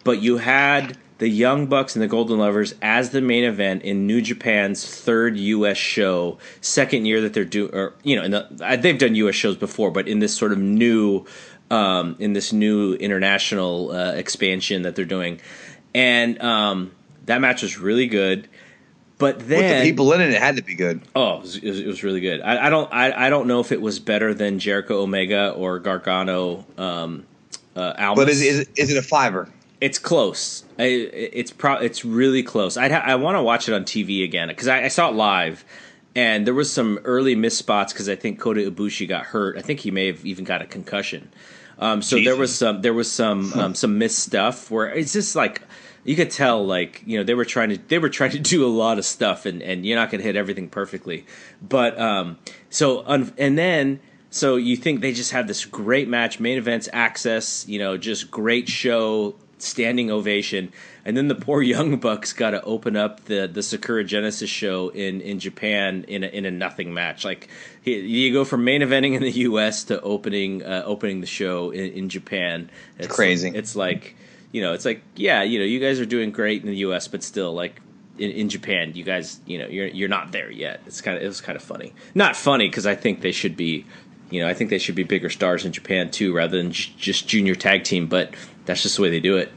[0.02, 4.06] But you had the Young Bucks and the Golden Lovers as the main event in
[4.06, 5.76] New Japan's third U.S.
[5.76, 9.34] show, second year that they're doing, or you know, the, uh, they've done U.S.
[9.34, 11.26] shows before, but in this sort of new,
[11.70, 15.42] um, in this new international uh, expansion that they're doing,
[15.94, 16.90] and um,
[17.26, 18.48] that match was really good.
[19.18, 21.02] But then with the people in it, it had to be good.
[21.14, 22.40] Oh, it was, it was, it was really good.
[22.40, 25.78] I, I don't, I, I, don't know if it was better than Jericho Omega or
[25.80, 26.64] Gargano.
[26.78, 27.26] Um,
[27.76, 28.24] uh, Almas.
[28.24, 29.50] But is, is, is it a fiver?
[29.80, 30.64] It's close.
[30.78, 31.74] I, it's pro.
[31.76, 32.76] It's really close.
[32.76, 35.14] I'd ha- I want to watch it on TV again because I, I, saw it
[35.14, 35.64] live,
[36.14, 39.56] and there was some early miss spots because I think Kota Ibushi got hurt.
[39.56, 41.30] I think he may have even got a concussion.
[41.78, 42.30] Um, so Jesus.
[42.30, 45.62] there was some there was some um, some missed stuff where it's just like
[46.04, 48.66] you could tell like you know they were trying to they were trying to do
[48.66, 51.24] a lot of stuff and and you're not going to hit everything perfectly.
[51.66, 52.38] But um,
[52.68, 57.66] so and then so you think they just had this great match, main events access,
[57.66, 60.72] you know, just great show standing ovation.
[61.04, 64.88] And then the poor Young Bucks got to open up the the Sakura Genesis show
[64.90, 67.24] in in Japan in a, in a nothing match.
[67.24, 67.48] Like
[67.84, 69.84] you go from main eventing in the U.S.
[69.84, 72.70] to opening uh, opening the show in, in Japan.
[72.96, 73.50] It's, it's crazy.
[73.50, 74.16] It's like
[74.52, 77.08] you know, it's like yeah, you know, you guys are doing great in the U.S.,
[77.08, 77.80] but still like.
[78.18, 80.82] In, in Japan, you guys, you know, you're you're not there yet.
[80.84, 81.94] It's kind of it was kind of funny.
[82.14, 83.86] Not funny because I think they should be
[84.30, 86.92] you know, I think they should be bigger stars in Japan too, rather than j-
[86.96, 88.06] just junior tag team.
[88.06, 88.34] But
[88.64, 89.52] that's just the way they do it.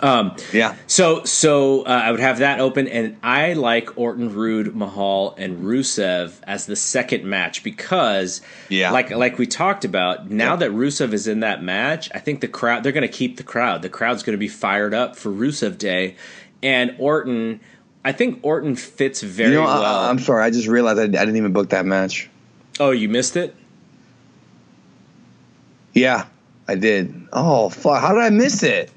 [0.00, 0.74] Um, yeah.
[0.86, 5.62] So so uh, I would have that open, and I like Orton, Roode, Mahal, and
[5.64, 11.12] Rusev as the second match because, yeah, like like we talked about, now that Rusev
[11.12, 13.82] is in that match, I think the crowd they're going to keep the crowd.
[13.82, 16.16] The crowd's going to be fired up for Rusev Day,
[16.62, 17.60] and Orton.
[18.04, 19.84] I think Orton fits very you know, well.
[19.84, 22.28] I, am sorry, I just realized I, I didn't even book that match.
[22.80, 23.54] Oh, you missed it.
[25.92, 26.26] Yeah,
[26.68, 27.28] I did.
[27.32, 28.00] Oh fuck!
[28.00, 28.90] How did I miss it?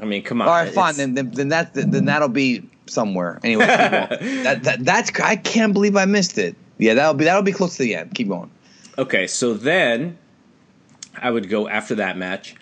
[0.00, 0.48] I mean, come on.
[0.48, 0.96] All right, fine.
[0.96, 3.40] Then, then, then that then that'll be somewhere.
[3.42, 6.56] Anyway, that, that that's I can't believe I missed it.
[6.78, 8.14] Yeah, that'll be that'll be close to the end.
[8.14, 8.50] Keep going.
[8.98, 10.18] Okay, so then
[11.16, 12.54] I would go after that match.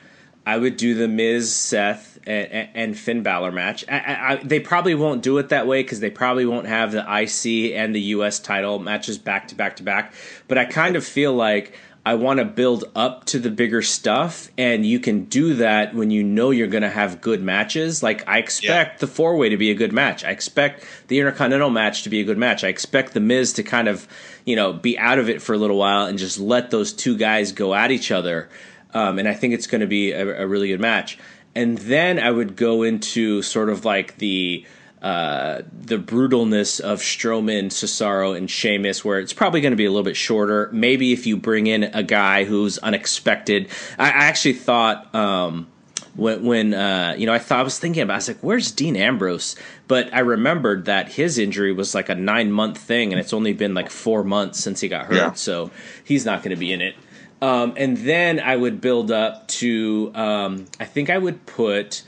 [0.47, 3.85] I would do the Miz, Seth, and, and Finn Balor match.
[3.89, 7.01] I, I, they probably won't do it that way because they probably won't have the
[7.01, 10.13] IC and the US title matches back to back to back.
[10.47, 14.51] But I kind of feel like I want to build up to the bigger stuff,
[14.59, 18.03] and you can do that when you know you're going to have good matches.
[18.03, 18.99] Like I expect yeah.
[18.99, 20.23] the four way to be a good match.
[20.23, 22.63] I expect the Intercontinental match to be a good match.
[22.63, 24.07] I expect the Miz to kind of,
[24.45, 27.17] you know, be out of it for a little while and just let those two
[27.17, 28.51] guys go at each other.
[28.93, 31.19] Um, and I think it's going to be a, a, really good match.
[31.55, 34.67] And then I would go into sort of like the
[35.05, 39.91] uh, the brutalness of Strowman, Cesaro, and Sheamus, where it's probably going to be a
[39.91, 40.71] little bit shorter.
[40.73, 43.69] Maybe if you bring in a guy who's unexpected.
[43.99, 45.15] I, I actually thought.
[45.15, 45.69] Um,
[46.17, 48.13] when, when uh, you know, I thought I was thinking about.
[48.13, 49.57] It, I was like, "Where's Dean Ambrose?"
[49.89, 53.53] But I remembered that his injury was like a nine month thing, and it's only
[53.53, 55.33] been like four months since he got hurt, Yeah.
[55.33, 55.71] so
[56.05, 56.95] he's not going to be in it.
[57.43, 60.13] Um, and then I would build up to.
[60.15, 62.05] Um, I think I would put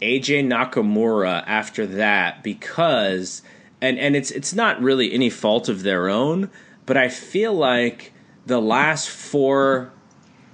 [0.00, 3.42] AJ Nakamura after that because,
[3.80, 6.50] and and it's it's not really any fault of their own,
[6.84, 8.12] but I feel like
[8.46, 9.92] the last four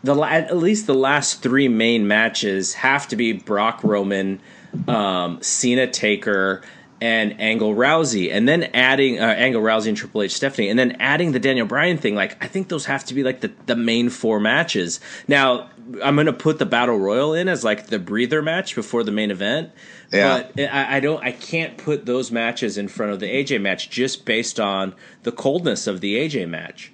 [0.05, 4.40] the at least the last three main matches have to be Brock Roman,
[4.89, 6.62] um, Cena Taker,
[7.01, 10.93] and Angle Rousey, and then adding uh, Angle Rousey and Triple H Stephanie, and then
[11.01, 12.14] adding the Daniel Bryan thing.
[12.14, 15.01] Like I think those have to be like the the main four matches.
[15.28, 15.70] Now
[16.02, 19.30] I'm gonna put the Battle Royal in as like the breather match before the main
[19.30, 19.70] event.
[20.12, 20.44] Yeah.
[20.54, 21.22] But I, I don't.
[21.22, 25.32] I can't put those matches in front of the AJ match just based on the
[25.32, 26.92] coldness of the AJ match.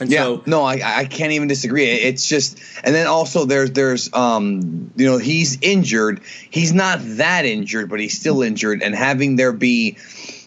[0.00, 1.84] And Yeah, so, no, I I can't even disagree.
[1.84, 6.22] It's just, and then also there's there's um you know he's injured.
[6.50, 8.82] He's not that injured, but he's still injured.
[8.82, 9.98] And having there be,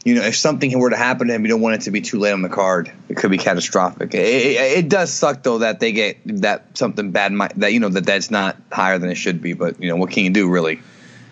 [0.03, 2.01] you know, if something were to happen to him, you don't want it to be
[2.01, 2.91] too late on the card.
[3.07, 4.13] It could be catastrophic.
[4.13, 7.79] It, it, it does suck though that they get that something bad might that you
[7.79, 9.53] know that that's not higher than it should be.
[9.53, 10.81] But you know what can you do really?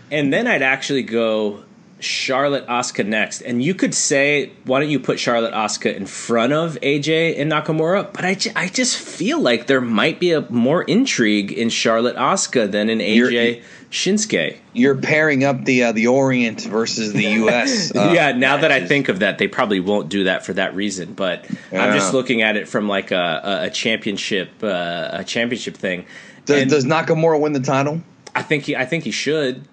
[0.09, 1.63] And then I'd actually go
[2.01, 3.41] Charlotte Asuka next.
[3.41, 7.51] And you could say, why don't you put Charlotte Asuka in front of AJ and
[7.51, 8.11] Nakamura?
[8.11, 12.15] But I, ju- I just feel like there might be a more intrigue in Charlotte
[12.15, 13.61] Asuka than in AJ You're-
[13.91, 14.57] Shinsuke.
[14.71, 17.91] You're pairing up the uh, the Orient versus the U.S.
[17.95, 20.73] uh, yeah, now that I think of that, they probably won't do that for that
[20.73, 21.13] reason.
[21.13, 26.05] But I'm just looking at it from like a, a, championship uh, a championship thing.
[26.45, 28.01] does, And does Nakamura win the title?
[28.33, 29.67] I think he I think he should.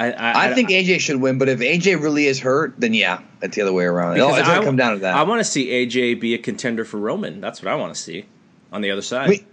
[0.00, 3.20] I, I, I think AJ should win, but if AJ really is hurt, then yeah,
[3.38, 4.16] that's the other way around.
[4.16, 5.14] It's gonna I- come down to that.
[5.14, 7.40] I want to see AJ be a contender for Roman.
[7.40, 8.24] That's what I want to see
[8.72, 9.28] on the other side.
[9.28, 9.46] We-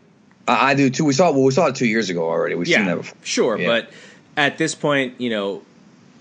[0.49, 1.05] I I do too.
[1.05, 2.55] We saw well, we saw it two years ago already.
[2.55, 3.17] We've seen that before.
[3.23, 3.67] sure, Yeah.
[3.67, 3.91] but
[4.35, 5.61] at this point, you know,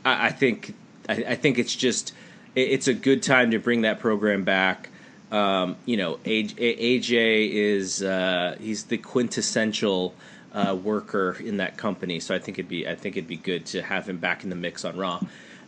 [0.05, 0.75] I, I think
[1.09, 2.13] I, I think it's just
[2.55, 4.91] it, it's a good time to bring that program back.
[5.31, 10.15] Um, you know, AJ, AJ is uh, he's the quintessential
[10.53, 13.67] uh, worker in that company, so I think it'd be I think it'd be good
[13.67, 15.21] to have him back in the mix on Raw.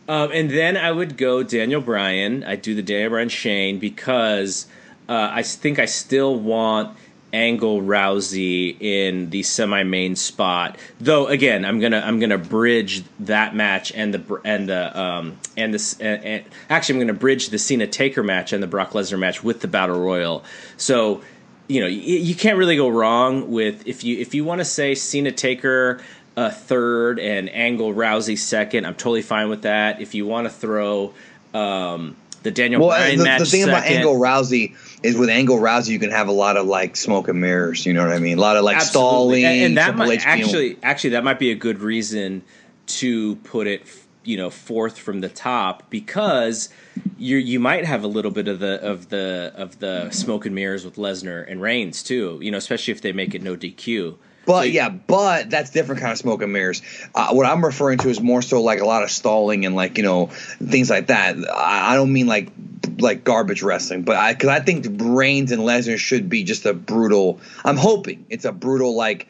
[0.08, 2.42] Um, and then I would go Daniel Bryan.
[2.42, 4.66] I do the Daniel Bryan Shane because
[5.08, 6.96] uh, I think I still want
[7.32, 10.78] Angle Rousey in the semi-main spot.
[11.00, 15.38] Though again, I'm gonna I'm gonna bridge that match and the br- and the um
[15.56, 18.90] and this and, and actually I'm gonna bridge the Cena Taker match and the Brock
[18.90, 20.44] Lesnar match with the Battle Royal.
[20.76, 21.22] So
[21.68, 24.64] you know you, you can't really go wrong with if you if you want to
[24.64, 26.00] say Cena Taker
[26.36, 28.86] uh, third and Angle Rousey second.
[28.86, 30.00] I'm totally fine with that.
[30.00, 31.12] If you want to throw
[31.54, 35.58] um, the Daniel Well, Bryan the, match the thing about Angle Rousey is with Angle
[35.58, 37.86] Rousey, you can have a lot of like smoke and mirrors.
[37.86, 38.38] You know what I mean?
[38.38, 39.42] A lot of like Absolutely.
[39.42, 39.44] stalling.
[39.44, 42.42] and, and that might actually actually that might be a good reason
[42.86, 43.82] to put it
[44.24, 46.68] you know fourth from the top because
[47.16, 50.54] you you might have a little bit of the of the of the smoke and
[50.54, 54.16] mirrors with Lesnar and Reigns too you know especially if they make it no DQ
[54.50, 56.82] But yeah, but that's different kind of smoke and mirrors.
[57.14, 59.96] Uh, what I'm referring to is more so like a lot of stalling and like
[59.96, 61.36] you know things like that.
[61.54, 62.50] I, I don't mean like
[62.98, 66.74] like garbage wrestling, but I because I think Reigns and Lesnar should be just a
[66.74, 67.38] brutal.
[67.64, 69.28] I'm hoping it's a brutal like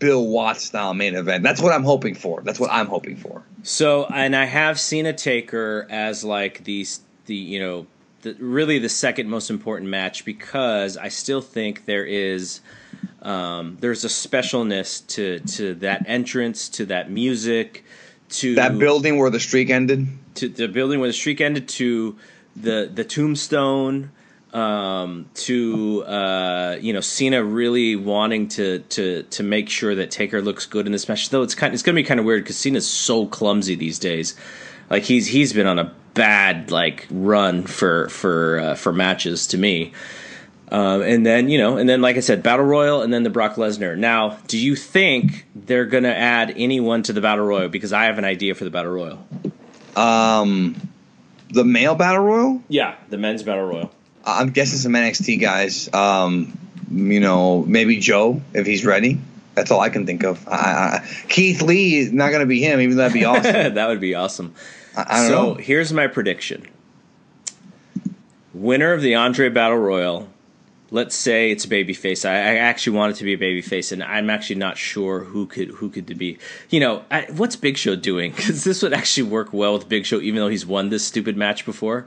[0.00, 1.44] Bill Watts style main event.
[1.44, 2.40] That's what I'm hoping for.
[2.42, 3.44] That's what I'm hoping for.
[3.62, 6.84] So, and I have seen a Taker as like the
[7.26, 7.86] the you know
[8.22, 12.62] the, really the second most important match because I still think there is
[13.22, 17.84] um, there's a specialness to to that entrance to that music
[18.28, 20.06] to That building where the streak ended.
[20.36, 22.16] to the building where the streak ended to
[22.56, 24.10] the the tombstone
[24.52, 30.40] um, to uh, you know Cena really wanting to to to make sure that Taker
[30.40, 31.30] looks good in this match.
[31.30, 34.34] Though it's kind it's gonna be kind of weird because Cena's so clumsy these days.
[34.88, 39.58] Like he's he's been on a bad like run for for uh, for matches to
[39.58, 39.92] me.
[40.68, 43.30] Um, and then you know, and then like I said, Battle Royal, and then the
[43.30, 43.96] Brock Lesnar.
[43.96, 47.68] Now, do you think they're gonna add anyone to the Battle Royal?
[47.68, 49.24] Because I have an idea for the Battle Royal.
[49.96, 50.90] Um,
[51.50, 52.62] the male battle royal.
[52.68, 53.92] Yeah, the men's Battle Royal.
[54.24, 55.92] I'm guessing some NXT guys.
[55.94, 56.58] Um,
[56.90, 59.20] you know, maybe Joe if he's ready.
[59.54, 60.46] That's all I can think of.
[60.46, 63.74] I, I, Keith Lee is not going to be him, even though that'd be awesome.
[63.74, 64.54] that would be awesome.
[64.96, 65.54] I, so know.
[65.54, 66.66] here's my prediction:
[68.52, 70.28] winner of the Andre Battle Royal
[70.90, 72.28] let's say it's a babyface.
[72.28, 75.20] I, I actually want it to be a baby face, and I'm actually not sure
[75.24, 76.38] who could who could be.
[76.70, 78.32] You know, I, what's Big Show doing?
[78.36, 81.36] Because this would actually work well with Big Show, even though he's won this stupid
[81.36, 82.06] match before.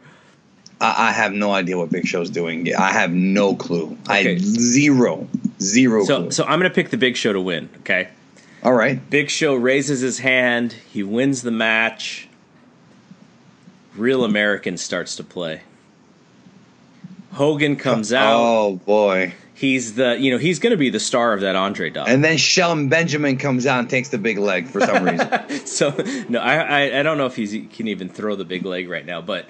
[0.82, 2.74] I, I have no idea what Big Show's doing.
[2.76, 3.98] I have no clue.
[4.08, 4.38] I Okay.
[4.40, 5.28] zero
[5.62, 6.32] zero So, clue.
[6.32, 7.70] so I'm gonna pick the Big Show to win.
[7.80, 8.08] Okay.
[8.64, 9.10] All right.
[9.10, 10.74] Big Show raises his hand.
[10.74, 12.28] He wins the match.
[13.96, 15.62] Real American starts to play.
[17.32, 18.40] Hogan comes out.
[18.40, 19.34] Oh boy.
[19.54, 22.08] He's the you know he's going to be the star of that Andre dog.
[22.08, 25.30] And then Shelton Benjamin comes out and takes the big leg for some reason.
[25.66, 25.90] so
[26.30, 28.90] no, I, I I don't know if he's, he can even throw the big leg
[28.90, 29.50] right now, but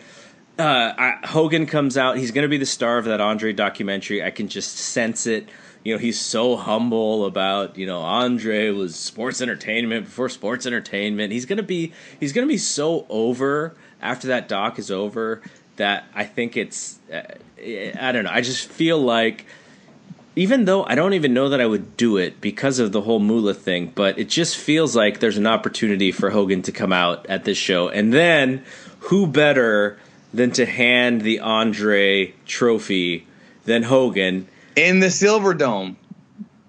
[0.58, 2.18] uh, I, Hogan comes out.
[2.18, 4.24] He's going to be the star of that Andre documentary.
[4.24, 5.48] I can just sense it.
[5.86, 11.32] You know, he's so humble about you know Andre was sports entertainment before sports entertainment.
[11.32, 15.42] He's gonna be he's gonna be so over after that doc is over
[15.80, 17.24] that I think it's uh,
[18.00, 18.32] I don't know.
[18.32, 19.46] I just feel like
[20.36, 23.20] even though I don't even know that I would do it because of the whole
[23.20, 27.26] Moolah thing, but it just feels like there's an opportunity for Hogan to come out
[27.26, 27.90] at this show.
[27.90, 28.64] And then
[29.00, 29.98] who better
[30.34, 33.28] than to hand the Andre trophy
[33.66, 35.98] than Hogan In the Silver Dome,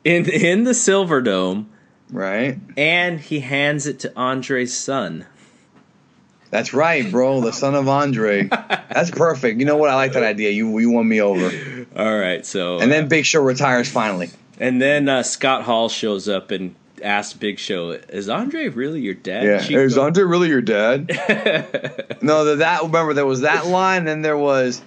[0.05, 1.71] in in the Silver Dome
[2.11, 2.59] right?
[2.77, 5.27] and he hands it to Andre's son.
[6.51, 7.41] That's right, bro.
[7.41, 8.45] The son of Andre.
[8.49, 9.61] That's perfect.
[9.61, 9.89] You know what?
[9.91, 10.51] I like that idea.
[10.51, 11.87] You you won me over.
[11.97, 14.31] All right, so And then Big Show retires finally.
[14.59, 19.15] and then uh, Scott Hall shows up and asks Big Show, "Is Andre really your
[19.15, 19.59] dad?" Yeah.
[19.63, 21.09] Chico?" Is Andre really your dad?
[22.21, 24.83] no, that, that remember there was that line, then there was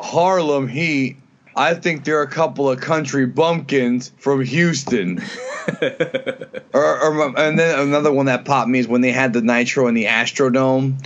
[0.00, 1.16] Harlem Heat.
[1.54, 5.22] I think they're a couple of country bumpkins from Houston.
[6.72, 9.86] or, or and then another one that popped me is when they had the Nitro
[9.88, 11.04] in the Astrodome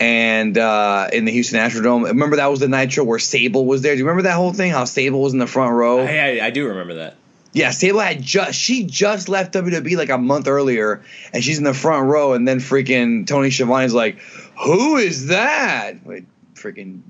[0.00, 2.04] and uh, in the Houston Astrodome.
[2.04, 3.94] Remember that was the Nitro where Sable was there.
[3.94, 4.70] Do you remember that whole thing?
[4.70, 6.00] How Sable was in the front row?
[6.00, 7.16] I, I, I do remember that.
[7.54, 11.02] Yeah, Sable had just she just left WWE like a month earlier,
[11.32, 14.18] and she's in the front row, and then freaking Tony Schiavone's like,
[14.64, 17.00] "Who is that?" Wait, freaking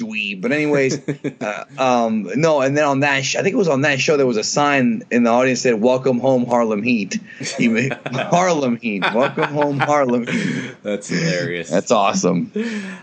[0.00, 0.40] dweeb.
[0.40, 1.00] But anyways,
[1.40, 4.16] uh, um, no, and then on that, sh- I think it was on that show,
[4.16, 7.18] there was a sign in the audience that said, "Welcome home, Harlem Heat."
[8.12, 10.74] Harlem Heat, welcome home, Harlem Heat.
[10.82, 11.70] That's hilarious.
[11.70, 12.52] That's awesome.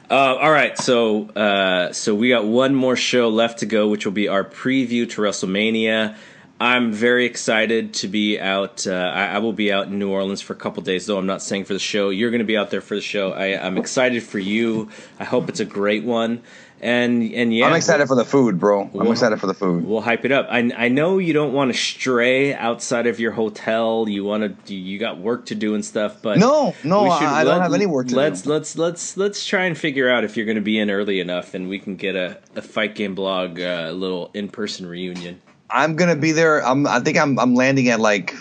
[0.09, 4.05] Uh, all right, so uh, so we got one more show left to go, which
[4.05, 6.15] will be our preview to WrestleMania.
[6.59, 8.87] I'm very excited to be out.
[8.87, 11.27] Uh, I, I will be out in New Orleans for a couple days, though I'm
[11.27, 12.09] not staying for the show.
[12.09, 13.31] You're going to be out there for the show.
[13.31, 14.89] I, I'm excited for you.
[15.19, 16.41] I hope it's a great one.
[16.79, 18.83] And and yeah, I'm excited for the food, bro.
[18.83, 19.83] I'm Well- excited for the food.
[19.83, 20.45] We'll hype it up.
[20.49, 24.05] I, I know you don't want to stray outside of your hotel.
[24.07, 24.75] You want to.
[24.75, 26.21] You got work to do and stuff.
[26.21, 28.51] But No, no, we I- I don't have any work to let's, do.
[28.51, 31.55] Let's let's let's try and figure out if you're going to be in early enough,
[31.55, 35.41] and we can get a, a fight game blog uh, little in person reunion.
[35.71, 36.63] I'm gonna be there.
[36.65, 38.35] I'm, I think I'm I'm landing at like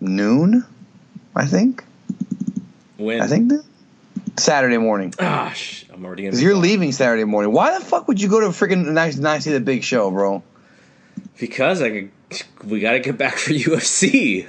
[0.00, 0.64] noon.
[1.36, 1.84] I think.
[2.96, 3.64] When I think that
[4.38, 5.10] Saturday morning.
[5.16, 6.30] Gosh, I'm already gonna.
[6.32, 6.62] Because Be you're gone.
[6.62, 7.52] leaving Saturday morning.
[7.52, 10.10] Why the fuck would you go to a freaking nice nice see the big show,
[10.10, 10.42] bro?
[11.38, 12.10] because I could,
[12.64, 14.48] we got to get back for UFC.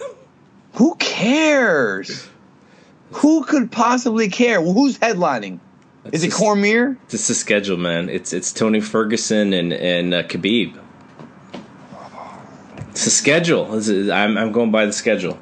[0.73, 2.27] Who cares?
[3.11, 4.59] Who could possibly care?
[4.61, 5.59] Well, who's headlining?
[6.11, 6.97] Is it just- Cormier?
[7.09, 8.09] It's the schedule, man.
[8.09, 10.77] It's it's Tony Ferguson and and uh, Khabib.
[12.89, 13.73] It's the schedule.
[13.75, 15.39] Is- I'm I'm going by the schedule.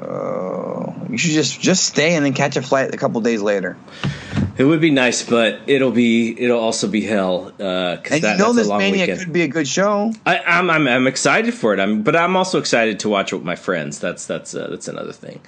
[0.00, 3.76] Oh, you should just just stay and then catch a flight a couple days later.
[4.58, 8.44] It would be nice, but it'll be it'll also be hell because And that, you
[8.44, 9.20] know this mania weekend.
[9.20, 10.12] could be a good show.
[10.26, 11.78] I, I'm, I'm I'm excited for it.
[11.80, 14.00] I'm but I'm also excited to watch it with my friends.
[14.00, 15.40] That's that's uh, that's another thing.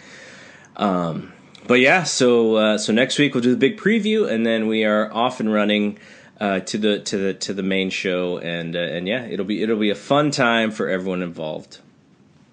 [0.77, 1.33] Um,
[1.67, 4.85] but yeah, so uh, so next week we'll do the big preview, and then we
[4.85, 5.99] are off and running
[6.41, 9.61] uh, to the to the to the main show, and uh, and yeah, it'll be
[9.61, 11.79] it'll be a fun time for everyone involved.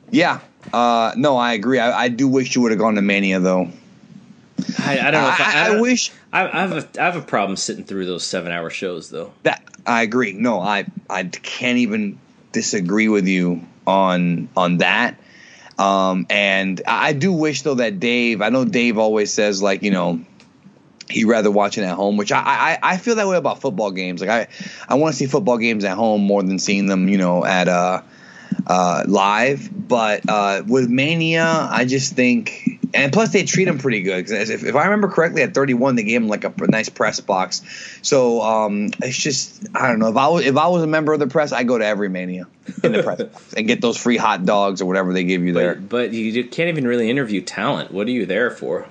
[0.10, 0.40] Yeah.
[0.74, 1.78] Uh, no, I agree.
[1.80, 3.70] I, I do wish you would have gone to Mania though.
[4.80, 5.30] I, I don't know.
[5.30, 7.84] If I, I, I don't- wish I, I have a I have a problem sitting
[7.84, 9.34] through those seven hour shows though.
[9.44, 10.34] that I agree.
[10.34, 12.20] No, I I can't even
[12.52, 15.18] disagree with you on on that.
[15.80, 18.42] Um, and I do wish though that Dave.
[18.42, 20.22] I know Dave always says like you know
[21.10, 23.92] he'd rather watch it at home, which I I, I feel that way about football
[23.92, 24.20] games.
[24.22, 24.48] Like I
[24.90, 27.68] I want to see football games at home more than seeing them you know at
[27.68, 28.02] uh
[28.66, 29.70] uh live.
[29.88, 32.67] But uh with Mania, I just think.
[32.94, 34.28] And plus, they treat him pretty good.
[34.28, 37.20] 'Cause if, if I remember correctly, at 31, they gave him like a nice press
[37.20, 37.62] box.
[38.02, 40.10] So um, it's just I don't know.
[40.10, 42.10] If I was if I was a member of the press, I'd go to every
[42.10, 42.48] Mania
[42.84, 43.22] in the press
[43.58, 45.76] and get those free hot dogs or whatever they give you there.
[45.76, 47.92] But but you can't even really interview talent.
[47.92, 48.86] What are you there for?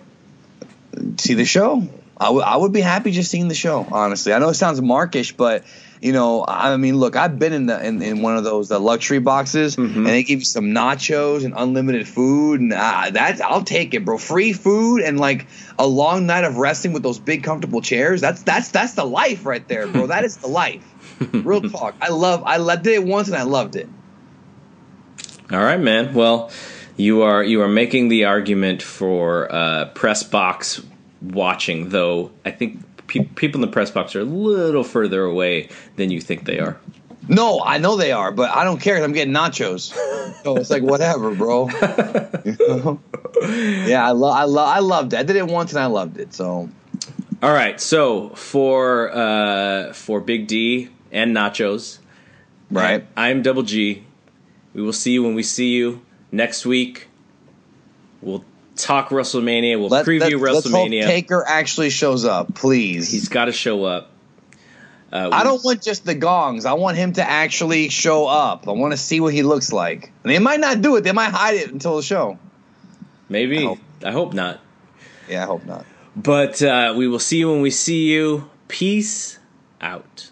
[1.19, 1.87] See the show.
[2.19, 3.87] I would I would be happy just seeing the show.
[3.91, 5.65] Honestly, I know it sounds markish, but
[6.07, 8.79] you know, I mean, look, I've been in the in, in one of those the
[8.79, 9.99] luxury boxes, Mm-hmm.
[9.99, 14.05] and they give you some nachos and unlimited food, and uh, that's I'll take it,
[14.05, 14.17] bro.
[14.19, 15.47] Free food and like
[15.79, 18.21] a long night of resting with those big comfortable chairs.
[18.21, 20.07] That's that's that's the life right there, bro.
[20.07, 20.83] that is the life.
[21.33, 21.95] Real talk.
[22.01, 22.43] I love.
[22.45, 23.89] I lo- did it once and I loved it.
[25.51, 26.15] All right, man.
[26.15, 26.51] Well,
[26.97, 30.81] you are you are making the argument for uh, press box
[31.23, 32.31] watching, though.
[32.45, 36.21] I think pe- people in the press box are a little further away than you
[36.21, 36.77] think they are.
[37.29, 39.03] No, I know they are, but I don't care.
[39.03, 39.93] I'm getting nachos,
[40.45, 41.69] so it's like whatever, bro.
[42.45, 43.01] You know?
[43.87, 44.35] Yeah, I love.
[44.37, 44.69] I love.
[44.69, 45.19] I loved it.
[45.19, 46.33] I did it once and I loved it.
[46.33, 46.69] So
[47.43, 51.99] All right, so for uh, for Big D and Nachos,
[52.71, 53.05] right.
[53.17, 54.05] I'm Double G.
[54.73, 57.09] We will see you when we see you next week.
[58.23, 58.45] We'll
[58.77, 59.79] talk WrestleMania.
[59.79, 61.05] We'll Let, preview let, let's hope WrestleMania.
[61.07, 63.11] Taker actually shows up, please.
[63.11, 64.11] He's got to show up.
[65.13, 66.65] Uh, I don't want just the gongs.
[66.67, 68.67] I want him to actually show up.
[68.69, 70.13] I want to see what he looks like.
[70.25, 71.03] And they might not do it.
[71.03, 72.39] They might hide it until the show.
[73.29, 73.59] Maybe.
[73.59, 74.61] I hope- I hope not.
[75.29, 75.87] Yeah, I hope not.
[76.15, 78.51] But uh, we will see you when we see you.
[78.69, 79.39] Peace
[79.81, 80.31] out.